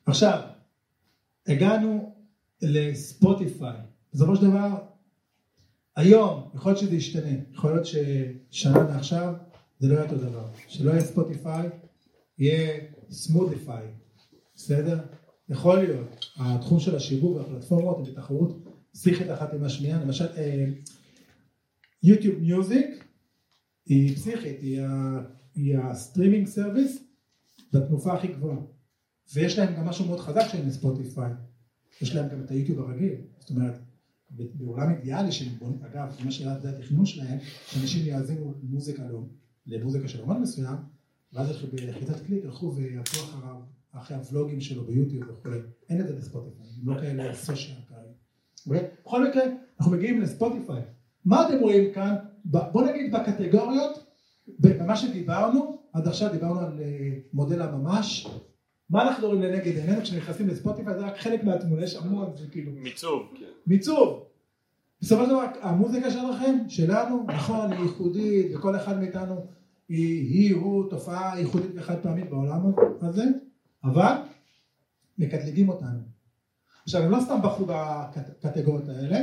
עכשיו, 0.06 0.42
הגענו 1.48 2.16
לספוטיפיי. 2.62 3.78
בסופו 4.14 4.36
של 4.36 4.42
דבר, 4.42 4.86
היום, 5.96 6.50
יכול 6.56 6.72
להיות 6.72 6.82
שזה 6.82 6.96
ישתנה, 6.96 7.38
יכול 7.52 7.72
להיות 7.72 7.86
ששנה 7.86 8.84
מעכשיו 8.84 9.34
זה 9.80 9.88
לא 9.88 9.94
יהיה 9.94 10.04
אותו 10.04 10.18
דבר. 10.18 10.48
שלא 10.68 10.92
יהיה 10.92 11.02
ספוטיפיי, 11.02 11.70
יהיה 12.38 12.80
סמוטיפיי, 13.14 13.88
בסדר? 14.56 15.00
יכול 15.50 15.78
להיות, 15.78 16.26
התחום 16.36 16.80
של 16.80 16.96
השיווק 16.96 17.38
והפלטפורמות 17.38 17.98
הם 17.98 18.04
בתחרות 18.04 18.64
פסיכית 18.92 19.28
אחת 19.32 19.54
עם 19.54 19.64
השנייה, 19.64 20.02
למשל 20.02 20.26
YouTube 22.04 22.40
Music 22.40 23.06
היא 23.86 24.16
פסיכית, 24.16 24.62
היא, 25.56 25.78
ה 25.78 25.85
streaming 25.85 26.48
service 26.48 27.04
בתנופה 27.74 28.14
הכי 28.14 28.28
גבוהה 28.28 28.58
ויש 29.34 29.60
להם 29.60 29.76
גם 29.76 29.86
משהו 29.86 30.06
מאוד 30.06 30.20
חזק 30.20 30.48
שאין 30.52 30.68
לספוטיפיי, 30.68 31.32
יש 32.02 32.16
להם 32.16 32.30
גם 32.30 32.44
את 32.44 32.52
היוטיוב 32.52 32.80
הרגיל, 32.80 33.14
זאת 33.40 33.50
אומרת 33.50 33.80
בעולם 34.30 34.90
אידיאלי 34.90 35.32
שהם 35.32 35.56
בונים, 35.60 35.84
אגב, 35.84 36.16
מה 36.26 36.32
שזה 36.32 36.70
התכנון 36.70 37.06
שלהם, 37.06 37.38
שאנשים 37.68 38.06
יאזינו 38.06 38.54
מוזיקה 38.64 39.08
לא, 39.08 39.24
למוזיקה 39.66 40.08
של 40.08 40.22
אומן 40.22 40.42
מסוים, 40.42 40.76
ואז 41.34 41.66
בלחיצת 41.74 42.26
קליק 42.26 42.44
ילכו 42.44 42.76
ויעקבו 42.76 43.20
אחריו, 43.20 43.56
אחרי 43.92 44.18
הוולוגים 44.18 44.62
שלו 44.62 44.84
ביוטיוב 44.84 45.30
וכולי, 45.30 45.58
אין 45.90 46.02
את 46.02 46.08
זה 46.08 46.16
בספוטיפיי, 46.16 46.66
הם 46.82 46.90
לא 46.90 47.02
כאלה 47.02 47.34
סושיאל 47.34 47.78
כאלה. 47.90 48.82
בכל 49.04 49.28
מקרה, 49.28 49.44
אנחנו 49.80 49.92
מגיעים 49.92 50.22
לספוטיפיי. 50.22 50.82
מה 51.26 51.48
אתם 51.48 51.60
רואים 51.60 51.94
כאן? 51.94 52.16
בוא 52.46 52.88
נגיד 52.88 53.16
בקטגוריות, 53.16 54.06
במה 54.60 54.96
שדיברנו, 54.96 55.78
עד 55.94 56.08
עכשיו 56.08 56.32
דיברנו 56.32 56.60
על 56.60 56.80
אה, 56.80 57.10
מודל 57.34 57.62
הממש, 57.62 58.28
מה 58.90 59.02
אנחנו 59.02 59.28
רואים 59.28 59.42
לנגד 59.42 59.78
עינינו 59.78 60.02
כשנכנסים 60.02 60.48
לספוטיפיי 60.48 60.94
זה 60.94 61.06
רק 61.06 61.18
חלק 61.18 61.44
מהתמונה, 61.44 61.84
יש 61.84 61.96
המון, 61.96 62.32
זה 62.36 62.48
כאילו... 62.52 62.72
מיצוב. 62.72 63.34
כן. 63.40 63.46
מיצוב. 63.68 64.24
בסופו 65.02 65.24
של 65.24 65.30
דבר 65.30 65.46
המוזיקה 65.62 66.12
שלכם, 66.12 66.58
שלנו, 66.68 67.26
נכון, 67.28 67.72
היא 67.72 67.80
ייחודית 67.80 68.56
וכל 68.56 68.76
אחד 68.76 69.00
מאיתנו 69.00 69.46
היא, 69.98 70.56
הוא, 70.56 70.90
תופעה 70.90 71.40
ייחודית 71.40 71.72
וחד 71.76 72.00
פעמית 72.02 72.30
בעולם 72.30 72.62
הזה, 73.02 73.24
אבל 73.84 74.14
מקטלגים 75.18 75.70
אותנו. 75.70 76.00
עכשיו 76.84 77.04
הם 77.04 77.12
לא 77.12 77.20
סתם 77.26 77.40
בחרו 77.44 77.66
בקטגוריות 77.66 78.90
האלה, 78.90 79.20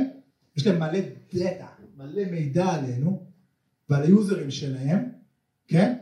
יש 0.57 0.67
להם 0.67 0.79
מלא 0.79 0.99
דאטה, 1.33 1.67
מלא 1.97 2.25
מידע 2.31 2.65
עלינו 2.65 3.25
ועל 3.89 4.03
היוזרים 4.03 4.51
שלהם, 4.51 5.09
כן? 5.67 5.93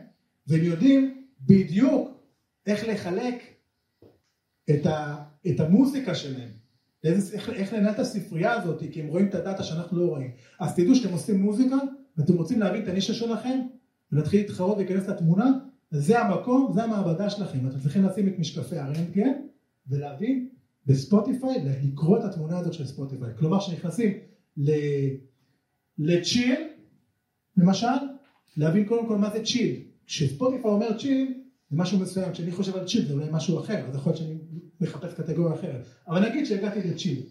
והם 0.46 0.64
יודעים 0.64 1.24
בדיוק 1.40 2.10
איך 2.66 2.88
לחלק 2.88 3.42
את, 4.70 4.86
ה, 4.86 5.24
את 5.46 5.60
המוזיקה 5.60 6.14
שלהם, 6.14 6.48
לאיזה, 7.04 7.36
איך, 7.36 7.50
איך 7.50 7.72
לנהל 7.72 7.94
את 7.94 7.98
הספרייה 7.98 8.52
הזאת, 8.52 8.82
כי 8.92 9.00
הם 9.00 9.06
רואים 9.06 9.28
את 9.28 9.34
הדאטה 9.34 9.62
שאנחנו 9.62 9.98
לא 9.98 10.06
רואים. 10.06 10.30
אז 10.60 10.74
תדעו 10.74 10.94
שאתם 10.94 11.12
עושים 11.12 11.42
מוזיקה 11.42 11.76
ואתם 12.16 12.34
רוצים 12.34 12.60
להבין 12.60 12.82
את 12.82 12.88
הנישה 12.88 13.14
שלכם 13.14 13.60
ולהתחיל 14.12 14.40
להתחרות 14.40 14.76
ולהיכנס 14.76 15.08
לתמונה, 15.08 15.58
זה 15.90 16.20
המקום, 16.20 16.72
זה 16.74 16.84
המעבדה 16.84 17.30
שלכם. 17.30 17.66
אתם 17.68 17.78
צריכים 17.78 18.04
לשים 18.04 18.28
את 18.28 18.38
משקפי 18.38 18.78
הרנטגן 18.78 19.32
ולהבין 19.88 20.48
בספוטיפיי, 20.86 21.64
לקרוא 21.82 22.18
את 22.18 22.24
התמונה 22.24 22.58
הזאת 22.58 22.72
של 22.72 22.86
ספוטיפיי. 22.86 23.32
כלומר, 23.38 23.60
כשנכנסים 23.60 24.12
לצ'יל, 25.98 26.68
למשל, 27.56 27.86
להבין 28.56 28.84
קודם 28.84 29.08
כל 29.08 29.18
מה 29.18 29.30
זה 29.30 29.44
צ'יל. 29.44 29.80
כשספוטיפיי 30.06 30.70
אומר 30.70 30.98
צ'יל, 30.98 31.34
זה 31.70 31.76
משהו 31.76 31.98
מסוים, 31.98 32.32
כשאני 32.32 32.52
חושב 32.52 32.76
על 32.76 32.86
צ'יל 32.86 33.06
זה 33.06 33.12
אולי 33.12 33.26
משהו 33.32 33.60
אחר, 33.60 33.86
אז 33.88 33.94
יכול 33.94 34.12
להיות 34.12 34.22
שאני 34.22 34.38
מחפש 34.80 35.14
קטגוריה 35.14 35.54
אחרת. 35.54 35.86
אבל 36.08 36.28
נגיד 36.28 36.46
שהגעתי 36.46 36.88
לצ'יל, 36.88 37.22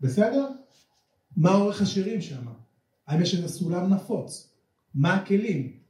בסדר? 0.00 0.48
מה 1.36 1.54
אורך 1.54 1.82
השירים 1.82 2.20
שם? 2.20 2.46
האם 3.06 3.22
יש 3.22 3.34
איזה 3.34 3.48
סולם 3.48 3.94
נפוץ? 3.94 4.54
מה 4.94 5.14
הכלים? 5.14 5.81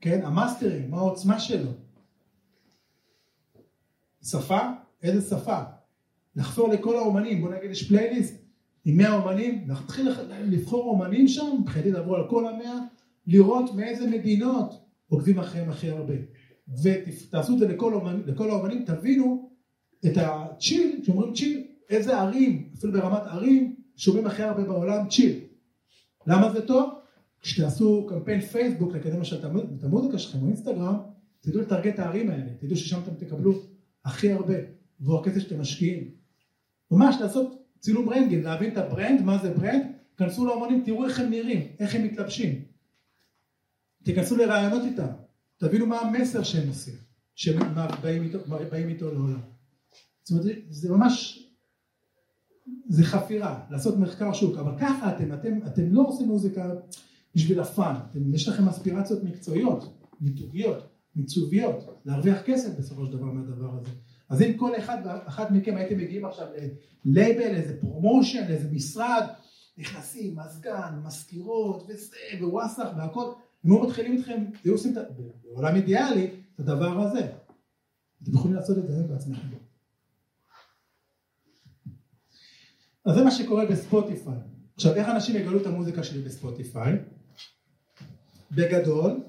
כן? 0.00 0.20
המאסטרים, 0.24 0.90
מה 0.90 0.96
העוצמה 0.96 1.40
שלו? 1.40 1.70
שפה? 4.22 4.60
איזה 5.02 5.36
שפה? 5.36 5.58
לחפור 6.36 6.68
לכל 6.68 6.96
האומנים, 6.96 7.40
בוא 7.40 7.54
נגיד 7.54 7.70
יש 7.70 7.88
פלייליסט 7.88 8.34
עם 8.84 8.96
100 8.96 9.14
אומנים, 9.14 9.64
נתחיל 9.66 10.08
לבחור 10.44 10.84
אומנים 10.84 11.28
שם, 11.28 11.46
מבחינתי 11.60 11.90
לעבור 11.90 12.16
על 12.16 12.28
כל 12.30 12.46
המאה, 12.46 12.78
לראות 13.26 13.74
מאיזה 13.74 14.06
מדינות 14.06 14.84
עוקבים 15.08 15.38
אחריהם 15.38 15.70
הכי 15.70 15.90
הרבה. 15.90 16.14
ותעשו 16.82 17.54
את 17.54 17.58
זה 17.58 17.68
לכל, 17.68 17.94
אומנים, 17.94 18.22
לכל 18.26 18.50
האומנים, 18.50 18.84
תבינו 18.84 19.50
את 20.06 20.16
ה 20.16 20.28
chill, 20.28 21.00
כשאומרים 21.02 21.34
chill, 21.34 21.66
איזה 21.90 22.18
ערים, 22.18 22.70
אפילו 22.78 22.92
ברמת 22.92 23.22
ערים, 23.26 23.76
שומעים 23.96 24.26
הכי 24.26 24.42
הרבה 24.42 24.64
בעולם 24.64 25.08
chill. 25.08 25.40
למה 26.26 26.52
זה 26.52 26.66
טוב? 26.66 26.90
כשתעשו 27.40 28.06
קמפיין 28.08 28.40
פייסבוק 28.40 28.94
לקדם 28.94 29.16
למשל 29.16 29.38
את 29.78 29.84
המוזיקה 29.84 30.18
שלכם 30.18 30.38
או 30.42 30.46
אינסטגרם, 30.46 30.96
תדעו 31.40 31.60
לטרגט 31.60 31.94
את 31.94 31.98
הערים 31.98 32.30
האלה, 32.30 32.52
תדעו 32.58 32.76
ששם 32.76 33.00
אתם 33.00 33.14
תקבלו 33.14 33.52
הכי 34.04 34.32
הרבה, 34.32 34.54
value 35.00 35.20
הכסף 35.20 35.38
שאתם 35.38 35.60
משקיעים. 35.60 36.10
ממש 36.90 37.16
לעשות 37.20 37.64
צילום 37.78 38.08
רנטגן, 38.08 38.40
להבין 38.40 38.72
את 38.72 38.76
ה 38.76 38.83
brand, 38.83 39.22
מה 39.22 39.38
זה 39.38 39.50
brand, 39.50 39.82
כנסו 40.16 40.46
לאמנים, 40.46 40.82
תראו 40.84 41.04
איך 41.04 41.20
הם 41.20 41.30
נראים, 41.30 41.68
איך 41.78 41.94
הם 41.94 42.04
מתלבשים. 42.04 42.64
תיכנסו 44.04 44.36
לראיונות 44.36 44.82
איתם, 44.84 45.06
תבינו 45.56 45.86
מה 45.86 46.00
המסר 46.00 46.42
שהם 46.42 46.68
עושים, 46.68 46.94
שהם 47.34 47.74
באים 48.02 48.22
איתו, 48.22 48.38
באים 48.70 48.88
איתו 48.88 49.12
לעולם. 49.12 49.40
זאת 50.22 50.44
אומרת, 50.44 50.56
זה 50.68 50.90
ממש, 50.90 51.46
זה 52.88 53.04
חפירה, 53.04 53.60
לעשות 53.70 53.98
מחקר 53.98 54.32
שוק, 54.32 54.58
אבל 54.58 54.72
ככה 54.80 55.16
אתם, 55.16 55.32
אתם, 55.32 55.58
אתם 55.66 55.92
לא 55.92 56.02
עושים 56.08 56.26
מוזיקה 56.26 56.74
בשביל 57.34 57.60
ה 57.60 57.67
fun, 57.67 57.94
יש 58.34 58.48
לכם 58.48 58.68
אספירציות 58.68 59.24
מקצועיות, 59.24 59.98
מיתוגיות, 60.20 60.88
מיצוביות, 61.16 62.00
להרוויח 62.04 62.42
כסף 62.42 62.78
בסופו 62.78 63.06
של 63.06 63.12
דבר 63.12 63.24
מהדבר 63.24 63.70
הזה. 63.80 63.90
אז 64.28 64.42
אם 64.42 64.56
כל 64.56 64.78
אחד 64.78 64.98
ואחת 65.04 65.50
מכם 65.50 65.76
הייתם 65.76 65.98
מגיעים 65.98 66.24
עכשיו 66.24 66.46
ללייבל, 67.04 67.54
איזה 67.54 67.80
promotion, 67.80 68.44
איזה 68.48 68.68
משרד, 68.72 69.26
נכנסים, 69.78 70.36
מזגן, 70.38 71.00
מזכירות, 71.04 71.82
וזה, 71.88 72.16
ווואסאפ 72.40 72.88
והכל, 72.96 73.32
הם 73.64 73.70
לא 73.70 73.86
מתחילים 73.86 74.12
איתכם, 74.12 74.44
היו 74.64 74.72
עושים 74.72 74.98
את, 74.98 75.04
בעולם 75.42 75.76
אידיאלי, 75.76 76.30
את 76.54 76.60
הדבר 76.60 77.00
הזה. 77.00 77.30
אתם 78.22 78.34
יכולים 78.34 78.56
לעשות 78.56 78.78
את 78.78 78.86
זה 78.86 79.02
בעצמכם. 79.02 79.48
אז 83.04 83.14
זה 83.14 83.24
מה 83.24 83.30
שקורה 83.30 83.66
בספוטיפיי. 83.66 84.38
עכשיו, 84.74 84.94
איך 84.94 85.08
אנשים 85.08 85.36
יגלו 85.36 85.60
את 85.60 85.66
המוזיקה 85.66 86.02
שלי 86.02 86.22
בספוטיפיי? 86.22 86.98
בגדול, 88.50 89.20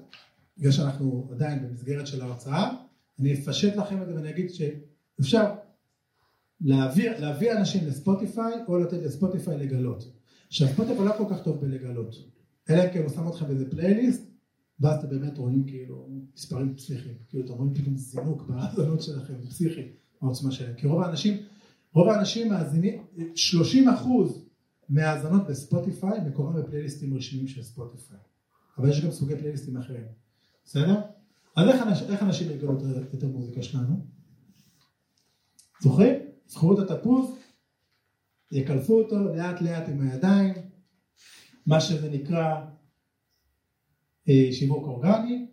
בגלל 0.58 0.72
שאנחנו 0.72 1.28
עדיין 1.32 1.68
במסגרת 1.68 2.06
של 2.06 2.22
ההרצאה, 2.22 2.70
אני 3.18 3.34
אפשט 3.34 3.76
לכם 3.76 4.02
את 4.02 4.06
זה 4.06 4.14
ואני 4.14 4.30
אגיד 4.30 4.50
שאפשר 4.50 5.54
להביא, 6.60 7.10
להביא 7.10 7.52
אנשים 7.52 7.86
לספוטיפיי 7.86 8.52
או 8.68 8.78
לתת 8.78 9.02
לספוטיפיי 9.02 9.58
לגלות. 9.58 10.12
עכשיו 10.48 10.68
ספוטיפיי 10.68 11.04
לא 11.04 11.12
כל 11.18 11.24
כך 11.30 11.42
טוב 11.42 11.60
בלגלות, 11.60 12.14
אלא 12.70 12.84
אם 12.84 12.92
כן 12.92 13.02
הוא 13.02 13.08
שם 13.08 13.28
אתכם 13.28 13.46
באיזה 13.46 13.70
פלייליסט, 13.70 14.30
ואז 14.80 14.98
אתם 14.98 15.08
באמת 15.08 15.38
רואים 15.38 15.64
כאילו 15.64 16.08
מספרים 16.34 16.74
פסיכיים, 16.74 17.14
כאילו 17.28 17.44
אתם 17.44 17.52
רואים 17.52 17.74
פתאום 17.74 17.96
זינוק 17.96 18.42
בהאזנות 18.42 19.02
שלכם, 19.02 19.34
פסיכי, 19.48 19.88
העוצמה 20.20 20.50
שלהם, 20.50 20.74
כי 20.74 20.86
רוב 20.86 21.02
האנשים, 21.02 21.36
רוב 21.92 22.08
האנשים 22.08 22.48
מאזינים, 22.48 23.02
30 23.34 23.88
אחוז 23.88 24.44
מהאזנות 24.88 25.46
בספוטיפיי 25.46 26.20
מקורם 26.26 26.62
בפלייליסטים 26.62 27.16
רשמיים 27.16 27.46
של 27.46 27.62
ספוטיפיי. 27.62 28.18
אבל 28.80 28.90
יש 28.90 29.04
גם 29.04 29.10
סוגי 29.10 29.36
פלייליסטים 29.36 29.76
אחרים. 29.76 30.04
בסדר? 30.64 31.00
אז 31.56 31.68
איך, 31.68 31.82
אנש, 31.82 32.02
איך 32.02 32.22
אנשים 32.22 32.50
יגלו 32.50 32.78
את, 32.78 33.14
את 33.14 33.22
המוזיקה 33.22 33.62
שלנו? 33.62 34.06
זוכרים? 35.82 36.14
זכרו 36.48 36.82
את 36.82 36.90
התפוז, 36.90 37.30
יקלפו 38.52 38.98
אותו 38.98 39.18
לאט 39.18 39.62
לאט 39.62 39.88
עם 39.88 40.00
הידיים, 40.00 40.54
מה 41.66 41.80
שזה 41.80 42.10
נקרא 42.10 42.66
אה, 44.28 44.48
שיווק 44.52 44.86
אורגני, 44.86 45.46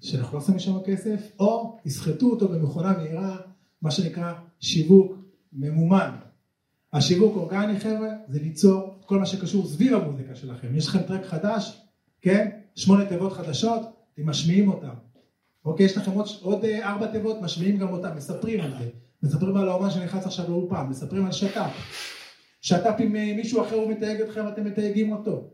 שאנחנו 0.00 0.38
לא 0.38 0.44
שמים 0.44 0.58
שם 0.58 0.78
כסף, 0.86 1.32
או 1.38 1.78
יסחטו 1.84 2.30
אותו 2.30 2.48
במכונה 2.48 2.92
מהירה, 2.98 3.36
מה 3.82 3.90
שנקרא 3.90 4.34
שיווק 4.60 5.16
ממומן. 5.52 6.16
השיווק 6.92 7.36
אורגני 7.36 7.80
חבר'ה 7.80 8.08
זה 8.28 8.38
ליצור 8.38 9.00
כל 9.06 9.18
מה 9.18 9.26
שקשור 9.26 9.66
סביב 9.66 9.94
המוזיקה 9.94 10.34
שלכם. 10.34 10.76
יש 10.76 10.86
לכם 10.86 11.02
טרק 11.02 11.24
חדש, 11.24 11.89
כן? 12.22 12.48
שמונה 12.74 13.04
תיבות 13.04 13.32
חדשות, 13.32 13.82
אתם 14.14 14.28
משמיעים 14.28 14.68
אותם. 14.68 14.94
אוקיי, 15.64 15.86
יש 15.86 15.96
לכם 15.96 16.10
עוד, 16.10 16.26
עוד 16.40 16.64
אה, 16.64 16.90
ארבע 16.92 17.06
תיבות, 17.06 17.42
משמיעים 17.42 17.76
גם 17.76 17.88
אותם, 17.88 18.16
מספרים 18.16 18.60
על 18.60 18.70
זה. 18.78 18.88
מספרים 19.22 19.56
על 19.56 19.68
האומן 19.68 19.90
שנכנס 19.90 20.26
עכשיו 20.26 20.48
לאולפן, 20.48 20.86
מספרים 20.88 21.26
על 21.26 21.32
שת"פ. 21.32 21.70
שת"פ 22.60 22.94
עם 22.98 23.16
אה, 23.16 23.32
מישהו 23.36 23.62
אחר 23.62 23.76
הוא 23.76 23.90
מתייג 23.90 24.20
אתכם, 24.20 24.48
אתם 24.48 24.64
מתייגים 24.64 25.12
אותו. 25.12 25.50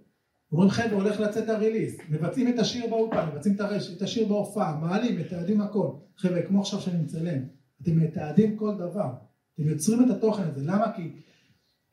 אומרים 0.53 0.71
חבר'ה, 0.71 0.95
הולך 0.95 1.21
לצאת 1.21 1.49
הריליס, 1.49 1.97
מבצעים 2.11 2.49
את 2.49 2.59
השיר 2.59 2.87
באולפן, 2.91 3.29
מבצעים 3.33 3.55
את, 3.55 3.61
הרש, 3.61 3.91
את 3.97 4.03
השיר 4.03 4.29
בהופעה, 4.29 4.77
מעלים, 4.81 5.21
מתעדים 5.21 5.61
הכל. 5.61 5.91
חבר'ה, 6.17 6.43
כמו 6.43 6.61
עכשיו 6.61 6.81
שאני 6.81 7.03
מצלם, 7.03 7.43
אתם 7.83 7.99
מתעדים 7.99 8.57
כל 8.57 8.75
דבר. 8.75 9.11
אתם 9.55 9.69
יוצרים 9.69 10.05
את 10.05 10.11
התוכן 10.11 10.43
הזה, 10.43 10.65
למה? 10.65 10.93
כי, 10.97 11.11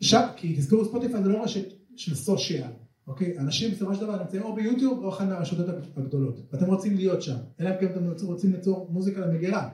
ש... 0.02 0.16
כי 0.36 0.56
תזכרו 0.56 0.86
ספוטיפיי 0.86 1.24
זה 1.24 1.30
לא 1.30 1.44
רשת 1.44 1.66
של 1.96 2.16
סושיאל, 2.16 2.72
אוקיי? 3.08 3.40
אנשים 3.40 3.72
בסופו 3.72 3.96
של 3.96 4.02
דבר 4.02 4.24
נמצאים 4.24 4.42
או 4.44 4.56
ביוטיוב 4.56 5.04
או 5.04 5.10
אחת 5.10 5.28
מהרשתות 5.28 5.66
הגדולות, 5.96 6.40
ואתם 6.52 6.66
רוצים 6.66 6.96
להיות 6.96 7.22
שם, 7.22 7.38
אלא 7.60 7.70
אם 7.70 7.76
כן 7.80 7.86
אתם 7.86 8.26
רוצים 8.26 8.52
ליצור 8.54 8.88
מוזיקה 8.92 9.22
למגירה. 9.22 9.70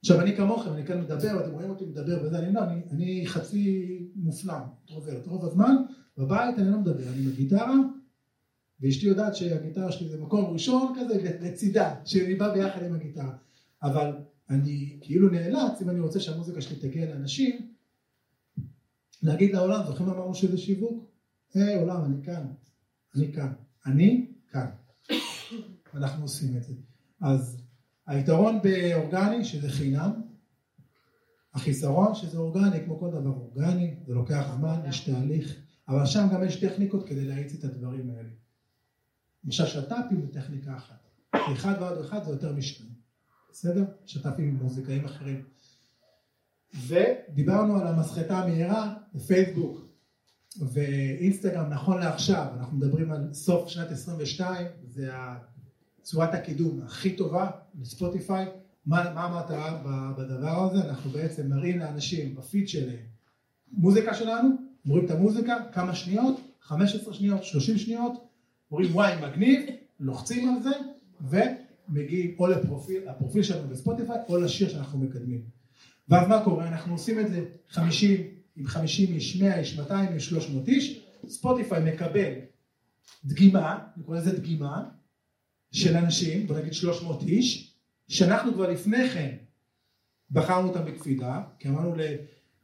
עכשיו 0.00 0.20
אני 0.20 0.36
כמוכם, 0.36 0.72
אני 0.72 0.86
כאן 0.86 1.00
מדבר, 1.00 1.36
ואתם 1.36 1.52
רואים 1.52 1.70
אותי 1.70 1.84
מדבר 1.84 2.22
וזה, 2.24 2.38
אני 2.38 2.52
לא, 2.52 2.64
אני, 2.64 2.80
אני 2.90 3.26
חצי 3.26 3.98
מופלם, 4.16 4.60
טרוברט, 4.86 5.26
רוב 5.26 5.44
הזמן, 5.44 5.76
בבית 6.18 6.58
אני 6.58 6.70
לא 6.70 6.78
מדבר, 6.78 7.08
אני 7.08 7.22
בגיטרה, 7.22 7.74
ואשתי 8.80 9.06
יודעת 9.06 9.36
שהגיטרה 9.36 9.92
שלי 9.92 10.08
זה 10.08 10.20
מקום 10.20 10.44
ראשון 10.44 10.94
כזה 11.00 11.36
לצידה, 11.40 11.94
שאני 12.04 12.34
בא 12.34 12.54
ביחד 12.54 12.82
עם 12.82 12.94
הגיטרה, 12.94 13.36
אבל 13.82 14.12
אני 14.50 14.98
כאילו 15.00 15.28
נאלץ, 15.28 15.82
אם 15.82 15.90
אני 15.90 16.00
רוצה 16.00 16.20
שהמוזיקה 16.20 16.60
שלי 16.60 16.76
תגיע 16.76 17.14
לאנשים, 17.14 17.68
להגיד 19.22 19.54
לעולם, 19.54 19.86
זוכרים 19.86 20.08
אמרנו 20.08 20.34
שזה 20.34 20.58
שיווק? 20.58 21.13
היי 21.60 21.74
עולם, 21.74 22.04
אני 22.04 22.24
כאן, 22.24 22.46
אני 23.16 23.32
כאן, 23.32 23.52
אני 23.86 24.32
כאן. 24.48 24.66
אנחנו 25.94 26.22
עושים 26.22 26.56
את 26.56 26.62
זה. 26.62 26.74
אז 27.20 27.62
היתרון 28.06 28.62
באורגני, 28.62 29.44
שזה 29.44 29.68
חינם, 29.68 30.10
החיסרון 31.54 32.14
שזה 32.14 32.38
אורגני, 32.38 32.84
כמו 32.84 32.98
כל 32.98 33.10
דבר 33.10 33.30
אורגני, 33.30 33.94
זה 34.06 34.14
לוקח 34.14 34.46
זמן, 34.56 34.80
יש 34.88 35.00
תהליך, 35.00 35.56
אבל 35.88 36.06
שם 36.06 36.26
גם 36.32 36.44
יש 36.44 36.64
טכניקות 36.64 37.08
כדי 37.08 37.24
להאיץ 37.24 37.54
את 37.54 37.64
הדברים 37.64 38.10
האלה. 38.10 38.28
למשל 39.44 39.66
שת"פים 39.66 40.20
זה 40.20 40.40
טכניקה 40.40 40.76
אחת, 40.76 41.08
אחד 41.32 41.74
ועוד 41.80 42.04
אחד 42.04 42.24
זה 42.24 42.30
יותר 42.30 42.52
משניים, 42.52 42.94
בסדר? 43.52 43.84
שת"פים 44.06 44.48
עם 44.48 44.56
מוזיקאים 44.62 45.04
אחרים. 45.04 45.44
ודיברנו 46.86 47.76
על 47.76 47.86
המסחטה 47.86 48.38
המהירה 48.38 48.94
בפייסבוק 49.14 49.93
ואינסטגרם 50.60 51.70
נכון 51.70 52.00
לעכשיו, 52.00 52.46
אנחנו 52.58 52.76
מדברים 52.76 53.12
על 53.12 53.28
סוף 53.32 53.68
שנת 53.68 53.90
22, 53.90 54.66
זה 54.88 55.10
צורת 56.02 56.34
הקידום 56.34 56.80
הכי 56.84 57.16
טובה 57.16 57.50
לספוטיפיי. 57.80 58.46
מה, 58.86 59.12
מה 59.14 59.24
המטרה 59.24 59.82
בדבר 60.18 60.62
הזה? 60.64 60.88
אנחנו 60.88 61.10
בעצם 61.10 61.48
מראים 61.48 61.78
לאנשים 61.78 62.34
בפיד 62.34 62.68
שלהם 62.68 62.96
מוזיקה 63.72 64.14
שלנו, 64.14 64.48
מורידים 64.84 65.10
את 65.10 65.16
המוזיקה, 65.16 65.56
כמה 65.72 65.94
שניות, 65.94 66.40
15 66.60 67.14
שניות, 67.14 67.44
30 67.44 67.78
שניות, 67.78 68.28
אומרים 68.70 68.94
וואי 68.94 69.12
מגניב, 69.22 69.60
לוחצים 70.00 70.48
על 70.48 70.62
זה 70.62 70.70
ומגיעים 71.20 72.36
או 72.38 72.46
לפרופיל, 72.46 73.08
הפרופיל 73.08 73.42
שלנו 73.42 73.68
בספוטיפיי 73.68 74.16
או 74.28 74.36
לשיר 74.36 74.68
שאנחנו 74.68 74.98
מקדמים. 74.98 75.40
ואז 76.08 76.28
מה 76.28 76.44
קורה? 76.44 76.68
אנחנו 76.68 76.92
עושים 76.92 77.20
את 77.20 77.30
זה 77.30 77.44
50, 77.68 78.20
עם 78.56 78.66
50 78.66 79.14
איש, 79.14 79.42
100 79.42 79.58
איש, 79.58 79.78
200 79.78 80.14
איש, 80.14 80.26
300 80.28 80.68
איש, 80.68 81.06
ספוטיפיי 81.28 81.92
מקבל 81.92 82.32
דגימה, 83.24 83.78
אני 83.96 84.04
קורא 84.04 84.18
לזה 84.18 84.38
דגימה, 84.38 84.84
של 85.72 85.96
אנשים, 85.96 86.46
בוא 86.46 86.58
נגיד 86.58 86.72
300 86.72 87.22
איש, 87.22 87.74
שאנחנו 88.08 88.54
כבר 88.54 88.70
לפני 88.70 89.08
כן 89.08 89.36
בחרנו 90.30 90.68
אותם 90.68 90.84
בקפידה, 90.84 91.42
כי 91.58 91.68
אמרנו 91.68 91.94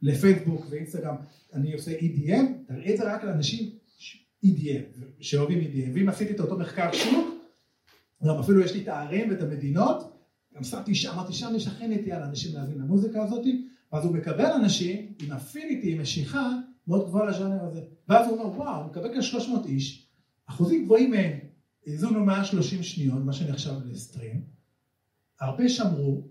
לפייסבוק 0.01 0.65
ואינסטגרם, 0.69 1.15
אני 1.53 1.73
עושה 1.73 1.99
EDM, 1.99 2.45
תראה 2.67 2.93
את 2.93 2.97
זה 2.97 3.13
רק 3.13 3.23
לאנשים 3.23 3.69
EDM, 4.45 5.01
שאוהבים 5.19 5.59
EDM, 5.59 5.95
ואם 5.95 6.09
עשיתי 6.09 6.33
את 6.33 6.39
אותו 6.39 6.57
מחקר 6.57 6.91
שוק, 6.93 7.27
גם 8.25 8.39
אפילו 8.39 8.61
יש 8.61 8.73
לי 8.73 8.83
את 8.83 8.87
הערים 8.87 9.29
ואת 9.29 9.41
המדינות, 9.41 10.17
גם 10.55 10.63
שמתי 10.63 10.95
שם, 10.95 11.11
אמרתי 11.11 11.33
שם 11.33 11.53
יש 11.55 11.67
הכי 11.67 11.87
נטייה 11.87 12.19
לאנשים 12.19 12.55
להבין 12.55 12.77
למוזיקה 12.77 13.23
הזאת, 13.23 13.45
ואז 13.91 14.05
הוא 14.05 14.13
מקבל 14.13 14.45
אנשים 14.45 15.13
עם 15.21 15.31
אפיניטי, 15.31 15.93
עם 15.93 16.01
משיכה 16.01 16.49
מאוד 16.87 17.07
גבוהה 17.07 17.25
לז'אנר 17.25 17.63
הזה, 17.63 17.81
ואז 18.09 18.27
הוא 18.27 18.39
אומר 18.39 18.57
וואו, 18.57 18.81
הוא 18.81 18.91
מקבל 18.91 19.13
כאן 19.13 19.21
300 19.21 19.65
איש, 19.65 20.07
אחוזים 20.45 20.85
גבוהים 20.85 21.11
מהם 21.11 21.39
האזונו 21.87 22.25
130 22.25 22.83
שניות, 22.83 23.25
מה 23.25 23.33
שנחשב 23.33 23.73
לסטרים, 23.85 24.41
הרבה 25.41 25.69
שמרו, 25.69 26.21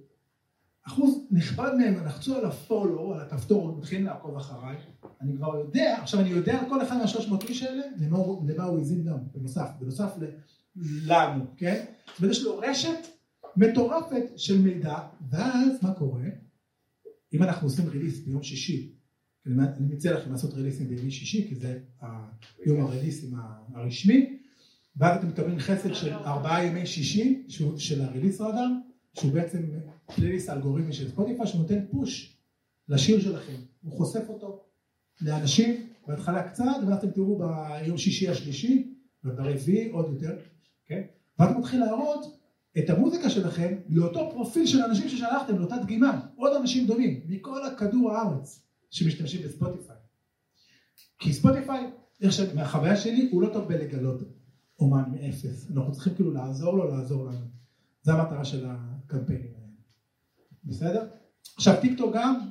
אחוז 0.86 1.26
נכבד 1.30 1.70
מהם 1.78 2.06
לחצו 2.06 2.36
על 2.36 2.44
הפולו, 2.44 3.14
על 3.14 3.20
הכפתור, 3.20 3.76
מתחילים 3.78 4.06
לעקוב 4.06 4.36
אחריי, 4.36 4.76
אני 5.20 5.36
כבר 5.36 5.58
יודע, 5.58 5.98
עכשיו 6.02 6.20
אני 6.20 6.28
יודע 6.28 6.58
על 6.58 6.68
כל 6.68 6.82
אחד 6.82 6.96
מהשלוש 6.96 7.28
מאות 7.28 7.44
איש 7.44 7.62
האלה, 7.62 7.82
למה, 8.00 8.18
למה 8.46 8.64
הוא 8.64 8.80
הזין 8.80 9.04
גם, 9.04 9.16
בנוסף, 9.32 9.68
בנוסף 9.80 10.12
לנו, 10.76 11.44
כן? 11.56 11.84
זאת 12.06 12.18
אומרת, 12.18 12.32
יש 12.32 12.44
לו 12.44 12.58
רשת 12.58 13.06
מטורפת 13.56 14.22
של 14.36 14.62
מידע, 14.62 14.98
ואז 15.30 15.82
מה 15.82 15.94
קורה? 15.94 16.22
אם 17.32 17.42
אנחנו 17.42 17.66
עושים 17.66 17.88
release 17.88 18.18
ביום 18.18 18.42
שישי, 18.42 18.92
אני 19.46 19.54
מציע 19.80 20.12
לכם 20.12 20.32
לעשות 20.32 20.54
ריליסים 20.54 20.88
בימי 20.88 21.10
שישי, 21.10 21.48
כי 21.48 21.54
זה 21.54 21.80
יום 22.66 22.80
הריליסים 22.80 23.34
הרשמי, 23.74 24.38
ואז 24.96 25.18
אתם 25.18 25.28
מקבלים 25.28 25.58
חסד 25.58 25.94
של 25.94 26.12
ארבעה 26.12 26.64
ימי 26.64 26.86
שישי 26.86 27.46
של 27.78 28.02
ה 28.02 28.07
Release 28.07 28.40
Radar, 28.40 28.68
שהוא 29.14 29.32
בעצם 29.32 29.62
פלייליסט 30.14 30.48
אלגוריתמי 30.48 30.92
של 30.92 31.08
ספוטיפיי 31.08 31.46
שנותן 31.46 31.86
push 31.90 32.36
לשיר 32.88 33.20
שלכם, 33.20 33.56
הוא 33.82 33.92
חושף 33.92 34.24
אותו 34.28 34.64
לאנשים 35.20 35.86
בהתחלה 36.06 36.48
קצת, 36.48 36.64
ואז 36.86 36.98
אתם 36.98 37.10
תראו 37.10 37.38
ביום 37.38 37.98
שישי 37.98 38.28
השלישי, 38.28 38.94
וברביעי 39.24 39.90
עוד 39.90 40.12
יותר, 40.12 40.38
כן? 40.86 41.02
ואז 41.38 41.56
מתחיל 41.56 41.80
להראות 41.80 42.39
את 42.78 42.90
המוזיקה 42.90 43.30
שלכם 43.30 43.74
לאותו 43.88 44.30
פרופיל 44.30 44.66
של 44.66 44.82
אנשים 44.82 45.08
ששלחתם, 45.08 45.58
לאותה 45.58 45.76
דגימה, 45.76 46.20
עוד 46.36 46.56
אנשים 46.56 46.86
דומים, 46.86 47.20
מכל 47.28 47.66
הכדור 47.66 48.12
הארץ 48.12 48.62
שמשתמשים 48.90 49.42
בספוטיפיי. 49.42 49.96
כי 51.18 51.32
ספוטיפיי, 51.32 51.90
מהחוויה 52.54 52.96
שלי, 52.96 53.28
הוא 53.32 53.42
לא 53.42 53.50
טוב 53.52 53.68
בלגלות 53.68 54.22
אומן 54.78 55.02
מאפס. 55.12 55.70
אנחנו 55.70 55.92
צריכים 55.92 56.14
כאילו 56.14 56.32
לעזור 56.32 56.76
לו, 56.76 56.88
לעזור 56.88 57.24
לנו. 57.24 57.46
זה 58.02 58.12
המטרה 58.12 58.44
של 58.44 58.66
הקמפיינים 58.68 59.52
האלה. 59.54 59.72
בסדר? 60.64 61.08
עכשיו 61.56 61.74
טיקטוק 61.80 62.14
גם, 62.14 62.50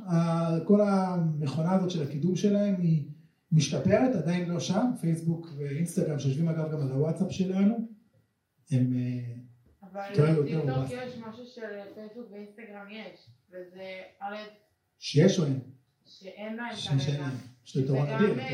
כל 0.65 0.81
המכונה 0.81 1.73
הזאת 1.73 1.91
של 1.91 2.03
הקידום 2.03 2.35
שלהם 2.35 2.81
היא 2.81 3.11
משתפרת, 3.51 4.15
עדיין 4.15 4.49
לא 4.49 4.59
שם, 4.59 4.85
פייסבוק 5.01 5.49
ואינסטגרם 5.57 6.19
שיושבים 6.19 6.49
אגב 6.49 6.71
גם 6.71 6.81
על 6.81 6.91
הוואטסאפ 6.91 7.31
שלנו, 7.31 7.87
הם 8.71 8.93
אבל 9.91 10.41
בטיקטוק 10.41 10.85
יש 10.91 11.17
משהו 11.17 11.45
של 11.45 11.93
פייסבוק 11.95 12.31
ואינסטגרם 12.31 12.87
יש, 12.91 13.29
וזה 13.49 14.01
א' 14.19 14.35
שיש 14.99 15.39
או 15.39 15.45
אין? 15.45 15.59
שאין 16.05 16.55
להם 16.55 16.75
כרגע. 16.75 17.29
יש 17.65 17.75
לו 17.75 17.83
יתרון 17.83 18.07
אדיר. 18.07 18.33
זה 18.35 18.41
גם 18.41 18.45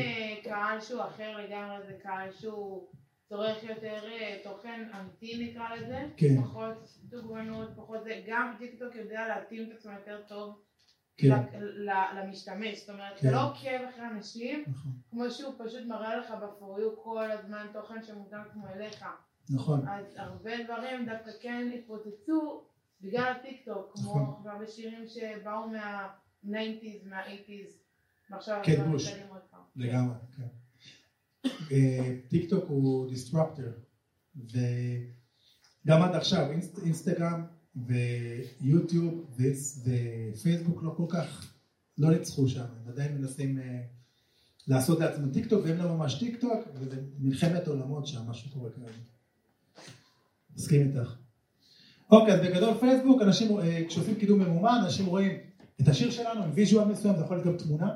קהל 0.44 0.80
שהוא 0.80 1.02
אחר 1.02 1.36
לגמרי, 1.36 1.76
זה 1.86 1.92
קהל 2.02 2.32
שהוא 2.32 2.88
צורך 3.28 3.62
יותר 3.62 4.00
אה, 4.12 4.38
תוכן 4.44 4.88
אמיתי 5.00 5.44
נקרא 5.44 5.74
לזה, 5.74 6.04
כן. 6.16 6.42
פחות 6.42 6.98
דוגמנות, 7.04 7.68
פחות 7.76 8.04
זה, 8.04 8.22
גם 8.26 8.54
טיקטוק 8.58 8.94
יודע 8.94 9.28
להתאים 9.28 9.70
את 9.70 9.76
עצמו 9.76 9.92
יותר 9.92 10.22
טוב 10.28 10.62
כן. 11.16 11.30
למשתמש, 12.16 12.78
זאת 12.78 12.90
אומרת, 12.90 13.18
כן. 13.18 13.28
אתה 13.28 13.36
לא 13.36 13.50
עוקב 13.50 13.84
אחרי 13.90 14.06
אנשים, 14.06 14.64
נכון. 14.66 14.92
כמו 15.10 15.30
שהוא 15.30 15.54
פשוט 15.58 15.86
מראה 15.86 16.16
לך 16.16 16.30
ב 16.42 16.50
For 16.50 16.73
You 16.73 16.96
כל 17.02 17.30
הזמן 17.30 17.66
תוכן 17.72 18.02
שמותאם 18.02 18.40
כמו 18.52 18.68
אליך, 18.68 19.04
נכון. 19.50 19.88
אז 19.88 20.04
הרבה 20.16 20.50
דברים 20.64 21.06
דווקא 21.06 21.30
כן 21.40 21.70
התפוצצו 21.74 22.62
בגלל 23.00 23.32
הטיקטוק, 23.32 23.92
כמו 23.94 24.10
נכון. 24.10 24.46
הרבה 24.46 24.66
שירים 24.66 25.08
שבאו 25.08 25.68
מה-90's, 25.68 27.08
מה-80's, 27.08 27.72
ועכשיו 28.30 28.60
כן, 28.64 28.80
אנחנו. 28.80 28.94
מאזינים 28.94 29.26
עוד 29.28 29.40
פעם. 29.50 29.60
לגמרי, 29.76 30.14
כן. 30.36 30.46
אה, 31.72 32.16
טיק 32.28 32.50
טוק 32.50 32.64
הוא 32.68 33.08
disruptor, 33.10 33.72
וגם 34.36 36.02
עד 36.02 36.14
עכשיו 36.14 36.50
אינסט, 36.50 36.78
אינסטגרם 36.78 37.46
ויוטיוב 37.76 39.36
ופייסבוק 39.36 40.82
לא 40.82 40.94
כל 40.96 41.06
כך, 41.08 41.52
לא 41.98 42.10
ניצחו 42.10 42.48
שם, 42.48 42.60
הם 42.60 42.88
עדיין 42.88 43.18
מנסים 43.18 43.58
אה, 43.58 43.82
לעשות 44.68 44.98
לעצמם 45.00 45.32
טיק 45.32 45.46
טוק, 45.46 45.64
והם 45.64 45.78
לא 45.78 45.96
ממש 45.96 46.18
טיק 46.18 46.40
טוק, 46.40 46.68
וזה 46.74 47.02
מלחמת 47.18 47.68
עולמות 47.68 48.06
שם, 48.06 48.20
משהו 48.26 48.50
קורה 48.50 48.70
כרגע. 48.70 49.15
מסכים 50.56 50.86
איתך. 50.86 51.14
אוקיי, 52.10 52.34
אז 52.34 52.40
בגדול 52.40 52.74
פייסבוק, 52.74 53.22
אנשים, 53.22 53.58
אה, 53.58 53.82
כשעושים 53.88 54.14
קידום 54.14 54.38
ממומן, 54.38 54.78
אנשים 54.84 55.06
רואים 55.06 55.32
את 55.80 55.88
השיר 55.88 56.10
שלנו 56.10 56.42
עם 56.42 56.50
visual 56.54 56.88
מסוים, 56.88 57.16
זה 57.16 57.22
יכול 57.24 57.36
להיות 57.36 57.46
גם 57.46 57.56
תמונה, 57.56 57.90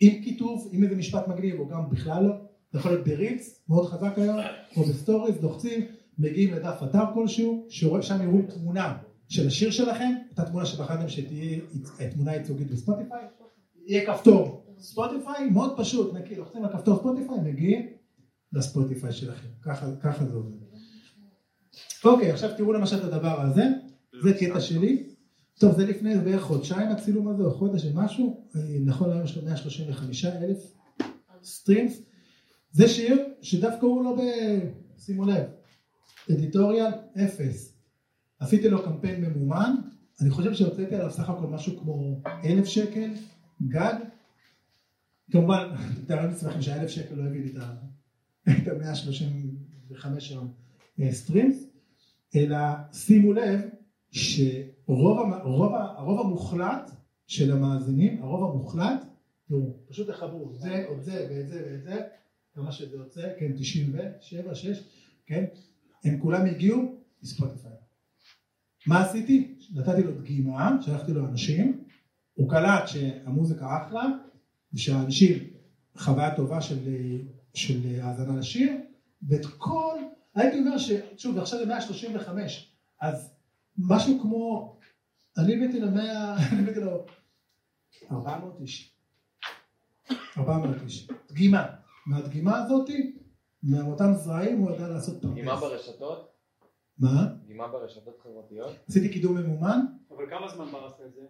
עם 0.00 0.22
כיתוב, 0.22 0.68
עם 0.72 0.82
איזה 0.82 0.96
משפט 0.96 1.28
מגניב, 1.28 1.60
או 1.60 1.68
גם 1.68 1.90
בכלל 1.90 2.24
לא, 2.24 2.34
זה 2.72 2.78
יכול 2.78 2.90
להיות 2.90 3.06
ב 3.06 3.14
reels, 3.14 3.60
מאוד 3.68 3.86
חזק 3.86 4.12
היום, 4.16 4.36
או 4.76 4.82
ב 4.84 4.90
stories, 4.90 5.42
לוחצים, 5.42 5.86
מגיעים 6.18 6.54
לדף 6.54 6.80
אתר 6.84 7.04
כלשהו, 7.14 7.66
ששם 7.68 8.22
יראו 8.22 8.42
תמונה 8.42 8.96
של 9.28 9.46
השיר 9.46 9.70
שלכם, 9.70 10.12
אותה 10.30 10.44
תמונה 10.44 10.66
שבחרתם 10.66 11.08
שתהיה 11.08 11.60
תמונה 12.14 12.34
ייצוגית 12.34 12.70
בספוטיפיי, 12.70 13.20
יהיה 13.86 14.06
כפתור. 14.06 14.62
ספוטיפיי, 14.78 15.50
מאוד 15.50 15.76
פשוט, 15.76 16.14
נקי, 16.14 16.34
לוחצים 16.34 16.64
על 16.64 16.72
כפתור 16.72 16.96
ספוטיפיי, 16.96 17.38
מגיעים 17.44 17.86
לספוטיפיי 18.52 19.12
שלכם, 19.12 19.48
ככה, 19.62 19.86
ככה 20.02 20.24
זה 20.26 20.34
עובד. 20.34 20.65
אוקיי, 22.04 22.30
עכשיו 22.30 22.50
תראו 22.56 22.72
למשל 22.72 22.96
את 22.96 23.04
הדבר 23.04 23.40
הזה, 23.40 23.64
זה 24.22 24.32
קטע 24.40 24.60
שלי. 24.60 25.06
טוב, 25.58 25.76
זה 25.76 25.86
לפני 25.86 26.18
בערך 26.18 26.42
חודשיים 26.42 26.88
הצילום 26.88 27.28
הזה, 27.28 27.42
או 27.42 27.50
חודש 27.50 27.84
או 27.84 27.90
משהו, 27.94 28.48
אה, 28.56 28.60
נכון 28.84 29.12
היום 29.12 29.24
יש 29.24 29.36
לו 29.36 29.42
135 29.42 30.24
אלף 30.24 30.58
streams. 31.42 32.02
זה 32.72 32.88
שיר 32.88 33.24
שדווקא 33.42 33.86
הוא 33.86 34.04
לא 34.04 34.16
ב... 34.16 34.20
שימו 34.98 35.24
לב, 35.24 35.44
editorial 36.32 36.90
אפס. 37.24 37.72
עשיתי 38.38 38.68
לו 38.68 38.84
קמפיין 38.84 39.24
ממומן, 39.24 39.74
אני 40.20 40.30
חושב 40.30 40.54
שהוצאתי 40.54 40.94
עליו 40.94 41.10
סך 41.10 41.30
הכל 41.30 41.46
משהו 41.46 41.80
כמו 41.80 42.20
אלף 42.44 42.66
שקל, 42.66 43.10
גג. 43.68 43.94
כמובן, 45.30 45.68
תארו 46.06 46.26
לעצמכם 46.26 46.62
שהאלף 46.62 46.90
שקל 46.90 47.14
לא 47.14 47.22
הביא 47.22 47.40
לי 47.40 47.50
את 47.50 48.68
ה-135 48.68 50.06
היום 50.30 50.52
streams, 51.10 51.65
אלא 52.36 52.56
שימו 52.92 53.32
לב 53.32 53.60
שרוב 54.10 55.18
הרוב, 55.32 55.72
הרוב 55.74 56.20
המוחלט 56.20 56.90
של 57.26 57.52
המאזינים, 57.52 58.22
הרוב 58.22 58.50
המוחלט, 58.50 59.06
תראו, 59.48 59.76
פשוט 59.88 60.10
תחברו 60.10 60.50
את 60.50 60.58
זה, 60.58 60.84
את 60.92 61.04
זה 61.04 61.26
ואת 61.30 61.48
זה 61.48 61.62
ואת 61.70 61.82
זה, 61.82 62.00
כמה 62.54 62.72
שזה 62.72 62.96
יוצא, 62.96 63.28
כן, 63.38 63.52
97, 63.56 64.54
6, 64.54 64.84
כן, 65.26 65.44
הם 66.04 66.20
כולם 66.20 66.46
הגיעו 66.46 66.94
מספוטיפיי. 67.22 67.72
מה 68.86 69.02
עשיתי? 69.04 69.54
נתתי 69.74 70.02
לו 70.02 70.20
דגימה, 70.20 70.78
שלחתי 70.80 71.12
לו 71.12 71.28
אנשים, 71.28 71.84
הוא 72.34 72.50
קלט 72.50 72.88
שהמוזיקה 72.88 73.66
אחלה, 73.82 74.04
ושהאנשים 74.74 75.38
חוויה 75.96 76.36
טובה 76.36 76.60
של, 76.60 76.78
של 77.54 78.00
האזנה 78.02 78.36
לשיר, 78.36 78.72
ואת 79.28 79.46
כל 79.58 79.98
הייתי 80.36 80.58
אומר 80.58 80.78
ששוב 80.78 81.38
עכשיו 81.38 81.58
זה 81.58 81.66
135 81.66 82.72
אז 83.00 83.34
משהו 83.78 84.18
כמו 84.22 84.76
אני 85.38 85.54
הבאתי 85.54 85.80
למאה, 85.80 86.36
אני 86.52 86.62
הבאתי 86.62 86.80
לו 86.80 87.06
400 88.10 88.60
איש 88.60 88.96
400 90.38 90.82
איש 90.82 91.08
דגימה 91.28 91.66
מהדגימה 92.06 92.58
הזאתי 92.58 93.16
מאותם 93.62 94.12
זרעים 94.14 94.58
הוא 94.58 94.70
ידע 94.70 94.88
לעשות 94.88 95.22
פרדס 95.22 95.32
דגימה 95.32 95.56
ברשתות? 95.56 96.32
מה? 96.98 97.26
דגימה 97.44 97.68
ברשתות 97.68 98.18
חברתיות? 98.22 98.72
עשיתי 98.88 99.08
קידום 99.08 99.36
ממומן 99.36 99.80
אבל 100.10 100.30
כמה 100.30 100.48
זמן 100.48 100.66
ברסת 100.72 101.00
את 101.06 101.14
זה? 101.14 101.20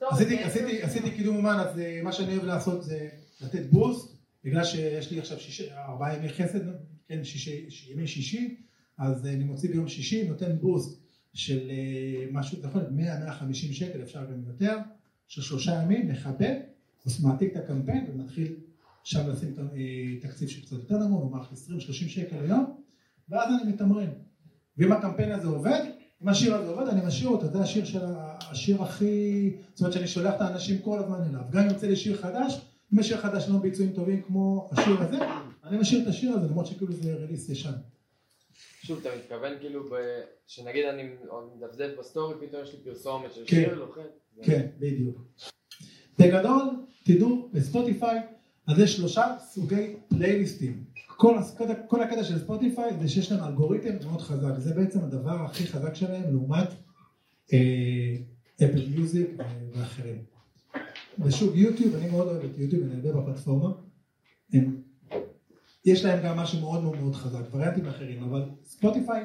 עשיתי, 0.00 0.42
עשיתי, 0.42 0.82
עשיתי 0.82 1.10
קידום 1.10 1.34
ממומן 1.34 1.56
אז 1.58 1.78
אה, 1.78 2.00
מה 2.04 2.12
שאני 2.12 2.36
אוהב 2.36 2.44
לעשות 2.44 2.82
זה 2.82 3.08
לתת 3.40 3.66
בוסט 3.70 4.16
בגלל 4.44 4.64
שיש 4.64 5.10
לי 5.10 5.18
עכשיו 5.18 5.38
ארבעה 5.88 6.16
ימי 6.16 6.28
חסד 6.28 6.60
כן, 7.12 7.24
שישי, 7.24 7.66
ימי 7.92 8.06
שישי, 8.06 8.56
אז 8.98 9.26
אני 9.26 9.44
מוציא 9.44 9.70
ביום 9.70 9.88
שישי, 9.88 10.28
נותן 10.28 10.56
בוסט 10.60 11.00
של 11.34 11.70
אה, 11.70 12.26
משהו, 12.32 12.60
זה 12.60 12.66
יכול 12.66 12.82
להיות 12.96 13.10
100-150 13.50 13.54
שקל, 13.54 14.02
אפשר 14.02 14.24
גם 14.24 14.44
יותר, 14.46 14.78
של 15.28 15.42
שלושה 15.42 15.82
ימים, 15.82 16.08
מכבה, 16.08 16.46
מעתיק 17.22 17.52
את 17.52 17.56
הקמפיין 17.56 18.06
ומתחיל 18.08 18.54
שם 19.04 19.30
לשים 19.30 19.54
אה, 19.58 20.20
תקציב 20.20 20.48
שקצת 20.48 20.72
יותר 20.72 20.98
נמוך, 20.98 21.24
נאמר 21.24 21.44
20-30 21.78 21.92
שקל 21.92 22.36
היום, 22.42 22.76
ואז 23.28 23.48
אני 23.62 23.72
מתמרן. 23.72 24.10
ואם 24.78 24.92
הקמפיין 24.92 25.32
הזה 25.32 25.48
עובד, 25.48 25.80
אם 26.22 26.28
השיר 26.28 26.54
הזה 26.54 26.70
עובד, 26.70 26.88
אני 26.88 27.06
משאיר 27.06 27.28
אותו, 27.28 27.46
זה 27.52 27.60
השיר 27.60 27.84
של 27.84 28.04
השיר 28.50 28.82
הכי, 28.82 29.50
זאת 29.74 29.80
אומרת 29.80 29.92
שאני 29.92 30.06
שולח 30.06 30.34
את 30.34 30.40
האנשים 30.40 30.78
כל 30.78 30.98
הזמן 30.98 31.18
אליו, 31.28 31.42
גם 31.50 31.62
אם 31.62 31.68
יוצא 31.70 31.86
לי 31.86 31.96
שיר 31.96 32.16
חדש, 32.16 32.60
אם 32.94 33.00
יש 33.00 33.08
שיר 33.08 33.16
חדש 33.16 33.48
לא 33.48 33.58
ביצועים 33.58 33.92
טובים 33.92 34.22
כמו 34.22 34.70
השיר 34.72 35.02
הזה, 35.02 35.18
אני 35.72 35.80
משאיר 35.80 36.02
את 36.02 36.06
השיר 36.06 36.32
הזה 36.32 36.46
למרות 36.46 36.66
שכאילו 36.66 36.92
זה 36.92 37.14
release 37.14 37.48
ישן. 37.48 37.72
שוב, 38.82 38.98
אתה 38.98 39.08
מתכוון 39.18 39.52
כאילו, 39.60 39.84
ב... 39.90 39.94
שנגיד 40.46 40.84
אני 40.84 41.02
מדפדף 41.56 41.98
ב 41.98 42.05
story, 42.05 42.46
פתאום 42.46 42.62
יש 42.62 42.72
לי 42.72 42.78
פרסומת 42.84 43.32
של 43.32 43.44
כן. 43.46 43.56
שיר, 43.56 43.74
לוחץ? 43.74 44.02
כן, 44.42 44.66
בדיוק. 44.78 45.18
בגדול, 46.18 46.64
תדעו, 47.04 47.48
בספוטיפיי, 47.52 48.20
אז 48.66 48.78
יש 48.78 48.96
שלושה 48.96 49.36
סוגי 49.40 49.96
פלייליסטים. 50.08 50.84
כל, 51.06 51.36
כל 51.88 52.02
הקטע 52.02 52.24
של 52.24 52.38
ספוטיפיי 52.38 52.90
זה 53.00 53.08
שיש 53.08 53.32
להם 53.32 53.44
אלגוריתם 53.44 53.94
מאוד 54.04 54.20
חזק, 54.20 54.58
זה 54.58 54.74
בעצם 54.74 55.00
הדבר 55.00 55.44
הכי 55.44 55.66
חזק 55.66 55.94
שלהם 55.94 56.32
לעומת 56.32 56.68
Apple 58.56 58.86
Music 58.90 59.30
ואחרים. 59.72 60.24
ושוב 61.18 61.56
יוטיוב, 61.56 61.94
אני 61.94 62.10
מאוד 62.10 62.28
אוהב 62.28 62.44
את 62.44 62.58
יוטיוב, 62.58 62.82
אני 62.84 62.94
הרבה 62.94 63.20
בפלטפורמה, 63.20 63.68
הם, 64.52 64.82
יש 65.84 66.04
להם 66.04 66.24
גם 66.24 66.36
משהו 66.36 66.60
מאוד 66.60 66.82
מאוד 66.82 66.96
מאוד 67.00 67.14
חזק, 67.14 67.40
וריאנטים 67.52 67.86
אחרים, 67.86 68.22
אבל 68.22 68.42
ספוטיפיי 68.64 69.24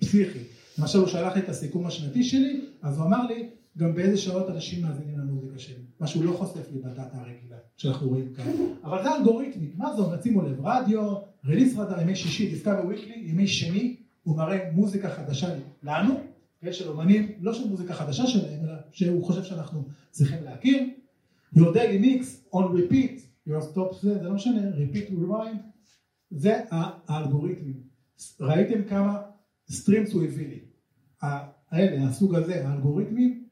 פסיכי. 0.00 0.38
למשל 0.78 0.98
הוא 0.98 1.06
שלח 1.06 1.34
לי 1.34 1.40
את 1.40 1.48
הסיכום 1.48 1.86
השנתי 1.86 2.24
שלי, 2.24 2.60
אז 2.82 2.98
הוא 2.98 3.06
אמר 3.06 3.26
לי 3.26 3.50
גם 3.78 3.94
באיזה 3.94 4.16
שעות 4.16 4.50
אנשים 4.50 4.82
מאזינים 4.82 5.18
למוזיקה 5.18 5.58
שלי, 5.58 5.82
מה 6.00 6.06
שהוא 6.06 6.24
לא 6.24 6.32
חושף 6.32 6.72
לי 6.72 6.78
בדאטה 6.78 7.18
הרגילה 7.18 7.56
שאנחנו 7.76 8.08
רואים 8.08 8.34
כאן, 8.34 8.52
אבל 8.84 9.02
זה 9.02 9.14
אלגוריתמי, 9.16 9.70
מה 9.76 9.96
זה 9.96 10.02
אומר, 10.02 10.22
שימו 10.22 10.42
לב, 10.42 10.66
radio, 10.66 11.14
release 11.44 11.76
radar, 11.76 12.00
ימי 12.00 12.16
שישי, 12.16 12.50
discover 12.50 12.86
weekly, 12.86 13.24
ימי 13.26 13.46
שני, 13.46 13.96
הוא 14.22 14.36
מראה 14.36 14.70
מוזיקה 14.72 15.10
חדשה 15.10 15.48
לנו, 15.82 16.20
של 16.70 16.88
אומנים, 16.88 17.32
לא 17.40 17.54
של 17.54 17.68
מוזיקה 17.68 17.94
חדשה 17.94 18.26
שלהם, 18.26 18.64
אלא 18.64 18.74
שהוא 18.92 19.24
חושב 19.24 19.44
שאנחנו 19.44 19.84
צריכים 20.10 20.44
להכיר, 20.44 20.84
daily 21.56 22.04
mix 22.04 22.54
on 22.54 22.62
repeat, 22.62 23.20
your 23.50 23.74
top 23.74 24.02
זה, 24.02 24.14
זה 24.14 24.22
לא 24.22 24.34
משנה, 24.34 24.70
repeat 24.70 25.10
rewind, 25.10 25.58
זה 26.30 26.60
האלגוריתמים. 26.70 27.80
ראיתם 28.40 28.84
כמה 28.88 29.22
streams 29.70 30.12
הוא 30.12 30.24
הביא 30.24 30.48
לי. 30.48 30.60
האלה, 31.70 32.08
הסוג 32.08 32.34
הזה, 32.34 32.68
האלגוריתמים, 32.68 33.44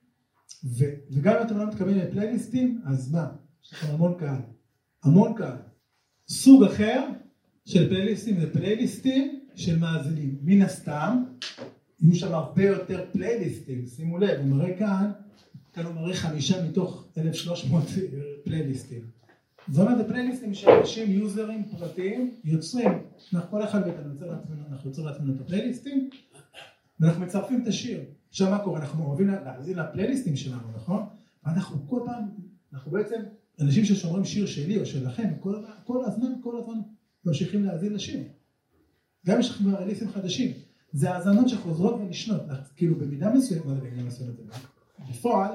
ו, 0.64 0.84
וגם 1.11 1.36
אם 1.36 1.46
אתם 1.46 1.59
לא 1.59 1.66
מתכוונים 1.66 1.99
לפלייליסטים, 1.99 2.80
אז 2.84 3.12
מה? 3.12 3.28
יש 3.64 3.72
לכם 3.72 3.94
המון 3.94 4.14
קהל. 4.18 4.40
המון 5.05 5.34
קהל. 5.34 5.57
סוג 6.28 6.64
אחר 6.64 7.07
של 7.64 7.88
פלייליסטים 7.88 8.40
זה 8.40 8.53
פלייליסטים 8.53 9.40
של 9.55 9.78
מאזינים. 9.78 10.38
מן 10.42 10.62
הסתם, 10.62 11.24
יהיו 12.01 12.14
שם 12.14 12.34
הרבה 12.34 12.64
יותר 12.64 13.05
פלייליסטים, 13.12 13.86
שימו 13.86 14.18
לב, 14.18 14.40
הוא 14.40 14.46
מראה 14.46 14.78
כאן, 14.78 15.11
כאן 15.72 15.84
הוא 15.86 15.94
מראה 15.94 16.14
חמישה 16.14 16.68
מתוך 16.68 17.09
1,300 17.18 17.84
פלייליסטים. 18.44 19.17
זאת 19.70 19.86
אומרת, 19.86 19.98
זה 19.98 20.04
פלייליסטים 20.08 20.54
שאנשים, 20.54 21.10
יוזרים 21.10 21.64
פרטיים, 21.78 22.34
יוצרים, 22.44 22.92
אנחנו 23.34 23.50
כל 23.50 23.64
אחד 23.64 23.86
מאיתנו 23.86 24.12
יוצר 24.12 24.26
לעצמנו, 24.26 24.62
אנחנו 24.70 24.90
יוצרים 24.90 25.06
לעצמנו 25.06 25.34
את 25.34 25.40
הפלייליסטים, 25.40 26.10
ואנחנו 27.00 27.22
מצרפים 27.22 27.62
את 27.62 27.68
השיר. 27.68 28.00
עכשיו 28.28 28.50
מה 28.50 28.58
קורה? 28.58 28.80
אנחנו 28.80 29.04
אוהבים 29.04 29.28
להאזין 29.28 29.78
לפלייליסטים 29.78 30.36
שלנו, 30.36 30.72
נכון? 30.76 31.02
ואנחנו 31.44 31.88
כל 31.88 32.00
פעם, 32.04 32.22
אנחנו 32.72 32.90
בעצם 32.90 33.20
אנשים 33.60 33.84
ששומרים 33.84 34.24
שיר 34.24 34.46
שלי 34.46 34.80
או 34.80 34.86
שלכם, 34.86 35.28
כל, 35.40 35.54
כל 35.84 36.04
הזמן, 36.04 36.32
כל 36.42 36.58
הזמן 36.58 36.78
ממשיכים 37.24 37.64
להאזין 37.64 37.92
לשיר. 37.92 38.22
גם 39.26 39.40
יש 39.40 39.50
לכם 39.50 39.74
רליסים 39.74 40.08
חדשים. 40.10 40.52
זה 40.92 41.10
האזנות 41.10 41.48
שחוזרות 41.48 41.94
ונשנות, 41.94 42.40
כאילו 42.76 42.96
במידה 42.96 43.34
מסוימת, 43.34 43.66
מה 43.66 43.74
זה 43.74 43.80
במידה 43.80 44.02
מסוימת? 44.02 44.34
בפועל, 45.10 45.52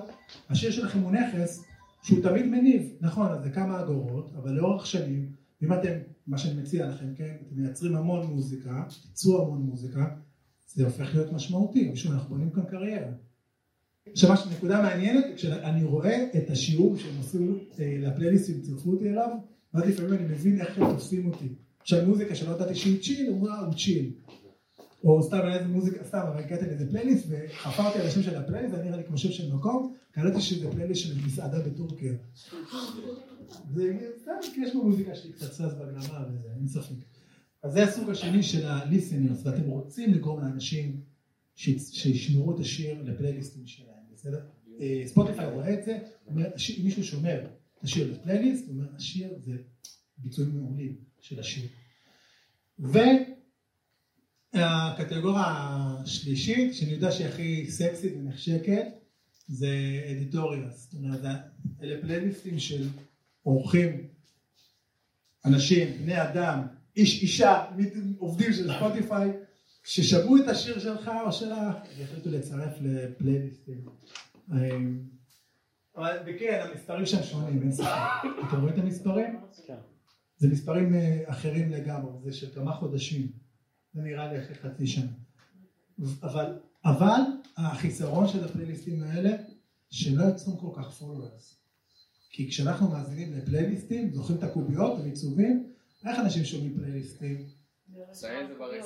השיר 0.49 0.71
שלכם 0.71 0.99
הוא 0.99 1.11
נכס 1.11 1.63
שהוא 2.03 2.23
תמיד 2.23 2.45
מניב, 2.45 2.91
נכון, 3.01 3.31
אז 3.31 3.43
זה 3.43 3.49
כמה 3.49 3.81
אגורות, 3.81 4.33
אבל 4.37 4.51
לאורך 4.51 4.85
שנים, 4.85 5.31
אם 5.63 5.73
אתם, 5.73 5.93
מה 6.27 6.37
שאני 6.37 6.61
מציע 6.61 6.89
לכם, 6.89 7.05
כן, 7.15 7.35
אתם 7.47 7.61
מייצרים 7.61 7.95
המון 7.95 8.25
מוזיקה, 8.25 8.83
תיצרו 9.01 9.41
המון 9.41 9.61
מוזיקה, 9.61 10.15
זה 10.67 10.85
הופך 10.85 11.15
להיות 11.15 11.31
משמעותי, 11.31 11.89
בשביל 11.89 12.13
אנחנו 12.13 12.29
בונים 12.29 12.49
כאן 12.49 12.63
קריירה. 12.63 13.11
עכשיו, 14.11 14.29
מה 14.29 14.35
נקודה 14.57 14.81
מעניינת, 14.81 15.25
כשאני 15.35 15.83
רואה 15.83 16.27
את 16.37 16.49
השיעור 16.49 16.97
שהם 16.97 17.19
עשו 17.19 17.39
לפלייליסטים, 17.79 18.61
צירפו 18.61 18.91
אותי 18.91 19.09
אליו, 19.09 19.29
ואז 19.73 19.83
לפעמים 19.89 20.13
אני 20.13 20.23
מבין 20.23 20.61
איך 20.61 20.77
הם 20.77 20.89
תופסים 20.89 21.27
אותי. 21.27 21.47
עכשיו 21.79 22.05
מוזיקה 22.07 22.35
שלא 22.35 22.55
ידעתי 22.55 22.75
שהיא 22.75 23.01
צ'יל, 23.01 23.29
הוא 23.29 23.39
אמר 23.39 23.65
הוא 23.65 23.73
צ'יל. 23.73 24.11
או 25.03 25.23
סתם 25.23 25.39
איזה 25.53 25.67
מוזיקה, 25.67 26.03
סתם, 26.03 26.17
אבל 26.17 26.43
הגעתי 26.43 26.65
לאיזה 26.65 26.89
פלייליסט 26.89 27.25
וחפרתי 27.29 27.99
על 27.99 28.07
השם 28.07 28.23
של 28.23 28.35
הפלייליסט, 28.35 28.75
זה 28.75 28.83
נראה 28.83 28.97
לי 28.97 29.03
כמו 29.03 29.17
שם 29.17 29.31
של 29.31 29.53
מקום, 29.53 29.95
קלטתי 30.11 30.41
שזה 30.41 30.71
פלייליסט 30.71 31.01
של 31.01 31.25
מסעדה 31.25 31.59
בטורקיה. 31.59 32.13
זה 33.73 33.97
סתם, 34.21 34.31
כי 34.53 34.61
יש 34.61 34.73
בו 34.73 34.83
מוזיקה 34.83 35.15
שהיא 35.15 35.33
קצת 35.33 35.51
סס 35.53 35.73
בגלמה 35.73 36.25
וזה, 36.29 36.47
אין 36.55 36.67
ספק. 36.67 36.95
אז 37.63 37.73
זה 37.73 37.83
הסוג 37.83 38.09
השני 38.09 38.43
של 38.43 38.65
ה-listeners, 38.65 39.37
ואתם 39.43 39.63
רוצים 39.63 40.13
לגרום 40.13 40.41
לאנשים 40.41 41.01
שישמרו 41.55 42.55
את 42.55 42.59
השיר 42.59 43.03
לפלייליסטים 43.03 43.67
שלהם, 43.67 44.03
בסדר? 44.13 44.39
אה, 44.79 45.03
ספוטיפיי 45.05 45.45
רואה 45.45 45.73
את 45.73 45.83
זה, 45.85 45.99
אומר, 46.27 46.45
אם 46.45 46.83
מישהו 46.83 47.03
שומר 47.03 47.45
את 47.79 47.83
השיר 47.83 48.11
לפלייליסט, 48.11 48.67
הוא 48.67 48.75
אומר, 48.75 48.87
השיר 48.95 49.29
זה 49.39 49.57
ביצועים 50.17 50.61
מעולים 50.61 50.95
של 51.19 51.39
השיר. 51.39 51.69
והקטגוריה 54.53 55.43
השלישית, 55.45 56.75
שאני 56.75 56.91
יודע 56.91 57.11
שהיא 57.11 57.27
הכי 57.27 57.71
סקסית 57.71 58.13
ונחשקת, 58.17 58.85
זה 59.47 59.67
אדיטוריאס. 60.11 60.81
זאת 60.91 60.93
אומרת, 60.93 61.41
אלה 61.81 62.01
פלייליסטים 62.01 62.59
של 62.59 62.87
אורחים, 63.45 64.07
אנשים, 65.45 65.97
בני 66.01 66.23
אדם, 66.23 66.61
איש 66.95 67.21
אישה, 67.21 67.65
עובדים 68.17 68.53
של 68.53 68.73
ספוטיפיי, 68.73 69.31
ששמעו 69.83 70.37
את 70.37 70.47
השיר 70.47 70.79
שלך 70.79 71.11
או 71.25 71.31
שלה, 71.31 71.73
והחליטו 71.97 72.29
לצרף 72.29 72.73
לפלייליסטים. 72.81 73.85
אמ, 74.51 74.99
וכן, 75.97 76.65
המספרים 76.69 77.05
שם 77.05 77.23
שונים, 77.23 77.61
אין 77.61 77.71
ספק. 77.71 77.87
אתם 78.47 78.61
רואים 78.61 78.73
את 78.73 78.79
המספרים? 78.79 79.39
כן. 79.67 79.75
זה 80.37 80.47
מספרים 80.47 80.95
אה, 80.95 81.23
אחרים 81.25 81.71
לגמרי, 81.71 82.11
זה 82.23 82.33
של 82.33 82.53
כמה 82.55 82.73
חודשים. 82.73 83.42
זה 83.93 84.01
נראה 84.01 84.33
לי 84.33 84.39
אחרי 84.39 84.55
חצי 84.55 84.87
שנה. 84.87 85.11
אבל, 86.23 86.59
אבל 86.85 87.21
החיסרון 87.57 88.27
של 88.27 88.45
הפלייליסטים 88.45 89.03
האלה, 89.03 89.31
שהם 89.89 90.17
לא 90.17 90.23
יוצרים 90.23 90.57
כל 90.57 90.69
כך 90.75 91.01
followers. 91.01 91.55
כי 92.29 92.49
כשאנחנו 92.49 92.89
מאזינים 92.89 93.33
לפלייליסטים, 93.33 94.13
זוכרים 94.13 94.37
את 94.37 94.43
הקוביות, 94.43 94.99
המיצובים, 94.99 95.73
איך 96.05 96.19
אנשים 96.19 96.45
שומעים 96.45 96.77
פלייליסטים? 96.77 97.45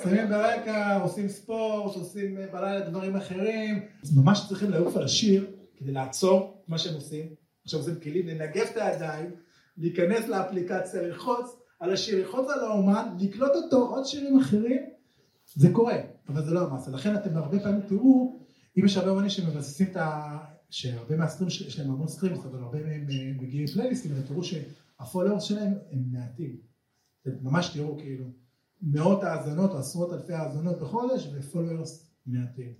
שמים 0.02 0.28
ברקע. 0.28 0.96
עושים 1.02 1.28
ספורט, 1.28 1.96
עושים 1.96 2.38
אה, 2.38 2.46
בלילה 2.52 2.80
דברים 2.90 3.16
אחרים. 3.16 3.86
אז 4.02 4.16
ממש 4.16 4.40
צריכים 4.48 4.70
לעוף 4.70 4.96
על 4.96 5.04
השיר 5.04 5.46
כדי 5.76 5.92
לעצור 5.92 6.62
את 6.64 6.68
מה 6.68 6.78
שהם 6.78 6.94
עושים. 6.94 7.26
עכשיו 7.64 7.80
עושים 7.80 8.00
כלים 8.00 8.28
לנגב 8.28 8.66
את 8.72 8.76
הידיים, 8.76 9.30
להיכנס 9.78 10.28
לאפליקציה, 10.28 11.02
ללחוץ 11.02 11.56
על 11.80 11.92
השיר, 11.92 12.18
ללחוץ 12.18 12.48
על 12.48 12.60
האומן, 12.60 13.08
לקלוט 13.20 13.52
אותו, 13.54 13.76
עוד 13.76 14.06
שירים 14.06 14.38
אחרים. 14.38 14.97
זה 15.54 15.68
קורה, 15.72 15.96
אבל 16.28 16.44
זה 16.44 16.50
לא 16.50 16.60
המסה. 16.60 16.90
לכן 16.90 17.16
אתם 17.16 17.36
הרבה 17.36 17.60
פעמים 17.60 17.80
תראו, 17.80 18.40
אם 18.78 18.84
יש 18.84 18.96
הרבה 18.96 19.10
אומנים 19.10 19.30
שמבססים 19.30 19.86
את 19.90 19.96
ה... 19.96 20.38
שהרבה 20.70 21.16
מה 21.16 21.23
stream, 21.23 21.48
יש 21.48 21.78
להם 21.78 21.90
המון 21.90 22.08
streams, 22.08 22.44
אבל 22.44 22.58
הרבה 22.58 22.78
מהם 22.78 23.06
אה, 23.10 23.32
מגיעים 23.40 23.66
פלייליסטים, 23.66 24.12
אתם 24.12 24.22
תראו 24.22 24.42
שה 24.44 24.68
followers 24.68 25.42
שלהם 25.42 25.74
הם 25.92 26.04
מעטים. 26.10 26.56
אתם 27.22 27.30
ממש 27.42 27.70
תראו 27.74 27.96
כאילו 27.98 28.24
מאות 28.82 29.22
האזנות 29.22 29.70
או 29.70 29.78
עשרות 29.78 30.12
אלפי 30.12 30.32
האזנות 30.32 30.80
בחודש 30.80 31.28
ו 31.32 31.40
followers 31.40 32.10
מעטים. 32.26 32.72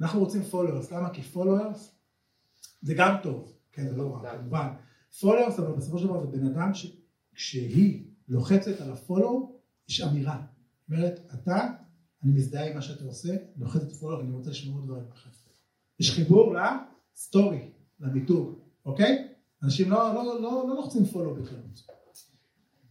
אנחנו 0.00 0.20
רוצים 0.20 0.42
followers, 0.42 0.92
למה? 0.92 1.10
כי 1.10 1.22
followers 1.22 1.94
זה 2.82 2.94
גם 2.94 3.16
טוב, 3.22 3.52
כן 3.72 3.88
זה 3.88 3.96
לא 3.96 4.14
רע, 4.14 4.38
כמובן. 4.38 4.68
followers 5.20 5.58
אבל 5.58 5.72
בסופו 5.72 5.98
של 5.98 6.04
דבר 6.04 6.20
זה 6.20 6.26
בן 6.26 6.46
אדם 6.46 6.70
שכשהיא 6.74 8.04
לוחצת 8.28 8.80
על 8.80 8.92
ה 8.92 9.01
follow 9.01 9.58
יש 9.88 10.00
אמירה. 10.00 10.42
אומרת, 10.90 11.20
אתה, 11.34 11.68
אני 12.26 12.34
מזדהה 12.34 12.68
עם 12.68 12.74
מה 12.74 12.82
שאתה 12.82 13.04
עושה, 13.04 13.36
לוחצת 13.56 13.92
פולו 13.92 14.18
ואני 14.18 14.32
רוצה 14.32 14.50
לשמור 14.50 14.80
דברים 14.80 15.04
אחרים. 15.12 15.34
יש 16.00 16.10
חיבור 16.10 16.54
לסטורי, 16.54 17.70
למיתוג, 18.00 18.58
אוקיי? 18.84 19.28
אנשים 19.62 19.90
לא, 19.90 20.14
לא, 20.14 20.24
לא, 20.24 20.64
לא 20.68 20.76
לוחצים 20.76 21.04
פולו 21.04 21.34
בקלות. 21.34 21.82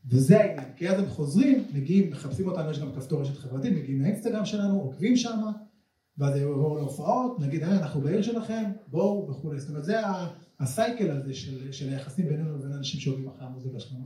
וזה 0.10 0.42
העניין, 0.42 0.74
כי 0.76 0.90
אז 0.90 1.00
הם 1.00 1.10
חוזרים, 1.10 1.68
מגיעים, 1.74 2.12
מחפשים 2.12 2.48
אותנו, 2.48 2.72
יש 2.72 2.80
גם 2.80 2.92
כפתור 2.96 3.22
רשת 3.22 3.38
חברתית, 3.38 3.74
מגיעים 3.74 4.02
לאינסטגרם 4.02 4.46
שלנו, 4.46 4.82
עוקבים 4.82 5.16
שם, 5.16 5.40
ואז 6.18 6.36
יבואו 6.36 6.76
להופעות, 6.76 7.40
נגיד, 7.40 7.64
אה, 7.64 7.78
אנחנו 7.78 8.02
בעיר 8.02 8.22
שלכם, 8.22 8.64
בואו 8.88 9.28
וכולי. 9.30 9.60
זאת 9.60 9.70
אומרת, 9.70 9.86
זה 9.86 10.00
הסייקל 10.60 11.12
הזה 11.12 11.34
של, 11.34 11.72
של 11.72 11.90
היחסים 11.90 12.28
בינינו 12.28 12.58
לבין 12.58 12.72
אנשים 12.72 13.00
שעוקבים 13.00 13.28
אחרי 13.28 13.48
המוזיקה 13.48 13.80
שלנו. 13.80 14.06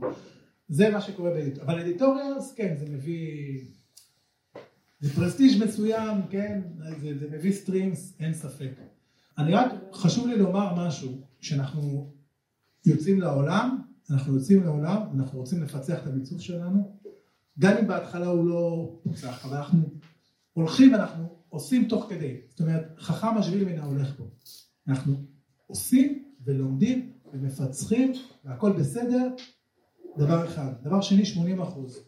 זה 0.68 0.90
מה 0.90 1.00
שקורה 1.00 1.30
ב 1.30 1.33
editorial. 1.33 1.64
אבל 1.64 1.80
editorials, 1.80 2.54
כן, 2.54 2.74
זה 2.78 2.86
מביא... 2.90 3.79
זה 5.00 5.14
prestige 5.14 5.64
מסוים, 5.64 6.16
כן, 6.30 6.60
זה, 7.00 7.18
זה 7.18 7.30
מביא 7.30 7.52
streams, 7.52 8.14
אין 8.20 8.34
ספק. 8.34 8.70
אני 9.38 9.54
רק, 9.54 9.72
חשוב 9.92 10.26
לי 10.26 10.38
לומר 10.38 10.86
משהו, 10.86 11.20
כשאנחנו 11.38 12.12
יוצאים 12.86 13.20
לעולם, 13.20 13.82
אנחנו 14.10 14.34
יוצאים 14.34 14.62
לעולם, 14.62 15.02
אנחנו 15.14 15.38
רוצים 15.38 15.62
לפצח 15.62 16.02
את 16.02 16.06
המיצוב 16.06 16.40
שלנו, 16.40 16.98
גם 17.58 17.76
אם 17.76 17.86
בהתחלה 17.86 18.26
הוא 18.26 18.46
לא 18.46 18.92
פוצח, 19.02 19.46
אבל 19.46 19.56
אנחנו 19.56 19.78
הולכים 20.52 20.92
ואנחנו 20.92 21.28
עושים 21.48 21.88
תוך 21.88 22.06
כדי. 22.08 22.36
זאת 22.48 22.60
אומרת, 22.60 22.94
חכם 22.98 23.38
השביל 23.38 23.64
מן 23.64 23.78
ההולך 23.78 24.16
בו. 24.16 24.24
אנחנו 24.88 25.14
עושים 25.66 26.24
ולומדים 26.44 27.12
ומפצחים 27.32 28.12
והכל 28.44 28.72
בסדר, 28.72 29.28
דבר 30.16 30.48
אחד. 30.48 30.72
דבר 30.82 31.00
שני, 31.00 31.24
80 31.24 31.60
אחוז. 31.60 31.98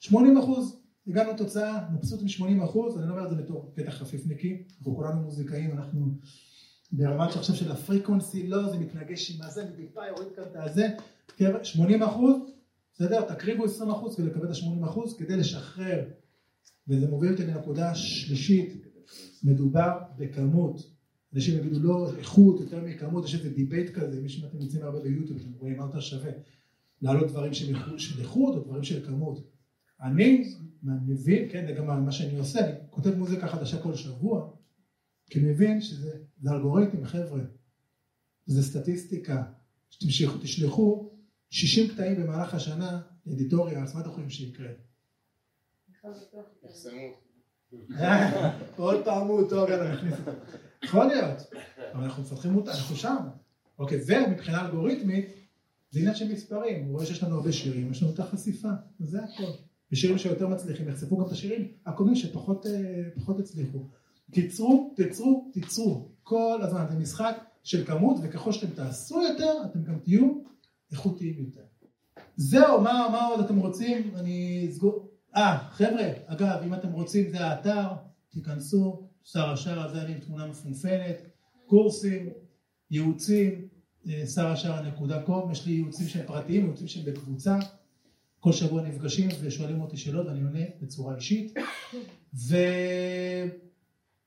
80 0.00 0.38
אחוז, 0.38 0.80
הגענו 1.06 1.32
לתוצאה, 1.32 1.88
מבסוט 1.94 2.22
מ-80 2.22 2.64
אחוז, 2.64 2.98
אני 2.98 3.08
לא 3.08 3.12
אומר 3.12 3.24
את 3.24 3.30
זה 3.30 3.36
בתור 3.36 3.72
קטע 3.76 3.90
חפיפניקי, 3.90 4.62
אנחנו 4.78 4.96
כולנו 4.96 5.22
מוזיקאים, 5.22 5.72
אנחנו 5.72 6.06
ברמת 6.92 7.32
שעכשיו 7.32 7.56
של 7.56 7.72
הפריקוונסי, 7.72 8.46
לא, 8.46 8.68
זה 8.68 8.78
מתנגש 8.78 9.30
עם 9.30 9.42
הזה, 9.42 9.64
מטיפה 9.64 10.06
יוריד 10.06 10.28
כאן 10.36 10.44
את 10.44 10.56
הזה, 10.56 10.88
חבר'ה, 11.38 11.64
80 11.64 12.02
אחוז, 12.02 12.36
בסדר? 12.94 13.34
תקריבו 13.34 13.64
20 13.64 13.90
אחוז 13.90 14.16
כדי 14.16 14.26
לקבל 14.26 14.44
את 14.44 14.50
ה-80 14.50 14.86
אחוז, 14.86 15.16
כדי 15.16 15.36
לשחרר, 15.36 16.04
וזה 16.88 17.08
מוביל 17.10 17.32
אותי 17.32 17.46
לנקודה 17.46 17.94
שלישית, 17.94 18.86
מדובר 19.42 19.98
בכמות, 20.16 20.96
אנשים 21.34 21.58
יגידו 21.58 21.80
לא 21.80 22.10
איכות 22.18 22.60
יותר 22.60 22.80
מכמות, 22.84 23.24
יש 23.24 23.34
איזה 23.34 23.50
debate 23.50 23.90
כזה, 23.90 24.20
מי 24.20 24.28
שאתם 24.28 24.58
נמצאים 24.58 24.82
הרבה 24.82 25.00
ביוטיוב, 25.00 25.38
אתם 25.40 25.48
רואים 25.58 25.76
מה 25.76 25.84
יותר 25.84 26.00
שווה, 26.00 26.30
להעלות 27.02 27.28
דברים 27.28 27.54
של 27.54 28.20
איכות 28.20 28.54
או 28.54 28.60
דברים 28.60 28.82
של 28.82 29.06
כמות. 29.06 29.55
אני 30.02 30.44
מבין, 30.82 31.48
כן, 31.52 31.66
זה 31.66 31.72
גם 31.72 32.04
מה 32.04 32.12
שאני 32.12 32.38
עושה, 32.38 32.60
אני 32.60 32.72
כותב 32.90 33.14
מוזיקה 33.14 33.48
חדשה 33.48 33.82
כל 33.82 33.94
שבוע, 33.94 34.50
כי 35.26 35.40
אני 35.40 35.50
מבין 35.50 35.80
שזה 35.80 36.18
זה 36.40 36.50
אלגוריתם, 36.50 37.04
חבר'ה, 37.04 37.40
זה 38.46 38.62
סטטיסטיקה, 38.62 39.42
שתמשיכו, 39.90 40.38
תשלחו 40.38 41.10
60 41.50 41.88
קטעים 41.88 42.22
במהלך 42.22 42.54
השנה 42.54 43.00
ל 43.26 43.31
editorial, 43.31 43.82
אז 43.82 43.94
מה 43.94 44.00
אתם 44.00 44.10
חושבים 44.10 44.30
שיקרה? 44.30 44.68
עוד 48.76 49.04
פעם 49.04 49.26
הוא 49.26 49.48
טוב, 49.48 49.70
יאללה 49.70 49.94
נכניס 49.94 50.14
אותו. 50.18 50.30
יכול 50.84 51.04
להיות, 51.04 51.38
אבל 51.92 52.04
אנחנו 52.04 52.22
מפתחים 52.22 52.56
אותה, 52.56 52.70
אנחנו 52.70 52.96
שם. 52.96 53.28
אוקיי, 53.78 54.00
ומבחינה 54.06 54.66
אלגוריתמית, 54.66 55.26
זה 55.90 55.98
עניין 56.00 56.14
של 56.14 56.32
מספרים, 56.32 56.84
הוא 56.84 56.92
רואה 56.92 57.06
שיש 57.06 57.22
לנו 57.22 57.36
הרבה 57.36 57.52
שירים, 57.52 57.90
יש 57.90 58.02
לנו 58.02 58.12
את 58.14 58.18
החשיפה, 58.18 58.68
וזה 59.00 59.18
הכל. 59.24 59.65
ושירים 59.92 60.18
שיותר 60.18 60.48
מצליחים, 60.48 60.88
יחשפו 60.88 61.16
גם 61.16 61.26
את 61.26 61.32
השירים 61.32 61.68
הקודמים 61.86 62.16
שפחות 62.16 62.66
אה, 62.66 63.38
הצליחו. 63.38 63.88
תיצרו, 64.32 64.94
תיצרו, 64.96 65.50
תיצרו, 65.52 66.08
כל 66.22 66.58
הזמן, 66.62 66.86
זה 66.90 66.96
משחק 66.96 67.36
של 67.62 67.86
כמות, 67.86 68.16
וככל 68.22 68.52
שאתם 68.52 68.74
תעשו 68.74 69.22
יותר, 69.22 69.52
אתם 69.70 69.82
גם 69.82 69.98
תהיו 69.98 70.32
איכותיים 70.92 71.44
יותר. 71.44 71.62
זהו, 72.36 72.80
מה, 72.80 73.08
מה 73.12 73.26
עוד 73.26 73.40
אתם 73.40 73.56
רוצים? 73.58 74.12
אני 74.16 74.66
אסגור... 74.70 75.08
אה, 75.36 75.58
חבר'ה, 75.70 76.08
אגב, 76.26 76.62
אם 76.66 76.74
אתם 76.74 76.92
רוצים, 76.92 77.30
זה 77.30 77.46
האתר, 77.46 77.88
תיכנסו, 78.30 79.08
שר 79.24 79.50
השער 79.50 79.80
הזה, 79.80 80.02
אני 80.02 80.12
עם 80.12 80.20
תמונה 80.20 80.46
מפונפנת, 80.46 81.16
קורסים, 81.66 82.28
ייעוצים, 82.90 83.68
אה, 84.08 84.26
שרשער.קום, 84.26 85.50
יש 85.50 85.66
לי 85.66 85.72
ייעוצים 85.72 86.08
שהם 86.08 86.26
פרטיים, 86.26 86.62
ייעוצים 86.64 86.88
שהם 86.88 87.04
בקבוצה, 87.04 87.58
כל 88.40 88.52
שבוע 88.52 88.82
נפגשים 88.82 89.28
ושואלים 89.40 89.80
אותי 89.80 89.96
שאלות 89.96 90.26
ואני 90.26 90.42
עונה 90.42 90.64
בצורה 90.80 91.16
אישית, 91.16 91.54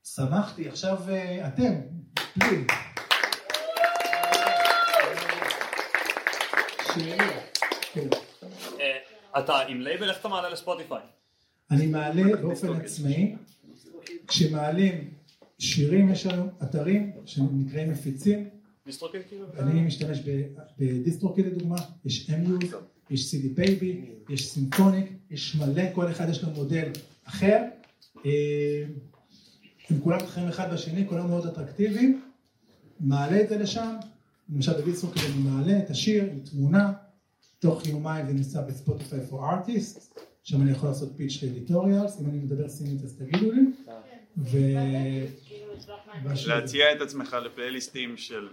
ושמחתי, 0.05 0.67
עכשיו 0.67 0.97
אה, 1.09 1.47
אתם. 1.47 1.73
כן. 7.93 8.07
אה, 8.79 8.97
אתה 9.39 9.59
עם 9.59 9.81
לייבל, 9.81 10.09
איך 10.09 10.19
אתה 10.19 10.27
מעלה 10.27 10.49
לספוטיפיי? 10.49 11.01
אני 11.71 11.87
מעלה 11.87 12.35
באופן 12.41 12.73
עצמאי, 12.73 13.35
כשמעלים 14.27 15.13
שירים 15.59 16.09
יש 16.09 16.25
לנו 16.25 16.49
אתרים 16.63 17.11
שנקראים 17.25 17.91
מפיצים, 17.91 18.49
כאילו? 19.29 19.45
אני 19.59 19.81
משתמש 19.81 20.19
ב 20.79 20.86
DistroKid 20.86 21.43
לדוגמה, 21.43 21.75
יש 22.05 22.29
Amuse, 22.29 22.75
יש 23.09 23.33
CD 23.33 23.55
Baby, 23.55 24.01
יש 24.29 24.47
Symphonic, 24.47 25.05
יש 25.31 25.55
מלא, 25.55 25.83
כל 25.93 26.11
אחד 26.11 26.29
יש 26.29 26.43
לו 26.43 26.49
מודל 26.49 26.89
אחר. 27.23 27.63
אה, 28.25 28.83
הם 29.89 29.99
כולם 29.99 30.17
מתחרים 30.17 30.47
אחד 30.47 30.73
בשני, 30.73 31.07
כולם 31.07 31.27
מאוד 31.27 31.47
אטרקטיביים. 31.47 32.21
מעלה 32.99 33.41
את 33.41 33.49
זה 33.49 33.57
לשם, 33.57 33.95
למשל 34.49 34.81
ב 34.81 34.85
DistroKid 34.85 35.19
אני 35.19 35.43
מעלה 35.43 35.79
את 35.79 35.89
השיר 35.89 36.23
עם 36.23 36.39
תמונה, 36.39 36.93
תוך 37.59 37.87
יומיים 37.87 38.27
זה 38.27 38.33
נמצא 38.33 38.61
בספוטיפיי 38.61 39.19
for 39.29 39.33
artists, 39.33 40.19
שם 40.43 40.61
אני 40.61 40.71
יכול 40.71 40.89
לעשות 40.89 41.09
pitch 41.17 41.43
ל 41.43 41.50
editorials, 41.50 42.21
אם 42.21 42.25
אני 42.25 42.37
מדבר 42.37 42.69
סינית 42.69 43.03
אז 43.03 43.15
תגידו 43.17 43.51
לי. 43.51 43.61
ו... 44.37 44.57
להציע 46.45 46.93
את 46.95 47.01
עצמך 47.01 47.37
לפלייליסטים 47.45 48.17
של 48.17 48.47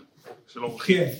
של 0.48 0.64
עורכים. 0.64 0.96
כן, 0.96 1.12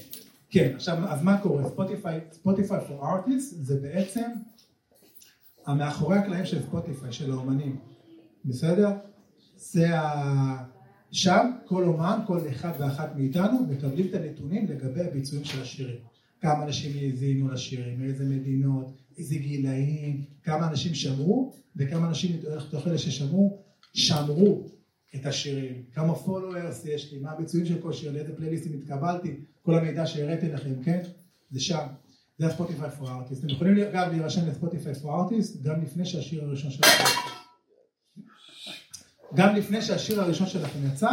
כן, 0.50 0.72
עכשיו 0.74 0.98
אז 1.08 1.22
מה 1.22 1.40
קורה? 1.40 1.68
ספוטיפיי, 1.68 2.20
ספוטיפיי 2.32 2.78
for 2.78 3.02
artists 3.02 3.54
זה 3.54 3.80
בעצם 3.80 4.30
המאחורי 5.66 6.18
הקלעים 6.18 6.46
של 6.46 6.62
ספוטיפיי, 6.62 7.12
של 7.12 7.30
האומנים, 7.30 7.76
בסדר? 8.44 8.90
זה 9.56 10.00
ה... 10.00 10.64
שם 11.12 11.50
כל 11.64 11.84
אומן, 11.84 12.18
כל 12.26 12.40
אחד 12.50 12.72
ואחת 12.78 13.16
מאיתנו 13.16 13.66
מקבלים 13.68 14.06
את 14.06 14.14
הנתונים 14.14 14.66
לגבי 14.66 15.00
הביצועים 15.00 15.44
של 15.44 15.62
השירים. 15.62 15.96
כמה 16.40 16.64
אנשים 16.64 16.92
האזינו 17.00 17.48
לשירים, 17.48 18.00
מאיזה 18.00 18.24
מדינות, 18.24 18.92
איזה 19.18 19.34
גילאים, 19.34 20.24
כמה 20.42 20.68
אנשים 20.68 20.94
שמעו 20.94 21.52
וכמה 21.76 22.08
אנשים 22.08 22.36
מתוך 22.68 22.86
אלה 22.86 22.98
ששמעו, 22.98 23.58
שמרו 23.92 24.66
את 25.14 25.26
השירים, 25.26 25.82
כמה 25.92 26.12
followers 26.12 26.88
יש 26.88 27.12
לי, 27.12 27.18
מה 27.18 27.30
הביצועים 27.30 27.66
של 27.66 27.82
כל 27.82 27.92
שיר, 27.92 28.12
לאיזה 28.12 28.36
פלייליסטים 28.36 28.72
התקבלתי, 28.72 29.40
כל 29.62 29.74
המידע 29.74 30.06
שהראיתי 30.06 30.48
לכם, 30.48 30.82
כן? 30.82 31.02
זה 31.50 31.60
שם. 31.60 31.86
זה 32.38 32.46
הספוטיפיי 32.46 32.88
for 32.88 33.04
artists. 33.04 33.38
אתם 33.38 33.48
יכולים 33.48 33.78
אגב 33.78 34.10
להירשם 34.10 34.48
לספוטיפיי 34.48 34.92
for 34.92 35.06
artists 35.06 35.62
גם 35.62 35.82
לפני 35.82 36.06
שהשיר 36.06 36.44
הראשון 36.44 36.70
שלכם 36.70 37.04
גם 39.34 39.54
לפני 39.54 39.82
שהשיר 39.82 40.20
הראשון 40.20 40.46
שלכם 40.46 40.78
יצא, 40.92 41.10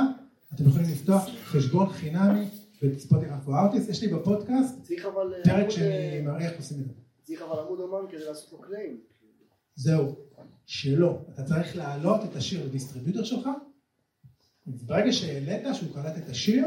אתם 0.56 0.68
יכולים 0.68 0.88
לפתוח 0.92 1.30
חשבון 1.44 1.90
חינמי 1.90 2.46
בספוטיפיי 2.84 3.38
for 3.46 3.50
artists. 3.50 3.90
יש 3.90 4.02
לי 4.02 4.08
בפודקאסט 4.08 4.92
אבל 5.08 5.34
פרק 5.44 5.70
שאני 5.70 6.18
אה, 6.18 6.22
מראה 6.24 6.50
איך 6.50 6.58
עושים 6.58 6.80
את 6.80 6.86
זה. 6.86 6.94
צריך 7.24 7.42
אבל 7.42 7.60
עמוד 7.60 7.80
אומן 7.80 8.12
כדי 8.12 8.26
לעשות 8.26 8.52
לו 8.52 8.62
קליים. 8.62 8.98
זהו, 9.76 10.16
שלא. 10.66 11.20
אתה 11.34 11.44
צריך 11.44 11.76
להעלות 11.76 12.22
את 12.24 12.36
השיר 12.36 12.66
לדיסטריביוטור 12.66 13.24
שלך, 13.24 13.50
ברגע 14.68 15.14
שהעלית 15.14 15.64
שהוא 15.74 15.94
קלט 15.94 16.18
את 16.18 16.30
השיר, 16.30 16.66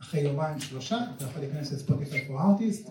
אחרי 0.00 0.20
יומיים 0.20 0.60
שלושה, 0.60 0.98
אתה 1.16 1.24
יכול 1.24 1.40
להיכנס 1.40 1.72
לספוטיפיי 1.72 2.28
for 2.28 2.32
artist, 2.40 2.90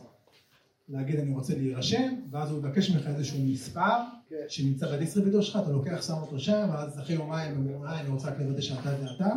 להגיד 0.90 1.20
אני 1.20 1.34
רוצה 1.34 1.56
להירשם, 1.56 2.16
ואז 2.32 2.52
הוא 2.52 2.60
יבקש 2.60 2.90
ממך 2.90 3.08
איזשהו 3.08 3.40
מספר 3.40 3.98
כן. 4.30 4.36
שנמצא 4.50 4.92
בדיסטריביוטור 4.96 5.42
שלך, 5.42 5.60
אתה 5.64 5.72
לוקח, 5.72 6.02
שם 6.08 6.14
אותו 6.14 6.40
שם, 6.40 6.68
ואז 6.72 7.00
אחרי 7.00 7.16
יומיים 7.16 7.56
הוא 7.58 7.76
אומר, 7.76 7.88
"אה, 7.88 8.00
אני 8.00 8.10
רוצה 8.10 8.28
רק 8.28 8.40
לוודא 8.40 8.62
שאתה 8.62 8.98
זה 9.00 9.06
אתה. 9.16 9.30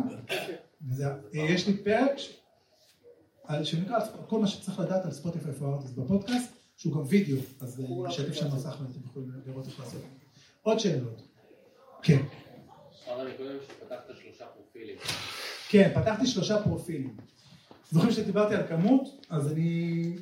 וזה, 0.87 1.05
יש 1.33 1.67
לי 1.67 1.77
פרק 1.77 2.11
שנקרא 3.63 3.99
כל 4.27 4.39
מה 4.39 4.47
שצריך 4.47 4.79
לדעת 4.79 5.05
על 5.05 5.11
ספוטיפיי 5.11 5.51
for 5.59 5.63
artist 5.63 5.99
בפודקאסט, 6.01 6.51
שהוא 6.77 6.93
גם 6.93 7.01
וידאו, 7.09 7.37
אז 7.59 7.79
אה, 7.79 7.85
אני 7.85 8.09
אשתף 8.09 8.33
שם 8.33 8.55
מסך 8.55 8.77
ואתם 8.81 8.99
יכולים 9.05 9.31
לראות 9.45 9.67
איך 9.67 9.79
לעשות. 9.79 10.01
עוד 10.61 10.79
שאלות. 10.79 11.21
כן. 12.01 12.21
כן, 15.69 15.91
פתחתי 15.95 16.27
שלושה 16.27 16.63
פרופילים. 16.63 17.17
זוכרים 17.91 18.11
שדיברתי 18.11 18.55
על 18.55 18.67
כמות? 18.67 19.25
אז 19.29 19.51
אני 19.51 20.13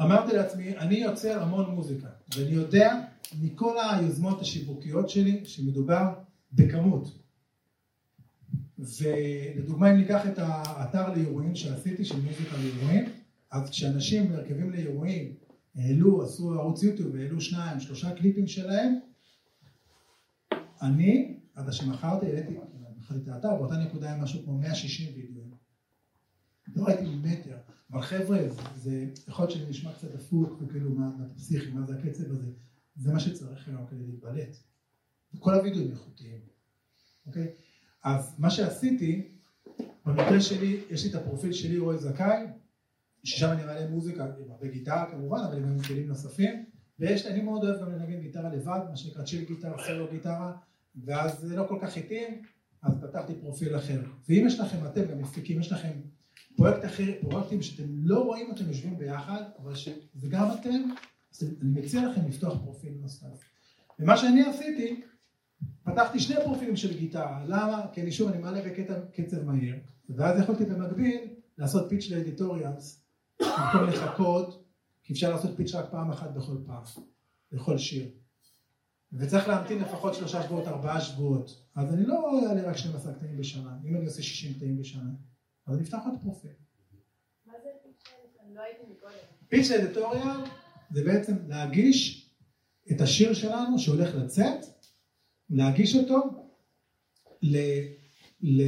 אמרתי 0.00 0.36
לעצמי, 0.36 0.78
אני 0.78 0.94
יוצר 0.94 1.42
המון 1.42 1.70
מוזיקה, 1.70 2.08
ואני 2.36 2.50
יודע 2.50 3.00
מכל 3.40 3.76
היוזמות 3.90 4.40
השיווקיות 4.40 5.10
שלי 5.10 5.40
שמדובר 5.44 6.08
בכמות. 6.52 7.18
ולדוגמה 8.78 9.90
אם 9.90 9.96
ניקח 9.96 10.26
את 10.26 10.38
האתר 10.38 11.14
לאירועים 11.14 11.54
שעשיתי 11.54 12.04
של 12.04 12.16
מוזיקה 12.16 12.56
לאירועים, 12.56 13.04
אז 13.50 13.70
כשאנשים 13.70 14.30
מרכבים 14.32 14.70
לאירועים 14.70 15.34
העלו, 15.76 16.22
עשו 16.22 16.54
ערוץ 16.54 16.82
יוטיוב 16.82 17.14
והעלו 17.14 17.40
שניים, 17.40 17.80
שלושה 17.80 18.14
קליפים 18.14 18.46
שלהם, 18.46 18.98
אני, 20.82 21.36
עד 21.54 21.72
שמכרתי, 21.72 22.26
העליתי, 22.26 22.58
מכרתי 22.96 23.20
את 23.22 23.28
האתר, 23.28 23.56
באותה 23.56 23.74
נקודה 23.74 24.06
היה 24.12 24.22
משהו 24.22 24.44
כמו 24.44 24.58
160 24.58 25.14
וידאוים. 25.14 25.50
לא 26.76 26.84
ראיתי 26.84 27.14
מטר, 27.22 27.56
אבל 27.90 28.02
חבר'ה, 28.02 28.38
זה, 28.76 29.06
יכול 29.28 29.44
להיות 29.44 29.50
שזה 29.54 29.68
נשמע 29.68 29.92
קצת 29.92 30.14
הפוך, 30.14 30.50
וכאילו 30.60 30.90
מה, 30.90 31.10
אתה 31.16 31.34
פסיכי, 31.34 31.70
מה 31.70 31.86
זה 31.86 31.94
הקצב 31.98 32.30
הזה, 32.30 32.46
זה 32.96 33.12
מה 33.12 33.20
שצריך 33.20 33.68
היום 33.68 33.86
כדי 33.86 34.06
להתבלט. 34.06 34.56
וכל 35.34 35.54
הוידאוים 35.54 35.90
איכותיים, 35.90 36.40
אוקיי? 37.26 37.48
אז 38.04 38.34
מה 38.38 38.50
שעשיתי, 38.50 39.28
במקרה 40.06 40.40
שלי, 40.40 40.80
יש 40.90 41.04
לי 41.04 41.10
את 41.10 41.14
הפרופיל 41.14 41.52
שלי, 41.52 41.78
רועי 41.78 41.98
זכאי, 41.98 42.46
ששם 43.24 43.50
אני 43.50 43.64
מעלה 43.64 43.90
מוזיקה, 43.90 44.24
עם 44.24 44.50
הרבה 44.50 44.68
גיטרה 44.68 45.10
כמובן, 45.10 45.38
אבל 45.38 45.56
עם 45.56 45.82
כלים 45.82 46.08
נוספים, 46.08 46.64
ויש, 46.98 47.26
אני 47.26 47.42
מאוד 47.42 47.64
אוהב 47.64 47.80
גם 47.80 47.92
לנגן 47.92 48.20
גיטרה 48.20 48.54
לבד, 48.54 48.80
מה 48.90 48.96
שנקרא 48.96 49.24
צ'יל 49.24 49.44
גיטרה, 49.44 49.84
סלו 49.86 50.10
גיטרה, 50.10 50.52
ואז 51.04 51.38
זה 51.38 51.56
לא 51.56 51.66
כל 51.68 51.78
כך 51.82 51.96
התאים, 51.96 52.42
אז 52.82 52.94
פתחתי 53.02 53.34
פרופיל 53.34 53.76
אחר. 53.76 54.00
ואם 54.28 54.44
יש 54.46 54.60
לכם, 54.60 54.86
אתם 54.86 55.04
גם 55.04 55.22
מפיקים, 55.22 55.60
יש 55.60 55.72
לכם 55.72 55.92
פרויקט 56.56 56.84
אחר, 56.84 57.12
פרויקטים 57.20 57.62
שאתם 57.62 57.88
לא 58.02 58.24
רואים 58.24 58.50
אותם 58.50 58.68
יושבים 58.68 58.98
ביחד, 58.98 59.42
אבל 59.58 59.74
שזה 59.74 60.28
גם 60.28 60.48
אתם, 60.60 60.82
אז 61.32 61.42
אני 61.42 61.80
מציע 61.80 62.08
לכם 62.08 62.20
לפתוח 62.28 62.58
פרופיל 62.58 62.92
נוסף. 63.00 63.44
ומה 63.98 64.16
שאני 64.16 64.42
עשיתי, 64.42 65.00
פתחתי 65.82 66.20
שני 66.20 66.36
פרופילים 66.44 66.76
של 66.76 66.98
גיטרה, 66.98 67.44
למה? 67.46 67.86
כי 67.92 68.02
אני 68.02 68.12
שוב, 68.12 68.28
אני 68.28 68.38
מעלה 68.38 68.60
בקצב 68.62 69.44
מהיר, 69.44 69.76
ואז 70.08 70.40
יכולתי 70.40 70.64
במקביל 70.64 71.20
לעשות 71.58 71.88
פיץ' 71.88 72.10
לאדיטוריאלס, 72.10 73.04
במקום 73.40 73.88
לחכות, 73.88 74.64
כי 75.02 75.12
אפשר 75.12 75.30
לעשות 75.30 75.56
פיץ' 75.56 75.74
רק 75.74 75.90
פעם 75.90 76.10
אחת 76.10 76.34
בכל 76.34 76.56
פעם, 76.66 76.82
לכל 77.52 77.78
שיר. 77.78 78.08
וצריך 79.12 79.48
להמתין 79.48 79.78
לפחות 79.78 80.14
שלושה 80.14 80.42
שבועות, 80.42 80.68
ארבעה 80.68 81.00
שבועות. 81.00 81.62
אז 81.74 81.94
אני 81.94 82.06
לא 82.06 82.48
אעלה 82.48 82.70
רק 82.70 82.76
12 82.76 83.14
קטעים 83.14 83.36
בשנה, 83.36 83.76
אם 83.84 83.96
אני 83.96 84.04
עושה 84.04 84.22
60 84.22 84.54
קטעים 84.54 84.78
בשנה, 84.78 85.10
אז 85.66 85.74
אני 85.74 85.82
אפתח 85.82 85.98
עוד 86.04 86.14
פרופיל. 86.22 86.50
מה 87.46 87.52
זה? 87.62 87.68
אני 88.46 88.54
לא. 88.54 88.62
פיץ' 89.48 89.70
לאדיטוריאל 89.70 90.44
זה 90.90 91.04
בעצם 91.04 91.36
להגיש 91.48 92.30
את 92.92 93.00
השיר 93.00 93.34
שלנו 93.34 93.78
שהולך 93.78 94.14
לצאת, 94.14 94.66
להגיש 95.50 95.96
אותו, 95.96 96.48
ל, 97.42 97.56
ל, 98.40 98.62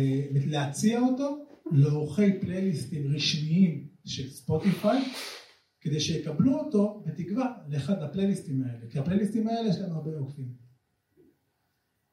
להציע 0.51 1.01
אותו 1.01 1.47
לעורכי 1.73 2.41
פלייליסטים 2.41 3.15
רשמיים 3.15 3.89
של 4.05 4.31
ספוטיפיי, 4.31 5.03
כדי 5.85 6.01
שיקבלו 6.01 6.59
אותו 6.59 7.03
בתקווה 7.07 7.53
לאחד 7.69 8.03
הפלייליסטים 8.03 8.63
האלה, 8.63 8.91
כי 8.91 8.99
הפלייליסטים 8.99 9.49
האלה 9.49 9.69
יש 9.69 9.77
להם 9.77 9.93
הרבה 9.93 10.19
עוקבים. 10.19 10.49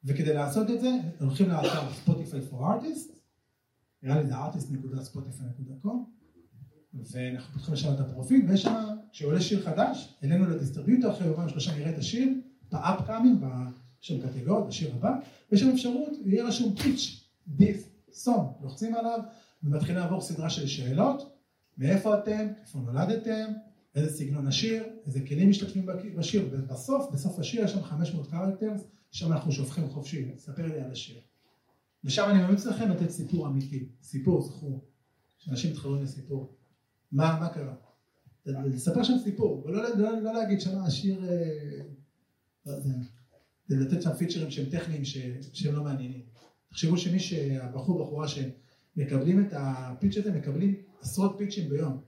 וכדי 0.04 0.34
לעשות 0.34 0.70
את 0.70 0.80
זה, 0.80 0.90
הולכים 1.20 1.48
לאתר 1.48 1.92
ספוטיפיי 1.92 2.40
for 2.50 2.54
artists, 2.54 3.12
נראה 4.02 4.22
לי 4.22 4.26
זה 4.26 4.34
artists.spotify.com, 4.34 5.88
ואנחנו 6.94 7.54
פותחים 7.54 7.74
לשם 7.74 7.94
את 7.94 8.00
הפרופיל, 8.00 8.44
ויש 8.48 8.62
שם, 8.62 8.96
כשעולה 9.12 9.40
שיר 9.40 9.62
חדש, 9.62 10.14
העלינו 10.22 10.50
ל 10.50 10.55
distributor, 10.55 11.10
אחרי 11.10 11.26
יומיים 11.26 11.48
שלושה 11.48 11.76
נראה 11.78 11.90
את 11.90 11.98
השיר, 11.98 12.28
ב 12.72 12.79
upcoming, 12.79 13.44
יש 14.02 14.08
שם 14.08 14.20
קטגוריות, 14.20 14.68
בשיר 14.68 14.94
הבא, 14.94 15.14
ויש 15.52 15.60
שם 15.60 15.68
אפשרות, 15.68 16.12
יהיה 16.24 16.44
רשום 16.44 16.76
pitch 16.76 17.28
this 17.48 17.88
song, 18.12 18.52
לוחצים 18.62 18.94
עליו, 18.94 19.20
ומתחילים 19.62 19.96
לעבור 19.96 20.20
סדרה 20.20 20.50
של 20.50 20.66
שאלות, 20.66 21.31
מאיפה 21.78 22.18
אתם, 22.18 22.48
איפה 22.60 22.78
נולדתם, 22.78 23.52
איזה 23.94 24.16
סגנון 24.16 24.46
השיר, 24.46 24.84
איזה 25.06 25.20
כלים 25.26 25.50
משתתפים 25.50 25.86
בשיר, 26.16 26.48
ובסוף, 26.52 27.10
בסוף 27.12 27.38
השיר 27.38 27.64
יש 27.64 27.70
שם 27.70 27.82
500 27.82 28.30
קרקטרס, 28.30 28.80
שם 29.10 29.32
אנחנו 29.32 29.52
שופכים 29.52 29.88
חופשי, 29.88 30.30
ספר 30.36 30.66
לי 30.66 30.80
על 30.80 30.90
השיר. 30.90 31.20
ושם 32.04 32.26
אני 32.30 32.42
ממליץ 32.42 32.66
לכם 32.66 32.90
לתת 32.90 33.10
סיפור 33.10 33.46
אמיתי, 33.46 33.88
סיפור, 34.02 34.42
זכרו, 34.42 34.80
שאנשים 35.38 35.70
מתחברים 35.70 36.02
לסיפור. 36.02 36.56
מה, 37.12 37.38
מה 37.40 37.48
קרה? 37.48 37.74
לספר 38.46 39.02
שם 39.02 39.18
סיפור, 39.24 39.64
ולא 39.66 39.96
לא, 39.98 40.20
לא 40.20 40.32
להגיד 40.34 40.60
שם 40.60 40.78
השיר, 40.78 41.24
אה, 41.24 41.82
לא 42.66 42.80
זה 43.66 43.76
לתת 43.76 44.02
שם 44.02 44.12
פיצ'רים 44.12 44.50
שהם 44.50 44.70
טכניים 44.70 45.04
ש, 45.04 45.18
שהם 45.52 45.74
לא 45.74 45.84
מעניינים. 45.84 46.22
תחשבו 46.68 46.98
שמי 46.98 47.20
שהבחור 47.20 48.04
בחורה 48.04 48.26
שמקבלים 48.28 49.46
את 49.46 49.52
הפיץ' 49.56 50.16
הזה, 50.16 50.32
מקבלים 50.32 50.74
עשרות 51.02 51.34
פיצ'ים 51.38 51.68
ביום. 51.68 52.02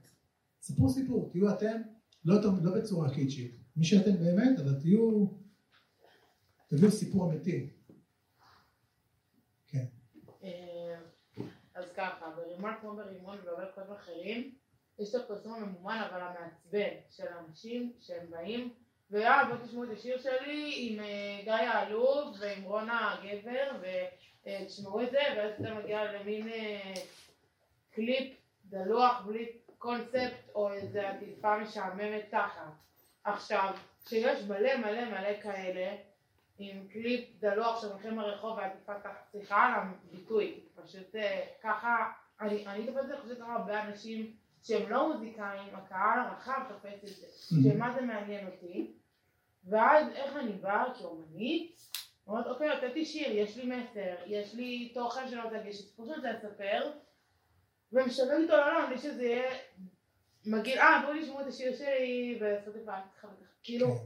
ספרו 0.61 0.89
סיפור, 0.89 1.31
תהיו 1.31 1.55
אתם, 1.55 1.81
לא, 2.25 2.35
לא 2.63 2.77
בצורה 2.77 3.15
קיצ'ית, 3.15 3.57
מי 3.77 3.85
שאתם 3.85 4.13
באמת, 4.13 4.59
אבל 4.61 4.81
תהיו, 4.81 5.27
תביאו 6.69 6.91
סיפור 6.91 7.31
אמיתי. 7.31 7.71
כן. 9.69 9.85
אה, 10.45 10.99
אז 11.75 11.85
ככה, 11.97 12.31
ברימון 12.37 12.73
כמו 12.81 12.97
ברימון 12.97 13.39
והרבה 13.45 13.67
קודם 13.75 13.93
אחרים, 13.93 14.55
יש 14.99 15.15
את 15.15 15.21
הפרסום 15.21 15.55
הממומן 15.55 16.03
אבל 16.11 16.21
המעצבן 16.21 17.01
של 17.11 17.25
אנשים 17.41 17.93
שהם 18.01 18.31
באים 18.31 18.75
ויאללה 19.11 19.45
בואו 19.45 19.67
תשמעו 19.67 19.85
את 19.85 19.91
השיר 19.91 20.19
שלי 20.23 20.75
עם 20.77 21.01
אה, 21.01 21.41
גיא 21.45 21.53
האלוף 21.53 22.37
ועם 22.41 22.63
רונה 22.63 23.15
הגבר 23.15 23.71
ותשמעו 23.81 25.03
את 25.03 25.11
זה 25.11 25.19
ואז 25.37 25.53
אתה 25.61 25.75
מגיע 25.75 26.13
למין 26.13 26.49
אה, 26.49 26.95
קליפ 27.91 28.44
דלוח 28.65 29.23
בלי 29.27 29.53
קונספט 29.79 30.49
או 30.55 30.73
איזה 30.73 31.11
עטיפה 31.11 31.59
משעממת 31.59 32.25
תחת. 32.31 32.73
עכשיו, 33.25 33.75
כשיש 34.05 34.43
מלא 34.43 34.77
מלא 34.77 35.05
מלא 35.05 35.41
כאלה 35.43 35.97
עם 36.59 36.89
קליפ 36.93 37.29
דלוח 37.41 37.81
שהולכים 37.81 38.17
ברחוב 38.17 38.59
ועטיפה 38.59 38.95
תחת, 38.95 39.29
סליחה 39.33 39.67
על 39.67 39.73
הביטוי, 39.75 40.61
פשוט 40.75 41.17
אה, 41.17 41.47
ככה, 41.63 42.13
אני 42.41 42.67
אני 42.67 42.87
תופסת 42.87 43.01
את 43.01 43.07
זה, 43.07 43.17
חושבת 43.23 43.39
ככה 43.39 43.53
הרבה 43.53 43.83
אנשים 43.83 44.37
שהם 44.63 44.91
לא 44.91 45.13
מוזיקאים, 45.13 45.75
הקהל 45.75 46.19
הרחב 46.19 46.61
תופס 46.69 47.05
את 47.05 47.17
זה, 47.17 47.27
שמה 47.73 47.93
זה 47.95 48.01
מעניין 48.01 48.47
אותי, 48.47 48.93
ואז 49.65 50.09
איך 50.15 50.37
אני 50.37 50.53
באה 50.53 50.85
כאומנית, 50.99 51.81
אומרת 52.27 52.47
אוקיי, 52.47 52.71
הוצאתי 52.71 53.05
שיר, 53.05 53.31
יש 53.31 53.57
לי 53.57 53.77
מסר, 53.77 54.15
יש 54.27 54.55
לי 54.55 54.91
תוכן 54.95 55.29
שאני 55.29 55.43
רוצה 55.43 55.57
להגיש, 55.57 55.83
רוצה 55.97 56.17
לספר, 56.17 56.91
ומשווק 57.95 58.31
איתו 58.43 58.57
לעולם 58.57 58.91
בלי 58.91 58.99
שזה 58.99 59.23
יהיה 59.23 59.51
מגעיל, 60.47 60.79
אה 60.79 61.03
בואו 61.07 61.23
נשמעו 61.23 61.41
את 61.41 61.47
השיר 61.47 61.77
שלי 61.77 62.41
ככה 62.41 62.71
וככה, 62.71 63.29
כאילו, 63.63 63.99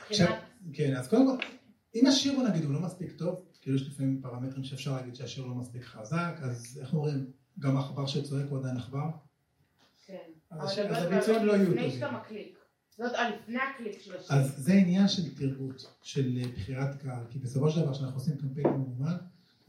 מבחינת, 0.00 0.38
כן, 0.72 0.96
אז 0.96 1.08
קודם 1.08 1.26
כל, 1.26 1.46
אם 1.94 2.06
השיר 2.06 2.32
הוא 2.32 2.48
נגיד 2.48 2.64
הוא 2.64 2.72
לא 2.72 2.80
מספיק 2.80 3.12
טוב, 3.12 3.44
כאילו 3.60 3.76
יש 3.76 3.88
לפעמים 3.88 4.20
פרמטרים 4.22 4.64
שאפשר 4.64 4.96
להגיד 4.96 5.14
שהשיר 5.14 5.46
לא 5.46 5.54
מספיק 5.54 5.84
חזק, 5.84 6.34
אז 6.42 6.80
איך 6.82 6.94
אומרים, 6.94 7.30
גם 7.58 7.76
עכבר 7.76 8.06
שצועק 8.06 8.46
הוא 8.50 8.58
עדיין 8.58 8.76
עכבר? 8.76 9.10
כן, 10.06 10.16
אז 10.50 10.78
הביצועים 10.78 11.46
לא 11.46 11.52
יהיו 11.52 11.62
לפני 11.62 11.76
טובים. 11.76 11.90
שאתה 11.90 12.10
מקליק, 12.10 12.58
זאת 12.96 13.12
לפני 13.12 13.58
הקליק 13.58 14.00
של 14.00 14.16
השיר, 14.16 14.36
אז 14.36 14.54
זה 14.56 14.72
עניין 14.72 15.08
של 15.08 15.34
תרבות, 15.34 15.86
של 16.02 16.38
אה, 16.38 16.48
בחירת 16.48 17.02
קהל, 17.02 17.24
כי 17.30 17.38
בסופו 17.38 17.70
של 17.70 17.80
דבר 17.80 17.92
כשאנחנו 17.92 18.16
עושים 18.16 18.36
קמפיין 18.36 18.66
ממומן, 18.66 19.16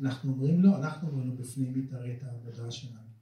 אנחנו 0.01 0.31
אומרים 0.31 0.61
לו, 0.61 0.75
אנחנו 0.75 1.07
אומרים 1.07 1.29
לו 1.29 1.35
בפנים 1.35 1.87
תראה 1.89 2.13
את 2.13 2.23
העבודה 2.23 2.71
שלנו. 2.71 3.12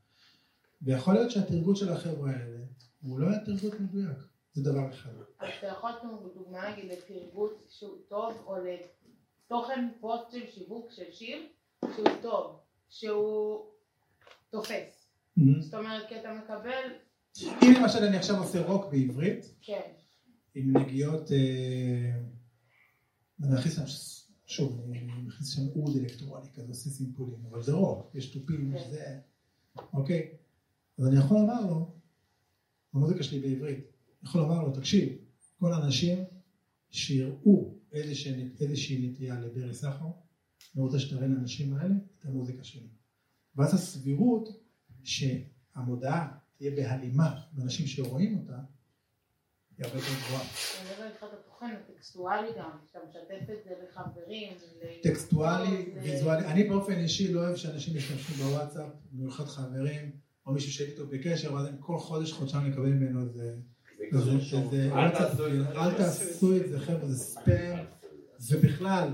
ויכול 0.81 1.13
להיות 1.13 1.31
שהתרגות 1.31 1.77
של 1.77 1.89
החבר'ה 1.89 2.31
האלה, 2.31 2.59
הוא 3.01 3.19
לא 3.19 3.29
היה 3.29 3.45
תרגות 3.45 3.79
מדויק, 3.79 4.17
זה 4.53 4.63
דבר 4.63 4.89
אחד. 4.89 5.09
אז 5.39 5.49
אתה 5.59 5.67
יכול 5.67 5.89
לתת 5.89 6.33
דוגמה 6.35 6.71
נגיד 6.71 6.91
לתרגות 6.91 7.67
שהוא 7.69 7.97
טוב, 8.07 8.33
או 8.45 8.55
לתוכן 8.55 9.89
פוסט 9.99 10.31
של 10.31 10.47
שיווק 10.51 10.91
של 10.91 11.11
שיר, 11.11 11.47
שהוא 11.95 12.07
טוב, 12.21 12.59
שהוא 12.89 13.65
תופס, 14.49 15.07
זאת 15.59 15.73
אומרת 15.73 16.09
כי 16.09 16.19
אתה 16.19 16.33
מקבל, 16.33 16.93
אם 17.41 17.73
למשל 17.81 17.99
אני 18.03 18.17
עכשיו 18.17 18.37
עושה 18.37 18.67
רוק 18.67 18.85
בעברית, 18.91 19.55
כן, 19.61 19.91
עם 20.55 20.77
נגיעות, 20.77 21.31
אה, 21.31 22.19
אני 23.43 23.59
אכניס 23.59 23.75
שם, 23.75 23.85
שוב, 24.45 24.81
אני 24.85 24.99
אני 24.99 25.21
מכניס 25.21 25.49
שם 25.55 25.61
אוד 25.75 25.95
אלקטרוני 25.97 26.51
כזה, 26.53 26.67
עושה 26.67 26.89
סימפולים, 26.89 27.45
אבל 27.49 27.61
זה 27.61 27.71
רוק, 27.71 28.15
יש 28.15 28.25
תופים, 28.33 28.75
יש 28.75 28.87
זה, 28.87 29.19
אוקיי? 29.93 30.40
אז 31.01 31.07
אני 31.07 31.17
יכול 31.17 31.37
לומר 31.37 31.65
לו, 31.65 31.91
במוזיקה 32.93 33.23
שלי 33.23 33.39
בעברית, 33.39 33.77
אני 33.77 34.29
יכול 34.29 34.41
לומר 34.41 34.63
לו, 34.63 34.71
תקשיב, 34.71 35.17
כל 35.59 35.73
האנשים 35.73 36.23
שיראו 36.89 37.73
איזושהי 37.91 38.49
איזושהי 38.59 39.07
נטייה 39.07 39.39
לברי 39.39 39.73
סחר, 39.73 40.05
אני 40.75 40.83
רוצה 40.83 40.99
שתראה 40.99 41.27
לאנשים 41.27 41.73
האלה 41.73 41.95
את 42.19 42.25
המוזיקה 42.25 42.63
שלי. 42.63 42.87
ואז 43.55 43.73
הסבירות 43.73 44.49
שהמודעה 45.03 46.37
תהיה 46.57 46.71
בהלימה 46.71 47.41
באנשים 47.51 47.87
שרואים 47.87 48.37
אותה, 48.37 48.59
היא 49.77 49.85
הרבה 49.85 49.97
יותר 49.97 50.13
גבוהה. 50.25 50.43
אני 50.43 50.91
מדבר 50.91 51.07
איתך 51.07 51.23
את 51.23 51.33
התוכן 51.33 51.75
הטקסטואלי 51.75 52.47
גם, 52.57 52.71
שאתה 52.87 52.99
משתף 53.09 53.53
את 53.53 53.63
זה 53.63 53.73
לחברים, 53.83 54.53
טקסטואלי, 55.03 55.93
ויזואלי, 56.03 56.45
אני 56.45 56.63
באופן 56.63 56.93
אישי 56.93 57.33
לא 57.33 57.39
אוהב 57.39 57.55
שאנשים 57.55 57.97
ישתמשו 57.97 58.33
בוואטסאפ, 58.33 58.89
במיוחד 59.11 59.45
חברים, 59.45 60.11
או 60.45 60.53
מישהו 60.53 60.71
שהייתי 60.71 60.93
איתו 60.93 61.07
בקשר, 61.07 61.53
ואז 61.53 61.67
אני 61.67 61.77
כל 61.79 61.99
חודש, 61.99 62.31
חודשיים 62.31 62.71
לקבל 62.71 62.89
ממנו 62.89 63.21
איזה... 63.21 63.55
אל 65.75 65.91
תעשו 65.97 66.55
את 66.55 66.69
זה. 66.69 66.79
חבר'ה, 66.79 67.07
זה 67.07 67.17
ספאם, 67.23 67.77
ובכלל, 68.49 69.09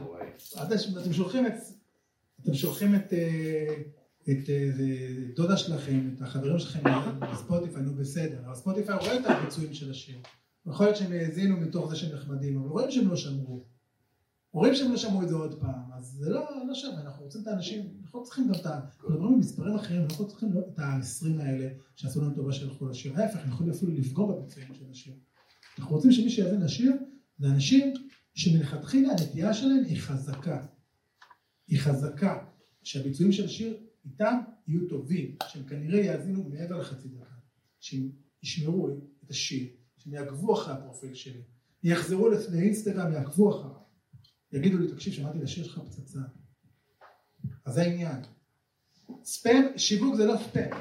אתם 1.02 1.14
שולחים 1.14 1.48
את, 1.48 1.54
אתם 2.42 2.54
שולחים 2.54 2.96
את, 2.96 3.14
אה, 3.14 3.76
את 4.24 4.50
אה, 4.50 4.70
דודה 5.36 5.58
שלכם, 5.58 6.10
את 6.16 6.22
החברים 6.22 6.60
שלכם 6.60 6.80
בספוטיפיי, 7.32 7.82
נו 7.82 7.94
בסדר, 7.96 8.40
אבל 8.46 8.56
ספוטיפיי 8.56 8.96
רואה 8.96 9.20
את 9.20 9.26
הביצועים 9.26 9.74
של 9.74 9.92
השיר, 9.92 10.18
יכול 10.68 10.86
להיות 10.86 10.98
שהם 10.98 11.12
האזינו 11.12 11.58
מתוך 11.58 11.90
זה 11.90 11.96
שהם 11.96 12.16
נחמדים, 12.16 12.58
אבל 12.58 12.68
רואים 12.68 12.92
שהם 12.92 13.08
לא 13.08 13.16
שמרו, 13.16 13.66
רואים 14.58 14.76
שהם 14.76 14.91
לא 14.91 14.97
שמעו 14.97 15.24
את 15.24 15.30
זה 15.30 15.36
עוד 15.36 15.60
פעם, 15.60 15.91
אז 15.93 16.05
זה 16.05 16.30
לא, 16.30 16.68
לא 16.68 16.74
שווה, 16.76 17.01
אנחנו 17.01 17.24
רוצים 17.24 17.41
את 17.41 17.47
האנשים, 17.47 17.89
אנחנו 18.01 18.20
לא 18.20 18.26
צריכים 18.26 18.47
גם 18.47 18.53
את 18.53 18.66
ה... 18.66 18.80
אנחנו 18.80 19.10
מדברים 19.10 19.34
על 19.34 19.39
מספרים 19.39 19.76
אחרים, 19.76 20.01
אנחנו 20.01 20.24
לא 20.24 20.30
צריכים 20.30 20.49
את 20.58 20.80
ה-20 20.80 21.41
האלה 21.41 21.70
שעשו 21.95 22.22
לנו 22.22 22.36
טובה 22.36 22.53
שהלכו 22.53 22.88
לשיר, 22.88 23.22
ההפך, 23.22 23.36
אנחנו 23.36 23.53
יכולים 23.53 23.74
אפילו 23.74 23.91
לפגוע 23.91 24.36
בביצועים 24.36 24.74
של 24.74 24.86
השיר. 24.91 25.14
אנחנו 25.80 25.95
רוצים 25.95 26.12
שמי 26.12 26.30
שיאזין 26.30 26.62
לשיר, 26.62 26.93
זה 27.39 27.47
אנשים 27.47 27.93
שמלכתחילה 28.34 29.12
הנטייה 29.12 29.53
שלהם 29.53 29.84
היא 29.88 29.97
חזקה. 29.97 30.66
היא 31.68 31.80
חזקה, 31.80 32.45
שהביצועים 32.84 33.32
של 33.32 33.45
השיר 33.45 33.78
איתם 34.05 34.38
יהיו 34.68 34.88
טובים, 34.89 35.36
שהם 35.47 35.64
כנראה 35.64 35.99
יאזינו 35.99 36.43
מעבר 36.43 36.78
לחצי 36.78 37.08
דקה, 37.08 37.36
שהם 37.80 38.10
ישמעו 38.43 38.89
את 39.24 39.30
השיר, 39.30 39.68
שהם 39.97 40.14
יעקבו 40.14 40.53
אחרי 40.53 40.74
הפרופיל 40.74 41.14
שלי, 41.14 41.41
יחזרו 41.84 42.30
לאינסטגרם, 42.51 43.12
יעקבו 43.12 43.49
אחריו, 43.49 43.87
יגידו 44.52 44.78
לי, 44.78 44.88
תקשיב, 44.88 45.14
שמעתי 45.14 45.38
את 45.38 45.43
השיר 45.43 45.64
שלך 45.64 45.80
פצצה. 45.80 46.20
אז 47.66 47.74
זה 47.74 47.82
העניין. 47.82 48.22
ספאם, 49.24 49.78
שיווק 49.78 50.16
זה 50.16 50.26
לא 50.26 50.38
ספאם. 50.38 50.72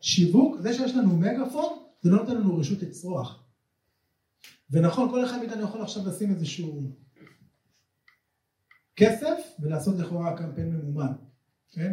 שיווק, 0.00 0.60
זה 0.60 0.74
שיש 0.74 0.94
לנו 0.94 1.16
מגאפון, 1.16 1.78
זה 2.00 2.10
לא 2.10 2.16
נותן 2.16 2.36
לנו 2.36 2.58
רשות 2.58 2.82
לצרוח. 2.82 3.44
ונכון, 4.70 5.10
כל 5.10 5.24
אחד 5.24 5.38
מאיתנו 5.38 5.62
יכול 5.62 5.82
עכשיו 5.82 6.08
לשים 6.08 6.30
איזשהו 6.30 6.92
כסף 8.96 9.38
ולעשות 9.60 9.94
לכאורה 9.98 10.36
קמפיין 10.36 10.72
ממומן, 10.72 11.12
כן? 11.70 11.92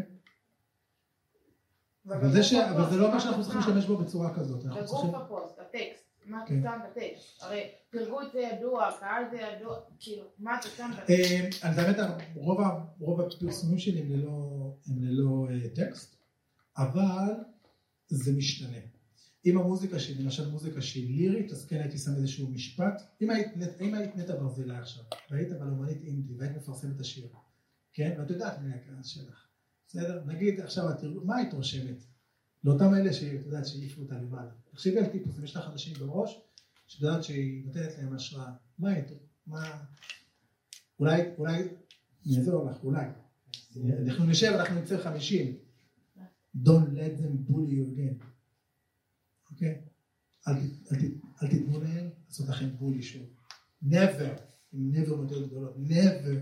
אבל 2.05 2.31
זה, 2.31 2.43
ש... 2.43 2.53
אבל 2.53 2.89
זה 2.89 2.97
לא 2.97 3.07
אומר 3.07 3.19
שאנחנו 3.19 3.43
צריכים 3.43 3.61
להשתמש 3.61 3.85
בו 3.85 3.97
בצורה 3.97 4.35
כזאת. 4.35 4.63
בגוף 4.63 5.15
הפוסט, 5.15 5.59
הטקסט, 5.59 6.08
מה 6.29 6.43
אתה. 6.43 6.53
שם 6.63 6.79
בטקסט, 6.91 7.43
הרי 7.43 7.71
תרגות 7.89 8.31
זה 8.33 8.39
ידוע, 8.39 8.89
קהל 8.99 9.23
זה 9.31 9.37
ידוע, 9.37 9.79
כאילו, 9.99 10.23
מה 10.39 10.59
אתה 10.59 10.67
שם 10.67 10.91
בטקסט, 10.93 11.09
אה, 11.63 11.69
אז 11.69 11.75
באמת 11.75 11.97
רוב, 12.99 13.21
הפרסומים 13.21 13.79
שלי 13.79 14.01
הם 14.01 14.11
ללא, 15.01 15.47
אה, 15.49 15.69
טקסט, 15.69 16.15
אבל 16.77 17.33
זה 18.07 18.33
משתנה. 18.37 18.77
אם 19.45 19.57
המוזיקה 19.57 19.99
שלי, 19.99 20.23
למשל 20.23 20.49
מוזיקה 20.51 20.81
שהיא 20.81 21.17
לירית, 21.17 21.51
אז 21.51 21.65
כן 21.65 21.79
הייתי 21.79 21.97
שם 21.97 22.11
איזשהו 22.15 22.47
משפט. 22.47 23.01
אם 23.21 23.29
היית, 23.29 24.15
נטע 24.15 24.35
ברזילי 24.35 24.77
עכשיו, 24.77 25.03
והיית 25.31 25.51
אבל 25.51 25.67
אומנית 25.67 26.03
אינדי, 26.03 26.33
והיית 26.37 26.57
מפרסמת 26.57 26.95
את 26.95 27.01
השיר, 27.01 27.27
כן? 27.93 28.15
ואת 28.19 28.29
יודעת 28.29 28.59
מי 28.61 28.73
הקהל 28.73 29.03
שלך, 29.03 29.47
בסדר? 29.87 30.23
נגיד 30.25 30.59
עכשיו, 30.59 30.89
את 30.89 31.03
מה 31.23 31.35
היית 31.35 31.53
רושמת? 31.53 32.03
לאותם 32.63 32.93
אלה 32.93 33.13
שאת 33.13 33.45
יודעת 33.45 33.67
שהעיפו 33.67 34.01
אותה 34.01 34.15
למעלה. 34.15 34.51
תחשבי 34.79 34.99
על 34.99 35.05
טיפוס, 35.05 35.39
אם 35.39 35.43
יש 35.43 35.55
לך 35.55 35.65
אנשים 35.71 35.93
בראש, 35.93 36.39
שאת 36.87 37.01
יודעת 37.01 37.23
שהיא 37.23 37.65
נותנת 37.65 37.97
להם 37.97 38.15
השראה. 38.15 38.51
מה 38.79 38.89
היית? 38.89 39.05
מה... 39.47 39.83
אולי, 40.99 41.21
אולי, 41.37 41.57
אני 42.25 42.37
אעזור 42.37 42.69
לך, 42.69 42.83
אולי. 42.83 43.05
אנחנו 44.07 44.25
נשב, 44.25 44.51
אנחנו 44.59 44.81
נצא 44.81 45.03
חמישים. 45.03 45.57
Don't 46.63 46.89
let 46.95 47.19
them 47.19 47.51
bully 47.51 47.71
you 47.71 47.97
again. 47.97 48.23
אוקיי? 49.51 49.81
אל, 50.47 50.53
ת- 50.53 50.91
אל, 50.93 50.97
ת- 50.97 51.43
אל 51.43 51.49
תיתנו 51.49 51.79
להם 51.81 52.09
לעשות 52.27 52.47
לכם 52.49 52.69
בולי 52.77 53.01
שוב. 53.01 53.25
never, 53.83 54.39
עם 54.73 54.91
never 54.95 55.09
מאוד 55.15 55.47
גדולות, 55.47 55.75
never. 55.89 56.35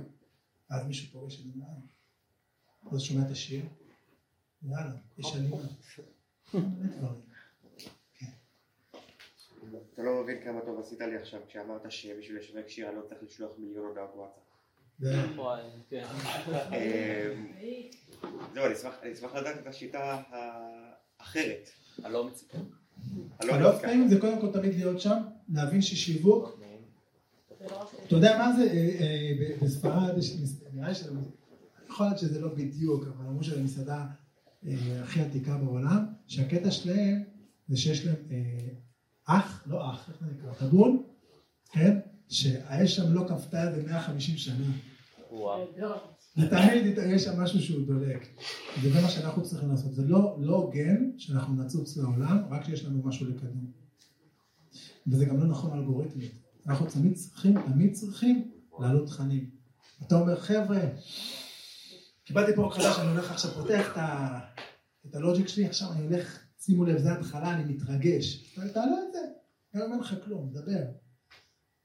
אז 0.69 0.85
מישהו 0.87 1.11
פורש 1.11 1.39
את 1.39 1.45
זה 1.45 1.51
מעל. 1.55 1.81
אז 2.91 3.01
שומע 3.01 3.25
את 3.25 3.31
השיר, 3.31 3.65
יאללה, 4.63 4.95
יש 5.17 5.25
עלייה. 5.35 5.57
אתה 9.97 10.05
לא 10.05 10.23
מבין 10.23 10.37
כמה 10.43 10.61
טוב 10.61 10.79
עשית 10.79 10.99
לי 11.01 11.15
עכשיו 11.17 11.39
כשאמרת 11.47 11.91
שבשביל 11.91 12.37
לשווק 12.37 12.67
שיר 12.67 12.87
אני 12.89 12.95
לא 12.95 13.01
צריך 13.01 13.23
לשלוח 13.23 13.51
מיליון 13.57 13.85
הודעות 13.85 14.11
וואטסאפ. 14.15 14.43
זה- 14.99 15.39
וואי, 15.41 15.61
כן. 15.89 16.03
אמ, 16.71 17.47
זהו, 18.53 18.65
אני 18.65 18.73
אשמח- 19.13 19.35
לדעת 19.35 19.57
את 19.61 19.67
השיטה 19.67 20.21
האחרת. 21.19 21.69
הלא 22.03 22.27
מציפה. 22.27 22.57
הלא 23.39 23.69
מציקה. 23.69 23.87
פעים 23.87 24.07
זה 24.07 24.19
קודם 24.19 24.41
כל 24.41 24.51
תמיד 24.53 24.73
להיות 24.75 25.01
שם, 25.01 25.17
להבין 25.53 25.81
ששיווק, 25.81 26.59
לא 27.61 27.83
אתה 28.07 28.15
יודע 28.15 28.37
מה 28.37 28.55
זה, 28.57 28.63
אה, 28.63 28.73
אה, 28.99 29.57
בספרד 29.61 30.15
נראה 30.73 30.87
לי 30.89 30.95
שזה, 30.95 31.11
יכול 31.89 32.05
להיות 32.05 32.19
שזה 32.19 32.41
לא 32.41 32.47
בדיוק, 32.47 33.03
אבל 33.07 33.25
אמרו 33.27 33.43
שלמסעדה 33.43 34.05
אה, 34.67 34.73
הכי 35.03 35.21
עתיקה 35.21 35.57
בעולם, 35.57 36.05
שהקטע 36.27 36.71
שלהם 36.71 37.23
זה 37.67 37.77
שיש 37.77 38.05
להם 38.05 38.15
אח, 39.27 39.63
לא 39.65 39.91
אח, 39.91 40.09
איך 40.09 40.17
זה 40.21 40.25
נקרא? 40.31 40.53
טבון, 40.53 41.03
כן? 41.71 41.99
שהאש 42.29 42.95
שם 42.95 43.13
לא 43.13 43.25
כפתה 43.27 43.69
איזה 43.69 43.83
150 43.83 44.37
שנה. 44.37 44.65
וואו. 45.31 45.67
ותמיד 46.37 46.97
יש 47.05 47.23
שם 47.23 47.41
משהו 47.41 47.61
שהוא 47.61 47.87
דולק. 47.87 48.27
וזה 48.81 49.01
מה 49.01 49.09
שאנחנו 49.09 49.43
צריכים 49.43 49.69
לעשות. 49.69 49.93
זה 49.93 50.03
לא, 50.07 50.37
לא 50.39 50.55
הוגן 50.55 51.11
שאנחנו 51.17 51.63
נצוץ 51.63 51.97
לעולם, 51.97 52.37
רק 52.49 52.63
כשיש 52.63 52.85
לנו 52.85 53.03
משהו 53.03 53.25
לקדם. 53.25 53.65
וזה 55.07 55.25
גם 55.25 55.39
לא 55.39 55.45
נכון 55.45 55.77
אלגוריתמית. 55.77 56.31
אנחנו 56.67 56.85
תמיד 56.85 57.13
צריכים, 57.13 57.61
תמיד 57.61 57.93
צריכים 57.93 58.51
להעלות 58.79 59.07
תכנים. 59.07 59.49
אתה 60.07 60.15
אומר, 60.15 60.39
חבר'ה, 60.39 60.79
קיבלתי 62.23 62.55
פרוק 62.55 62.73
חדש, 62.73 62.99
אני 62.99 63.09
הולך 63.09 63.31
עכשיו, 63.31 63.51
פותח 63.51 63.91
את, 63.91 63.97
ה, 63.97 64.39
את 65.09 65.15
הלוג'יק 65.15 65.47
שלי, 65.47 65.65
עכשיו 65.65 65.91
אני 65.91 66.05
הולך, 66.05 66.39
שימו 66.67 66.85
לב, 66.85 66.97
זה 66.97 67.11
ההתחלה, 67.11 67.53
אני 67.53 67.73
מתרגש. 67.73 68.55
תעלה 68.73 68.95
את 69.07 69.13
זה, 69.13 69.19
גם 69.75 69.91
אין 69.91 69.99
לך 69.99 70.15
כלום, 70.25 70.49
דבר. 70.53 70.83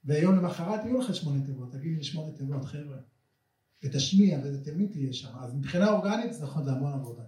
ויום 0.05 0.35
למחרת 0.35 0.85
יהיו 0.85 0.99
לך 0.99 1.15
שמונה 1.15 1.45
תיבות, 1.45 1.71
תגיד 1.71 1.97
לי 1.97 2.03
שמונה 2.03 2.31
תיבות, 2.31 2.65
חבר'ה. 2.65 2.97
ותשמיע, 3.83 4.39
וזה 4.43 4.65
תמיד 4.65 4.91
תהיה 4.91 5.13
שם. 5.13 5.37
אז 5.39 5.53
מבחינה 5.53 5.91
אורגנית 5.91 6.33
זה 6.33 6.43
נכון, 6.43 6.63
זה 6.63 6.71
המון 6.71 6.93
עבודה. 6.93 7.23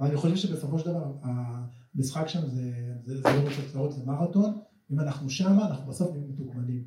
אבל 0.00 0.08
אני 0.08 0.16
חושב 0.16 0.36
שבסופו 0.36 0.78
של 0.78 0.86
דבר, 0.86 1.12
המשחק 1.22 2.28
שם 2.28 2.48
זה, 2.48 2.72
זה, 3.04 3.16
זה 3.16 3.22
לא 3.22 3.40
רוצה 3.40 3.62
תוצאות, 3.66 3.92
זה 3.92 4.04
מרתון. 4.04 4.58
אם 4.92 5.00
אנחנו 5.00 5.30
שמה, 5.30 5.66
אנחנו 5.66 5.90
בסוף 5.90 6.12
נהיים 6.12 6.28
מתוגמלים. 6.28 6.84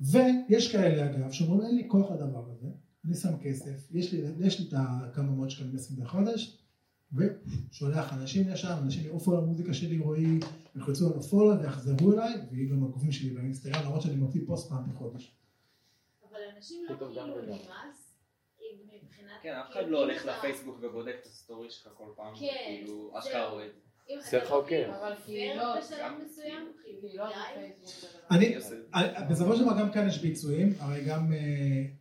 ויש 0.00 0.72
כאלה 0.72 1.10
אגב, 1.10 1.30
שאומרים, 1.30 1.60
אין 1.60 1.76
לי 1.76 1.88
כוח 1.88 2.10
לדבר 2.10 2.50
הזה, 2.50 2.68
אני 3.04 3.14
שם 3.14 3.36
כסף, 3.42 3.88
יש 3.90 4.12
לי, 4.12 4.22
יש 4.38 4.60
לי 4.60 4.68
את 4.68 4.74
הכמה 4.76 5.30
מאות 5.30 5.50
שקלים 5.50 5.74
לשים 5.74 5.96
בחודש, 5.96 6.58
ושולח 7.12 8.12
אנשים 8.12 8.48
לשם, 8.48 8.74
אנשים 8.82 9.04
יעופו 9.04 9.32
על 9.32 9.38
המוזיקה 9.38 9.74
שלי, 9.74 9.98
רועי, 9.98 10.40
ילחצו 10.76 11.06
על 11.12 11.18
ה 11.18 11.24
follow 11.24 11.60
ויחזרו 11.62 12.12
אליי, 12.12 12.34
ויהיו 12.50 12.70
גם 12.70 12.80
עוקבים 12.82 13.12
שלי 13.12 13.30
באינסטגרם, 13.30 13.82
למרות 13.84 14.02
שאני 14.02 14.16
מוציא 14.16 14.40
פוסט 14.46 14.68
פעם 14.68 14.92
בחודש. 14.92 15.34
אבל 16.30 16.38
אנשים 16.56 16.84
לא 16.90 16.94
כאילו. 16.96 17.42
נמאס. 17.46 18.10
כן, 19.42 19.54
אף 19.54 19.70
אחד 19.70 19.80
כאילו, 19.80 19.92
לא 19.92 19.98
אם 20.04 20.08
הולך 20.10 20.26
לפייסבוק 20.26 20.78
ובודק 20.82 21.14
את 21.20 21.26
הסטורי 21.26 21.70
שלך 21.70 21.92
כל 21.94 22.04
פעם, 22.16 22.34
כן, 22.40 22.46
כאילו. 22.66 23.10
אשכרה 23.18 23.48
רואה 23.50 23.66
את 23.66 23.70
זה. 23.74 23.80
אם 24.10 24.16
עושה 24.18 24.36
אתה 24.38 24.46
לך 24.46 24.50
לא. 24.50 24.64
כאילו 24.66 24.94
אבל 24.94 25.12
כאילו, 25.26 25.62
דבר. 28.12 28.36
אני. 28.36 28.56
אני- 28.94 29.28
בסופו 29.30 29.56
של 29.56 29.62
דבר 29.64 29.78
גם 29.80 29.92
כאן 29.92 30.08
יש 30.08 30.18
ביצועים, 30.22 30.72
הרי 30.78 31.04
גם 31.04 31.32
אה, 31.32 31.38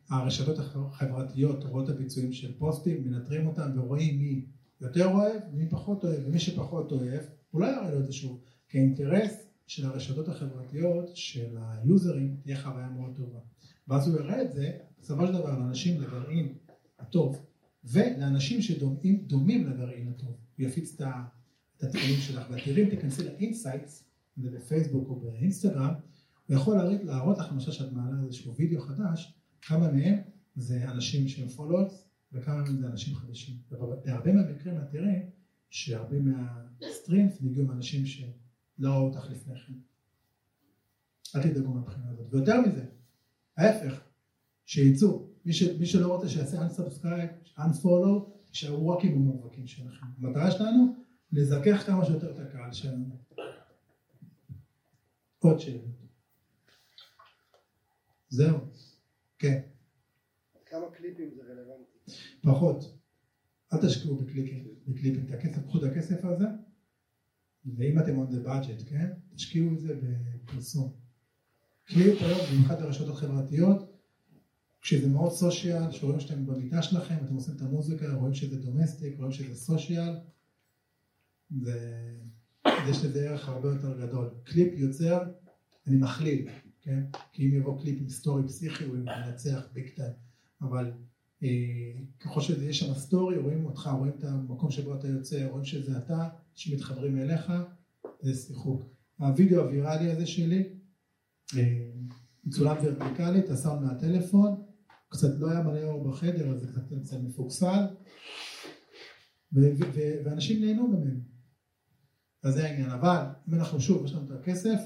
הרשתות 0.09 0.59
החברתיות 0.59 1.63
רואות 1.63 1.89
את 1.89 1.95
הביצועים 1.95 2.33
של 2.33 2.57
פוסטים, 2.57 3.03
מנטרים 3.05 3.47
אותם 3.47 3.79
ורואים 3.79 4.19
מי 4.19 4.45
יותר 4.81 5.07
אוהב, 5.07 5.41
מי 5.53 5.69
פחות 5.69 6.03
אוהב, 6.03 6.19
ומי 6.25 6.39
שפחות 6.39 6.91
אוהב, 6.91 7.21
לא 7.53 7.65
יראה 7.65 7.91
לו 7.91 8.13
שוב, 8.13 8.41
כי 8.69 8.77
האינטרס 8.77 9.33
של 9.67 9.85
הרשתות 9.85 10.27
החברתיות, 10.27 11.09
של 11.13 11.57
היוזרים, 11.61 12.35
תהיה 12.43 12.61
חוויה 12.61 12.89
מאוד 12.89 13.15
טובה. 13.15 13.39
ואז 13.87 14.07
הוא 14.07 14.19
יראה 14.19 14.41
את 14.41 14.53
זה, 14.53 14.71
בסופו 15.01 15.27
של 15.27 15.33
דבר, 15.33 15.59
לאנשים 15.59 16.01
לגרעין 16.01 16.53
הטוב, 16.99 17.45
ולאנשים 17.83 18.61
שדומים 18.61 19.23
דומים 19.27 19.67
לגרעין 19.67 20.07
הטוב, 20.07 20.29
הוא 20.57 20.65
יפיץ 20.67 20.93
את 20.95 21.01
ה- 21.01 21.23
את 21.77 21.83
התכנים 21.83 22.15
שלך, 22.19 22.47
ואת 22.51 22.63
תראי 22.63 22.83
אם 22.83 22.89
תיכנסי 22.89 23.23
ל 23.23 23.31
insights, 23.31 24.03
אם 24.37 24.43
זה 24.43 24.51
בפייסבוק 24.51 25.09
או 25.09 25.15
באינסטגרם, 25.19 25.93
הוא 26.47 26.55
יכול 26.55 26.77
להראות 27.03 27.37
לך 27.37 27.51
למשל 27.51 27.71
שאת 27.71 27.91
מעלה 27.91 28.15
איזשהו 28.25 28.55
וידאו 28.55 28.81
חדש, 28.81 29.33
כמה 29.61 29.91
מהם 29.91 30.15
זה 30.55 30.91
אנשים 30.91 31.27
שהם 31.27 31.47
followers 31.47 32.08
וכמה 32.33 32.55
מהם 32.55 32.77
זה 32.77 32.87
אנשים 32.87 33.15
חדשים. 33.15 33.55
בהרבה 33.69 34.33
מהמקרים 34.33 34.77
את 34.77 34.89
תראה 34.91 35.21
שהרבה 35.69 36.17
מה 36.19 36.47
streams 36.47 37.41
הגיעו 37.41 37.65
מאנשים 37.65 38.05
שלא 38.05 38.89
ראו 38.89 39.07
אותך 39.07 39.29
לפני 39.31 39.59
כן. 39.59 39.73
אל 41.35 41.43
תדאגו 41.43 41.73
מהבחינה 41.73 42.09
הזאת. 42.09 42.33
ויותר 42.33 42.61
מזה, 42.61 42.85
ההפך, 43.57 44.01
שיצאו. 44.65 45.29
מי, 45.45 45.53
ש, 45.53 45.63
מי 45.63 45.85
שלא 45.85 46.15
רוצה 46.15 46.29
שיעשה 46.29 46.67
unsubscribe, 46.67 47.59
unfollow, 47.59 48.29
יישארו 48.49 48.89
רק 48.89 49.03
עם 49.03 49.13
המובהקים 49.13 49.67
שלכם. 49.67 50.05
המטרה 50.17 50.51
שלנו, 50.51 50.95
לזכך 51.31 51.83
כמה 51.85 52.05
שיותר 52.05 52.31
את 52.31 52.39
הקהל 52.39 52.73
שלנו. 52.73 53.15
עוד 55.39 55.59
שאלה. 55.59 55.79
זהו. 58.29 58.57
כן. 59.39 59.61
כמה 60.65 60.91
קליפים? 60.91 61.29
פחות. 62.41 62.97
אל 63.73 63.77
תשקיעו 63.87 64.17
בקליפים. 64.17 65.25
את 65.25 65.31
הכסף, 65.31 65.65
קחו 65.65 65.77
את 65.77 65.83
הכסף 65.83 66.25
הזה, 66.25 66.45
ואם 67.77 67.99
אתם 67.99 68.23
on 68.23 68.27
the 68.31 68.47
budget, 68.47 68.89
כן? 68.89 69.07
תשקיעו 69.35 69.73
את 69.73 69.79
זה 69.79 69.93
בפרסום. 70.01 70.93
קליפ 71.85 72.21
היום, 72.21 72.39
במיוחד 72.51 72.81
ברשתות 72.81 73.09
החברתיות, 73.09 73.95
כשזה 74.81 75.09
מאוד 75.09 75.31
social, 75.31 75.91
שרואים 75.91 76.19
שאתם 76.19 76.45
במיטה 76.45 76.81
שלכם, 76.81 77.15
אתם 77.25 77.35
עושים 77.35 77.55
את 77.55 77.61
המוזיקה, 77.61 78.13
רואים 78.13 78.33
שזה 78.33 78.61
domestic, 78.61 79.17
רואים 79.17 79.31
שזה 79.31 79.55
social, 79.55 80.15
זה... 81.61 82.09
יש 82.89 83.05
לזה 83.05 83.29
ערך 83.29 83.49
הרבה 83.49 83.69
יותר 83.69 84.07
גדול. 84.07 84.29
קליפ 84.43 84.73
יוצר, 84.77 85.23
אני 85.87 85.97
מכליל, 85.97 86.49
כן? 86.81 87.03
כי 87.31 87.45
אם 87.45 87.53
יבוא 87.53 87.81
קליפ 87.81 88.01
עם 88.01 88.09
story 88.09 88.43
פסיכי, 88.47 88.83
הוא 88.83 88.97
ינצח 88.97 89.67
big 89.73 89.89
time. 89.95 90.13
אבל 90.61 90.91
אה, 91.43 92.01
ככל 92.19 92.41
שיש 92.41 92.79
שם 92.79 92.93
story, 92.93 93.37
רואים 93.37 93.65
אותך, 93.65 93.89
רואים 93.97 94.13
את 94.17 94.23
המקום 94.23 94.71
שבו 94.71 94.95
אתה 94.95 95.07
יוצא, 95.07 95.47
רואים 95.47 95.65
שזה 95.65 95.97
אתה, 95.97 96.29
שמתחברים 96.53 97.17
אליך, 97.17 97.51
זה 98.21 98.33
שיחוק. 98.33 98.83
הווידאו 99.17 99.61
הוויראלי 99.61 100.11
הזה 100.11 100.25
שלי, 100.25 100.69
אה, 101.57 101.89
מצולם 102.43 102.75
ורטיקלית, 102.83 103.49
הסאונד 103.49 103.81
מהטלפון, 103.81 104.63
קצת 105.09 105.39
לא 105.39 105.49
היה 105.49 105.63
מלא 105.63 105.83
אור 105.83 106.09
בחדר, 106.09 106.49
אז 106.49 106.61
זה 106.61 106.67
קצת 106.67 106.81
קצת 107.03 107.17
מפוקסל, 107.17 107.85
ואנשים 110.25 110.65
נהנו 110.65 110.87
ממנו. 110.87 111.19
אז 112.43 112.53
זה 112.53 112.65
העניין, 112.65 112.89
אבל 112.89 113.25
אם 113.47 113.53
אנחנו 113.53 113.81
שוב, 113.81 114.05
יש 114.05 114.13
לנו 114.13 114.25
את 114.25 114.31
הכסף, 114.31 114.79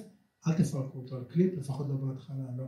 אל 0.48 0.54
תפרקו 0.54 1.00
אותו 1.00 1.16
על 1.16 1.24
קליפ, 1.24 1.54
לפחות 1.58 1.88
לא 1.90 1.96
בהתחלה, 1.96 2.46
לא. 2.58 2.66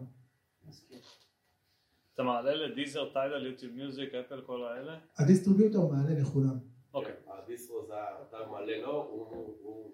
אתה 2.16 2.24
מעלה 2.24 2.56
לדיזר, 2.56 3.10
טיידל, 3.14 3.46
יוטיוב 3.46 3.74
מיוזיק, 3.76 4.14
אפל, 4.14 4.42
כל 4.46 4.64
האלה? 4.68 5.00
ה 5.18 5.24
distributor 5.24 5.94
מעלה 5.94 6.20
לכולם. 6.20 6.58
אוקיי. 6.94 7.14
ה 7.28 7.36
distro 7.36 7.86
זה 7.88 7.94
אתה 8.30 8.38
מלא 8.52 8.78
לו, 8.78 8.92
הוא... 9.04 9.26
הוא- 9.64 9.92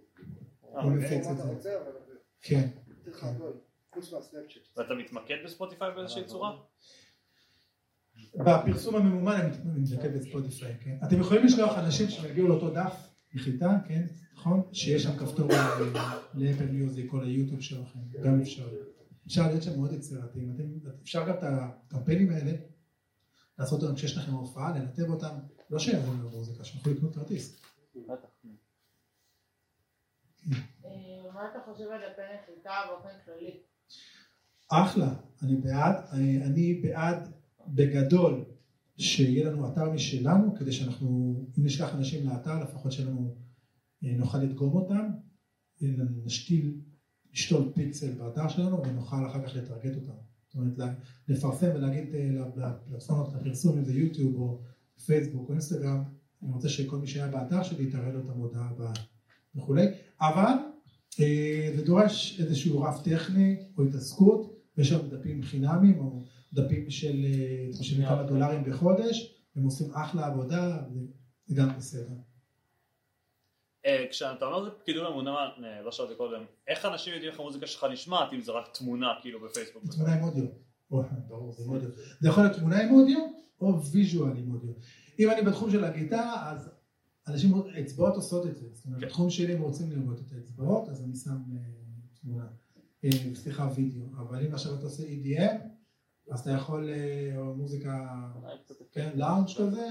אה, 0.76 0.82
הוא 0.82 0.92
אוקיי. 0.94 1.06
מפיץ 1.06 1.26
מה 1.28 1.32
את 1.34 1.38
אתה 1.40 1.60
זה. 1.60 1.78
כן. 2.42 2.68
ואתה 4.78 4.94
מתמקד 4.94 5.36
בספוטיפיי 5.46 5.92
באיזושהי 5.96 6.24
צורה? 6.26 6.58
בפרסום 8.36 8.96
הממומן 8.96 9.40
אני 9.42 9.80
מתמקד 9.80 10.18
בספוטיפיי, 10.18 10.74
כן? 10.84 10.98
אתם 11.08 11.20
יכולים 11.20 11.44
לשלוח 11.46 11.78
אנשים 11.78 12.08
שיגיעו 12.10 12.48
לאותו 12.48 12.70
דף 12.70 12.94
נחיתה, 13.34 13.70
כן? 13.88 14.06
נכון? 14.34 14.62
שיש 14.74 15.04
שם 15.04 15.18
כפתור 15.18 15.48
לאפל 16.34 16.66
מיוזיק 16.66 17.14
או 17.14 17.22
ליוטיוב 17.22 17.62
שלכם, 17.62 18.00
גם 18.24 18.42
אפשר. 18.42 18.68
אפשר 19.28 19.48
להיות 19.48 19.64
שם 19.64 19.80
מאוד 19.80 19.94
יצירתיים. 19.94 20.52
אתם- 20.56 20.90
אפשר 21.02 21.28
גם 21.30 21.36
את 21.38 21.44
הקמפיינים 21.44 22.30
האלה 22.30 22.52
לעשות 23.60 23.84
אותם 23.84 23.96
כשיש 23.96 24.18
לכם 24.18 24.32
הופעה, 24.32 24.78
לנתב 24.78 25.10
אותם, 25.10 25.36
לא 25.70 25.80
שיעזרו 25.80 26.14
למוזיקה, 26.14 26.64
שיוכלו 26.64 26.94
לקנות 26.94 27.16
כרטיס. 27.16 27.62
בטח. 27.96 28.28
אה, 30.86 31.32
מה 31.34 31.52
אתה 31.52 31.60
חושב 31.66 31.84
על 31.84 32.02
דפי 32.02 32.22
נחיתה 32.42 32.72
באופן 32.90 33.10
כללי? 33.26 33.60
אחלה, 34.72 35.14
אני 35.42 35.56
בעד, 35.56 35.96
אני, 36.12 36.44
אני 36.44 36.74
בעד 36.74 37.32
בגדול 37.68 38.46
שיהיה 38.98 39.50
לנו 39.52 39.72
אתר 39.74 39.90
משלנו, 39.92 40.56
כדי 40.56 40.72
שאנחנו, 40.72 41.36
אם 41.60 41.66
נשלח 41.66 41.96
אנשים 41.96 42.30
לאתר, 42.30 42.64
לפחות 42.64 42.92
שלנו 42.92 43.36
אה, 44.04 44.14
נוכל 44.18 44.38
לדגום 44.38 44.74
אותם, 44.76 45.10
אה, 45.84 45.88
נשתיל, 46.26 46.82
נשתול 47.34 47.72
פיקסל 47.76 48.12
באתר 48.12 48.48
שלנו 48.48 48.84
ונוכל 48.84 49.28
אחר 49.28 49.48
כך 49.48 49.56
לטרגט 49.56 49.96
אותם. 49.96 50.14
זאת 50.48 50.56
אומרת, 50.56 50.96
לפרסם 51.28 51.70
ולהגיד 51.76 52.16
אה, 52.16 52.30
לפלטפורמות 52.88 53.34
לפרסום, 53.34 53.78
אם 53.78 53.84
זה 53.84 53.94
יוטיוב 53.94 54.36
או 54.36 54.62
פייסבוק 55.06 55.50
או 55.50 55.54
אינסטגרם, 55.54 56.04
אני 56.44 56.52
רוצה 56.52 56.70
שכל 56.70 56.98
מי 56.98 57.08
שהיה 57.08 57.28
באתר 57.28 57.64
שלי 57.64 57.92
תראה 57.92 58.12
לו 58.12 58.20
את 58.20 58.30
המודעה 58.30 58.70
הבאה 58.70 58.94
וכולי, 59.56 59.86
אבל 60.22 60.54
אה, 61.20 61.72
זה 61.76 61.86
דורש 61.86 62.40
איזשהו 62.40 62.82
רף 62.82 63.02
טכני 63.04 63.56
או 63.78 63.84
התעסקות, 63.84 64.58
יש 64.78 64.90
שם 64.90 65.10
דפים 65.10 65.44
חינמים 65.44 66.00
או 66.00 66.24
דפים 66.54 66.90
של 66.90 67.26
אה, 67.26 67.74
30 67.74 68.06
כמה 68.06 68.24
דולרים 68.24 68.64
בחודש, 68.64 69.36
הם 69.56 69.64
עושים 69.64 69.92
אחלה 69.94 70.28
עבודה, 70.28 70.78
זה 71.46 71.56
גם 71.56 71.70
בסדר. 71.78 72.16
אה, 73.86 74.06
כשאתה 74.10 74.46
אומר 74.46 74.64
זה 74.64 74.70
פקידות 74.80 75.12
ממונה, 75.12 75.32
אה, 75.32 75.82
לא 75.82 75.92
שאלתי 75.92 76.16
קודם, 76.16 76.44
איך 76.68 76.86
אנשים 76.86 77.14
יודעים 77.14 77.32
איך 77.32 77.40
המוזיקה 77.40 77.68
שלך 77.68 77.86
נשמעת 77.92 78.34
אם 78.34 78.42
זה 78.42 78.52
רק 78.52 78.78
תמונה 78.78 79.08
כאילו 79.22 79.40
בפייסבוק? 79.40 79.84
תמונה 79.92 80.14
עם 80.14 80.24
אודיו, 80.24 80.46
או, 80.92 81.04
ברור, 81.28 81.54
זה 81.54 81.64
עם 81.64 81.70
אודיו. 81.70 81.90
זה 82.20 82.30
יכול 82.30 82.44
להיות 82.44 82.58
תמונה 82.58 82.82
עם 82.84 82.94
אודיו 82.94 83.20
או 83.62 83.84
ויז'ואל 83.84 84.38
עם 84.38 84.52
אודיו. 84.54 84.74
אם 85.20 85.30
אני 85.30 85.42
בתחום 85.42 85.72
של 85.72 85.84
הגיטרה, 85.84 86.52
אז 86.52 86.70
אנשים, 87.28 87.52
אצבעות 87.82 88.16
עושות 88.16 88.46
את 88.48 88.58
זה, 88.58 88.68
זאת 88.74 88.86
אומרת, 88.86 89.02
בתחום 89.02 89.30
שלי 89.30 89.54
הם 89.54 89.62
רוצים 89.62 89.92
לראות 89.92 90.20
את 90.20 90.32
האצבעות, 90.32 90.90
אז 90.90 91.04
אני 91.04 91.16
שם 91.16 91.32
אה, 91.32 91.60
תמונה, 92.22 92.46
סליחה 93.36 93.70
וידאו, 93.76 94.06
אבל 94.18 94.46
אם 94.46 94.54
עכשיו 94.54 94.76
אתה 94.76 94.84
עושה 94.84 95.04
EDM, 95.04 95.58
אז 96.32 96.40
אתה 96.40 96.52
יכול, 96.52 96.90
או 97.38 97.56
מוזיקה, 97.56 98.08
כן, 98.92 99.10
לאונג' 99.16 99.48
כזה, 99.58 99.88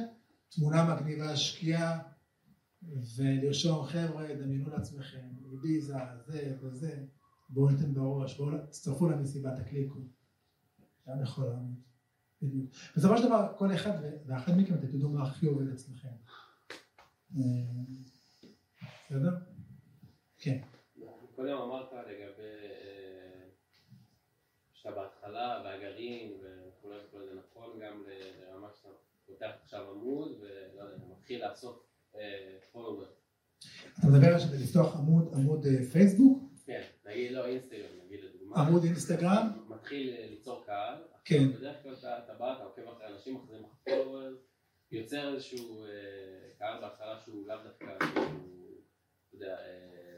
תמונה 0.48 0.94
מגניבה, 0.94 1.36
שקיעה, 1.36 1.98
ולרשום, 3.16 3.84
חבר'ה, 3.84 4.34
דמיינו 4.34 4.70
לעצמכם, 4.70 5.28
איביזה, 5.52 5.94
זה 6.26 6.56
וזה, 6.60 7.04
בואו 7.48 7.70
ניתן 7.70 7.94
בראש, 7.94 8.38
בואו 8.38 8.58
תצטרפו 8.66 9.08
למסיבה, 9.08 9.50
תקליקו. 9.56 10.00
גם 11.08 11.22
יכול 11.22 11.44
לעמוד. 11.44 11.80
בדיוק. 12.42 12.70
בסופו 12.96 13.16
של 13.16 13.26
דבר, 13.26 13.52
כל 13.58 13.74
אחד 13.74 13.92
ואחד 14.26 14.52
מכם, 14.56 14.74
אתם 14.74 14.86
תדעו 14.86 15.10
מה 15.10 15.22
הכי 15.22 15.46
עובד 15.46 15.68
אצלכם. 15.68 16.08
בסדר? 19.10 19.36
כן. 20.38 20.60
קודם 21.36 21.52
אמרת 21.52 21.92
לגבי 21.92 22.42
אה, 22.42 23.48
שאתה 24.72 24.94
בהתחלה 24.94 25.62
והגרעין 25.64 26.32
וכולי 26.32 26.96
וכולי, 27.04 27.26
זה 27.26 27.34
נכון 27.34 27.80
גם 27.80 28.04
לרמה 28.40 28.68
שאתה 28.76 28.88
פותח 29.26 29.50
עכשיו 29.62 29.90
עמוד 29.90 30.32
ולא 30.40 30.82
יודע, 30.82 31.04
פולוור. 31.26 31.89
אתה 33.98 34.06
מדבר 34.08 34.26
על 34.26 34.40
לפתוח 34.62 34.96
עמוד, 34.96 35.34
עמוד 35.34 35.66
אה, 35.66 35.84
פייסבוק? 35.84 36.42
כן, 36.64 36.82
נגיד 37.06 37.32
לא 37.32 37.46
אינסטגרם, 37.46 37.90
נגיד 38.06 38.20
לדוגמה. 38.24 38.56
עמוד 38.66 38.84
אינסטגרם? 38.84 39.46
מתחיל 39.68 40.14
אה, 40.18 40.26
ליצור 40.30 40.64
קהל. 40.66 40.94
כן. 41.24 41.36
עכשיו, 41.44 41.58
בדרך 41.60 41.82
כלל 41.82 41.92
אתה- 41.94 42.34
בא, 42.38 42.54
אתה 42.56 42.62
עוקב 42.62 42.82
אחרי 42.88 43.06
אנשים 43.14 43.36
אחרים, 43.36 43.62
יוצר 44.92 45.34
איזשהו 45.34 45.84
אה, 45.84 45.88
קהל 46.58 46.80
בהתחלה 46.80 47.20
שהוא 47.24 47.46
לאו 47.46 47.56
דווקא, 47.64 47.84
אתה 47.96 48.14
יודע, 49.32 49.56
אה, 49.58 50.16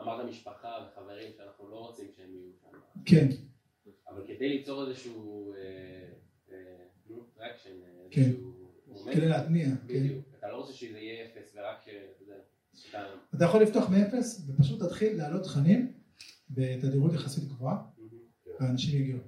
אמרת 0.00 0.24
משפחה 0.28 0.86
וחברים 0.88 1.32
שאנחנו 1.36 1.70
לא 1.70 1.76
רוצים 1.76 2.06
שהם 2.16 2.34
יהיו 2.34 2.52
שם. 2.60 2.78
כן. 3.04 3.28
אבל 4.08 4.26
כדי 4.26 4.48
ליצור 4.48 4.88
איזשהו 4.88 5.52
traction, 7.34 7.70
כן. 8.10 8.20
איזשהו 8.22 8.72
מומנט, 8.86 9.16
כדי 9.16 9.28
להתניע, 9.28 9.66
כן. 9.66 9.74
בדיוק, 9.86 10.24
אתה 10.42 10.50
לא 10.50 10.56
רוצה 10.56 10.72
שזה 10.72 10.98
יהיה 10.98 11.24
אפס 11.24 11.52
ורק, 11.56 11.88
אה, 11.88 13.04
אתה 13.36 13.44
יכול 13.44 13.62
לפתוח 13.62 13.88
מאפס 13.90 14.42
ופשוט 14.48 14.82
תתחיל 14.82 15.16
להעלות 15.16 15.42
תכנים 15.42 15.92
בתדירות 16.50 17.12
יחסית 17.12 17.44
גבוהה, 17.44 17.76
ואנשים 18.60 19.00
יגיעו. 19.00 19.18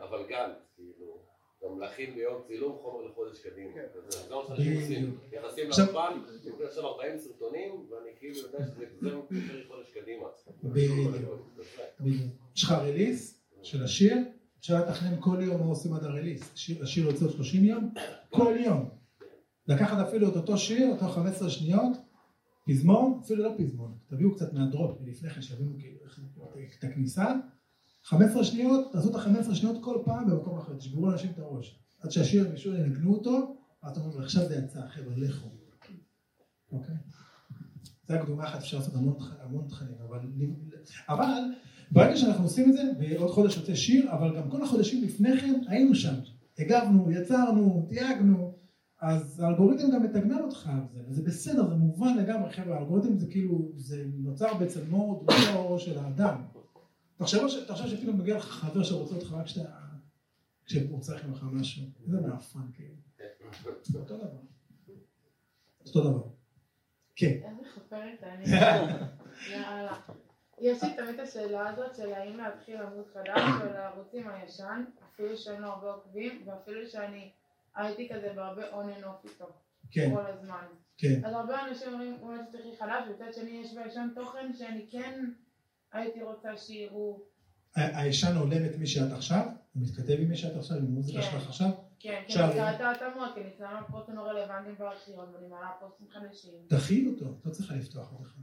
אבל 0.00 0.18
גם, 0.30 0.50
כאילו, 0.76 1.18
גם 1.64 1.78
להכין 1.80 2.14
ביום 2.14 2.42
צילום 2.46 2.78
חומר 2.82 3.06
לחודש 3.06 3.38
קדימה. 3.46 3.70
כן. 3.74 3.86
זה 4.08 4.30
לא 4.30 4.42
מה 4.48 4.56
שאנשים 4.56 4.80
עושים. 4.80 5.18
נכנסים 5.38 5.68
עכשיו- 5.68 5.86
לאולפן, 5.92 6.18
נותנים 6.48 6.66
עכשיו 6.68 6.86
40 6.86 7.18
סרטונים, 7.18 7.70
ואני 7.90 8.10
כאילו 8.18 8.36
יודע 8.36 8.58
שזה 8.66 8.74
זה 9.00 9.08
מביא 9.08 9.64
חודש 9.68 9.90
קדימה. 9.94 10.26
בדיוק. 12.00 12.32
יש 12.56 12.64
לך 12.64 12.72
רליס 12.72 13.40
של 13.62 13.84
השיר, 13.84 14.16
אפשר 14.60 14.74
לתכנן 14.84 15.20
כל 15.20 15.36
יום 15.42 15.60
מה 15.60 15.66
עושים 15.66 15.94
עד 15.94 16.04
הרליס. 16.04 16.52
השיר- 16.82 17.06
יוצא 17.06 17.24
עוד 17.24 17.32
30 17.32 17.64
יום, 17.64 17.94
כל 18.30 18.56
יום. 18.64 18.99
לקחת 19.70 19.98
אפילו 19.98 20.28
את 20.28 20.36
אותו 20.36 20.58
שיר, 20.58 20.88
אותו 20.88 21.08
15 21.08 21.50
שניות, 21.50 21.96
פזמון, 22.66 23.20
אפילו 23.24 23.44
לא 23.44 23.54
פזמון, 23.58 23.94
תביאו 24.06 24.34
קצת 24.34 24.52
מהדרופ 24.52 24.98
לפני 25.04 25.30
כן, 25.30 25.42
שיבינו 25.42 25.72
כאילו 25.78 25.98
את 26.78 26.84
הכניסה, 26.84 27.34
15 28.04 28.44
שניות, 28.44 28.92
תעשו 28.92 29.10
את 29.10 29.14
ה-15 29.14 29.54
שניות 29.54 29.76
כל 29.84 29.98
פעם 30.04 30.30
במקום 30.30 30.58
אחר, 30.58 30.74
תשברו 30.74 31.06
לאנשים 31.06 31.30
את 31.30 31.38
הראש. 31.38 31.80
עד 32.00 32.10
שהשיר, 32.10 32.50
מישהו 32.50 32.74
ינגנו 32.74 33.14
אותו, 33.14 33.56
ואז 33.82 33.92
אתם 33.92 34.00
אומרים, 34.00 34.20
עכשיו 34.22 34.48
זה 34.48 34.54
יצא, 34.54 34.80
חבר'ה, 34.88 35.14
לכו. 35.16 35.48
אוקיי? 36.72 36.94
זה 38.06 38.20
הקדומה 38.20 38.44
אחת, 38.44 38.58
אפשר 38.58 38.78
לעשות 38.78 38.94
המון, 38.94 39.16
המון 39.42 39.66
תכנים, 39.68 39.94
אבל, 40.08 40.18
אבל 41.08 41.40
ברגע 41.90 42.16
שאנחנו 42.16 42.44
עושים 42.44 42.70
את 42.70 42.76
זה, 42.76 42.82
ועוד 43.00 43.30
חודש 43.30 43.56
יוצא 43.56 43.74
שיר, 43.74 44.12
אבל 44.12 44.36
גם 44.36 44.50
כל 44.50 44.62
החודשים 44.62 45.04
לפני 45.04 45.40
כן 45.40 45.60
היינו 45.66 45.94
שם. 45.94 46.14
הגבנו, 46.58 47.10
יצרנו, 47.10 47.86
תייגנו, 47.88 48.49
אז 49.00 49.40
האלגוריתם 49.40 49.90
גם 49.94 50.02
מתגמל 50.02 50.42
אותך 50.42 50.68
על 50.68 50.80
זה, 50.92 51.00
וזה 51.08 51.22
בסדר, 51.22 51.68
זה 51.68 51.74
מובן 51.74 52.16
לגמרי, 52.16 52.52
חבר'ה, 52.52 52.76
האלגוריתם 52.76 53.18
זה 53.18 53.26
כאילו, 53.30 53.72
זה 53.76 54.04
נוצר 54.14 54.54
בצלמו 54.54 55.24
דמותו 55.26 55.78
של 55.78 55.98
האדם. 55.98 56.44
תחשוב 57.16 57.42
תחשוב 57.66 57.86
שפתאום 57.86 58.18
מגיע 58.18 58.36
לך 58.36 58.44
חבר 58.44 58.82
שרוצה 58.82 59.14
אותך 59.14 59.32
רק 59.32 59.44
כשאתה, 59.44 59.68
כשהוא 60.66 61.00
צריך 61.00 61.24
ממך 61.24 61.44
משהו, 61.52 61.82
זה 62.06 62.20
מעפן 62.20 62.72
כאילו. 62.74 62.94
זה 63.82 63.98
אותו 63.98 64.16
דבר. 64.16 64.40
אותו 65.86 66.10
דבר. 66.10 66.22
כן. 67.16 67.38
איזה 67.44 67.62
חופרת 67.74 68.22
אני. 68.22 68.44
יאללה. 69.52 69.96
יש 70.58 70.82
לי 70.82 70.96
תמיד 70.96 71.14
את 71.14 71.20
השאלה 71.20 71.68
הזאת 71.68 71.94
של 71.96 72.12
האם 72.12 72.36
להתחיל 72.36 72.76
עמוד 72.76 73.06
חדש 73.14 73.42
או 73.60 73.72
לערוצים 73.72 74.28
הישן, 74.28 74.84
אפילו 75.12 75.36
שאין 75.36 75.62
לו 75.62 75.68
הרבה 75.68 75.92
עוקבים, 75.92 76.42
ואפילו 76.46 76.86
שאני 76.86 77.30
הייתי 77.76 78.08
כזה 78.08 78.32
בהרבה 78.36 78.62
on 78.70 79.00
and 79.00 79.04
off 79.04 79.28
איתו. 79.30 79.46
כן. 79.90 80.10
כל 80.14 80.26
הזמן. 80.26 80.64
כן. 80.98 81.24
אז 81.24 81.32
הרבה 81.34 81.68
אנשים 81.68 81.92
אומרים, 81.92 82.16
אולי 82.22 82.38
תפתחי 82.46 82.76
חדש, 82.78 83.04
ומצד 83.08 83.34
שני 83.34 83.50
יש 83.50 83.74
בישן 83.74 84.08
תוכן 84.14 84.52
שאני 84.58 84.86
כן 84.90 85.30
הייתי 85.92 86.22
רוצה 86.22 86.56
שיראו. 86.56 87.22
הישן 87.74 88.36
הולם 88.36 88.64
את 88.64 88.76
מי 88.78 88.86
שאת 88.86 89.12
עכשיו? 89.12 89.46
הוא 89.74 89.82
מתכתב 89.82 90.16
עם 90.20 90.28
מי 90.28 90.36
שאת 90.36 90.56
עכשיו, 90.56 90.76
עם 90.76 90.84
המוזיקה 90.86 91.22
כן. 91.22 91.30
שלך 91.30 91.46
עכשיו? 91.48 91.68
כן, 91.98 92.08
כן, 92.08 92.22
עכשיו- 92.26 92.44
אני 92.44 92.52
קוראת 92.52 92.74
את 92.74 92.80
ההתאמות, 92.80 93.34
כי 93.34 93.40
שמה 93.58 93.82
פוסטים 93.90 94.14
לא 94.16 94.22
רלוונטיים 94.22 94.74
בארכיון, 94.78 95.34
ואני 95.34 95.46
מעלה 95.48 95.70
פוסטים 95.80 96.06
חדשים. 96.10 96.54
תכיל 96.68 97.08
אותו, 97.08 97.34
לא 97.44 97.50
צריכה 97.50 97.74
לפתוח 97.74 98.12
אחד. 98.22 98.40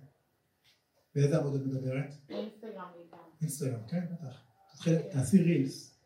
באיזה 1.16 1.38
עמוד 1.38 1.56
את 1.56 1.62
מדברת? 1.66 2.14
אינסטגרם. 2.30 2.88
אינסטגרם, 3.42 3.80
כן, 3.88 4.06
בטח. 4.12 4.44
תעשי 5.12 5.44
רילס. 5.44 5.97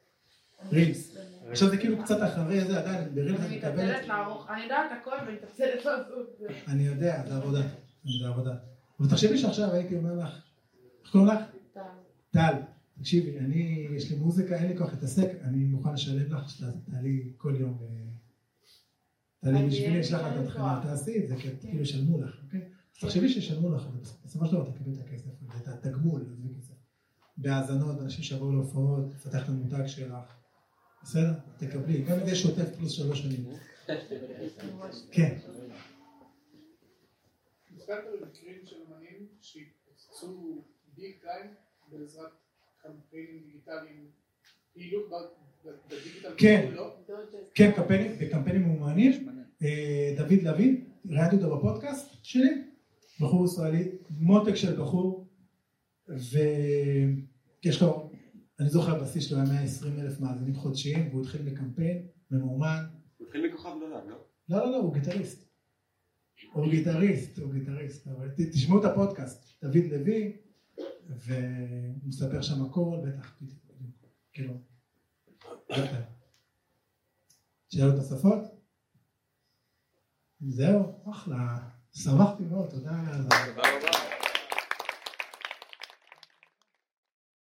רילס. 0.72 1.18
עכשיו 1.50 1.70
זה 1.70 1.78
כאילו 1.78 2.04
קצת 2.04 2.18
אחרי 2.24 2.66
זה, 2.66 2.80
עדיין, 2.80 3.16
ברילס 3.16 3.40
את 3.40 3.46
אני 3.46 3.58
מקבלת... 3.58 3.76
מתעצלת 3.76 4.08
לערוך, 4.08 4.50
אני 4.50 4.64
יודעת 4.64 4.92
הכל 5.02 5.12
ואני 5.26 5.36
מתעצלת 5.36 5.86
לעשות 5.86 6.30
את 6.34 6.40
זה. 6.40 6.48
אני 6.68 6.84
יודע, 6.84 7.24
זה 7.28 7.36
עבודה. 7.36 7.62
זה 8.20 8.28
עבודה. 8.28 8.56
אבל 9.00 9.10
תחשבי 9.10 9.38
שעכשיו 9.38 9.72
הייתי 9.72 9.96
אומר 9.96 10.16
לך, 10.16 10.30
איך 11.04 11.12
קוראים 11.12 11.30
לך? 11.30 11.40
טל. 11.74 11.82
טל, 12.32 12.54
תקשיבי, 13.00 13.40
אני, 13.40 13.88
יש 13.96 14.12
לי 14.12 14.18
מוזיקה, 14.18 14.56
אין 14.56 14.68
לי 14.68 14.78
כוח 14.78 14.94
להתעסק, 14.94 15.30
אני 15.44 15.58
מוכן 15.58 15.94
לשלם 15.94 16.34
לך 16.34 16.50
שתעלי 16.50 17.34
כל 17.38 17.56
יום. 17.60 17.80
אה, 17.82 17.88
תעלי 19.42 19.60
אני 19.60 19.68
בשבילי, 19.68 19.98
יש 19.98 20.12
לך 20.12 20.22
את 20.22 20.46
התחנה, 20.46 20.76
כוח. 20.76 20.84
תעשי 20.84 21.24
את 21.24 21.28
זה, 21.28 21.36
כן. 21.36 21.50
כאילו 21.62 21.82
ישלמו 21.82 22.22
לך, 22.22 22.36
אוקיי? 22.46 22.62
תחשבי 23.02 23.30
שישלמו 23.30 23.76
לך, 23.76 23.84
בסופו 24.26 24.46
של 24.46 24.52
דבר 24.52 24.72
תקבלי 24.72 24.94
את 24.94 25.00
הכסף, 25.00 25.30
ואת 25.42 25.68
התגמול. 25.68 26.26
בהאזנות, 27.38 28.02
אנשים 28.02 28.24
שיבואו 28.24 28.52
להופעות, 28.52 29.14
לפתח 29.14 29.44
את 29.44 29.50
המותג 29.50 29.88
שלך, 29.88 30.41
בסדר? 31.04 31.32
תקבלי, 31.58 32.02
גם 32.02 32.20
אם 32.20 32.26
זה 32.26 32.36
שוטף 32.36 32.76
פלוס 32.78 32.92
שלוש 32.92 33.22
שנים. 33.22 33.46
כן. 35.12 35.38
נתקלת 37.72 38.04
במקרים 38.22 38.66
של 38.66 38.76
אמנים 38.88 39.28
שהתפוצצו 39.42 40.64
ביג 40.96 41.16
טיים 41.22 41.54
בעזרת 41.92 42.32
קמפיינים 42.82 43.44
דיגיטליים, 43.46 44.08
פעילות 44.74 45.10
בדיגיטל? 45.88 46.34
כן. 46.38 46.72
לא? 46.74 46.96
כן, 47.56 47.72
קמפיינים, 48.32 48.68
ממומנים. 48.68 49.28
אה, 49.64 50.14
דוד 50.18 50.42
לוין, 50.42 50.86
ראיינתי 51.10 51.36
אותו 51.36 51.58
בפודקאסט 51.58 52.24
שלי, 52.24 52.64
בחור 53.20 53.46
ישראלי, 53.46 53.92
מותק 54.10 54.56
של 54.56 54.82
בחור, 54.82 55.28
ויש 56.08 57.82
לו, 57.82 58.11
אני 58.62 58.70
זוכר 58.70 59.04
בשיא 59.04 59.22
שלו 59.22 59.38
היה 59.38 59.46
120 59.46 60.00
אלף 60.00 60.20
מאזינים 60.20 60.56
חודשיים, 60.56 61.10
והוא 61.10 61.22
התחיל 61.22 61.42
בקמפיין 61.42 62.08
ממומן. 62.32 62.86
הוא 63.18 63.28
התחיל 63.28 63.48
מכוכב 63.48 63.70
נולד, 63.80 64.04
לא? 64.08 64.16
לא, 64.50 64.58
לא, 64.58 64.72
לא, 64.72 64.78
הוא 64.78 64.94
גיטריסט. 64.94 65.48
הוא 66.54 66.72
גיטריסט, 66.72 67.40
הוא 67.40 67.54
גיטריסט, 67.54 68.08
אבל 68.08 68.30
תשמעו 68.54 68.80
את 68.80 68.86
הפודקאסט, 68.86 69.64
דוד 69.64 69.86
לוי, 69.92 70.38
והוא 71.10 72.08
מספר 72.08 72.42
שם 72.42 72.66
הכל, 72.66 72.98
בטח, 73.06 73.40
כאילו. 74.34 74.54
שאלות 77.70 77.96
נוספות? 77.96 78.40
זהו, 80.40 81.04
אחלה, 81.12 81.70
שמחתי 81.94 82.44
מאוד, 82.44 82.70
תודה. 82.70 83.04
תודה 83.24 83.46
רבה. 83.46 84.21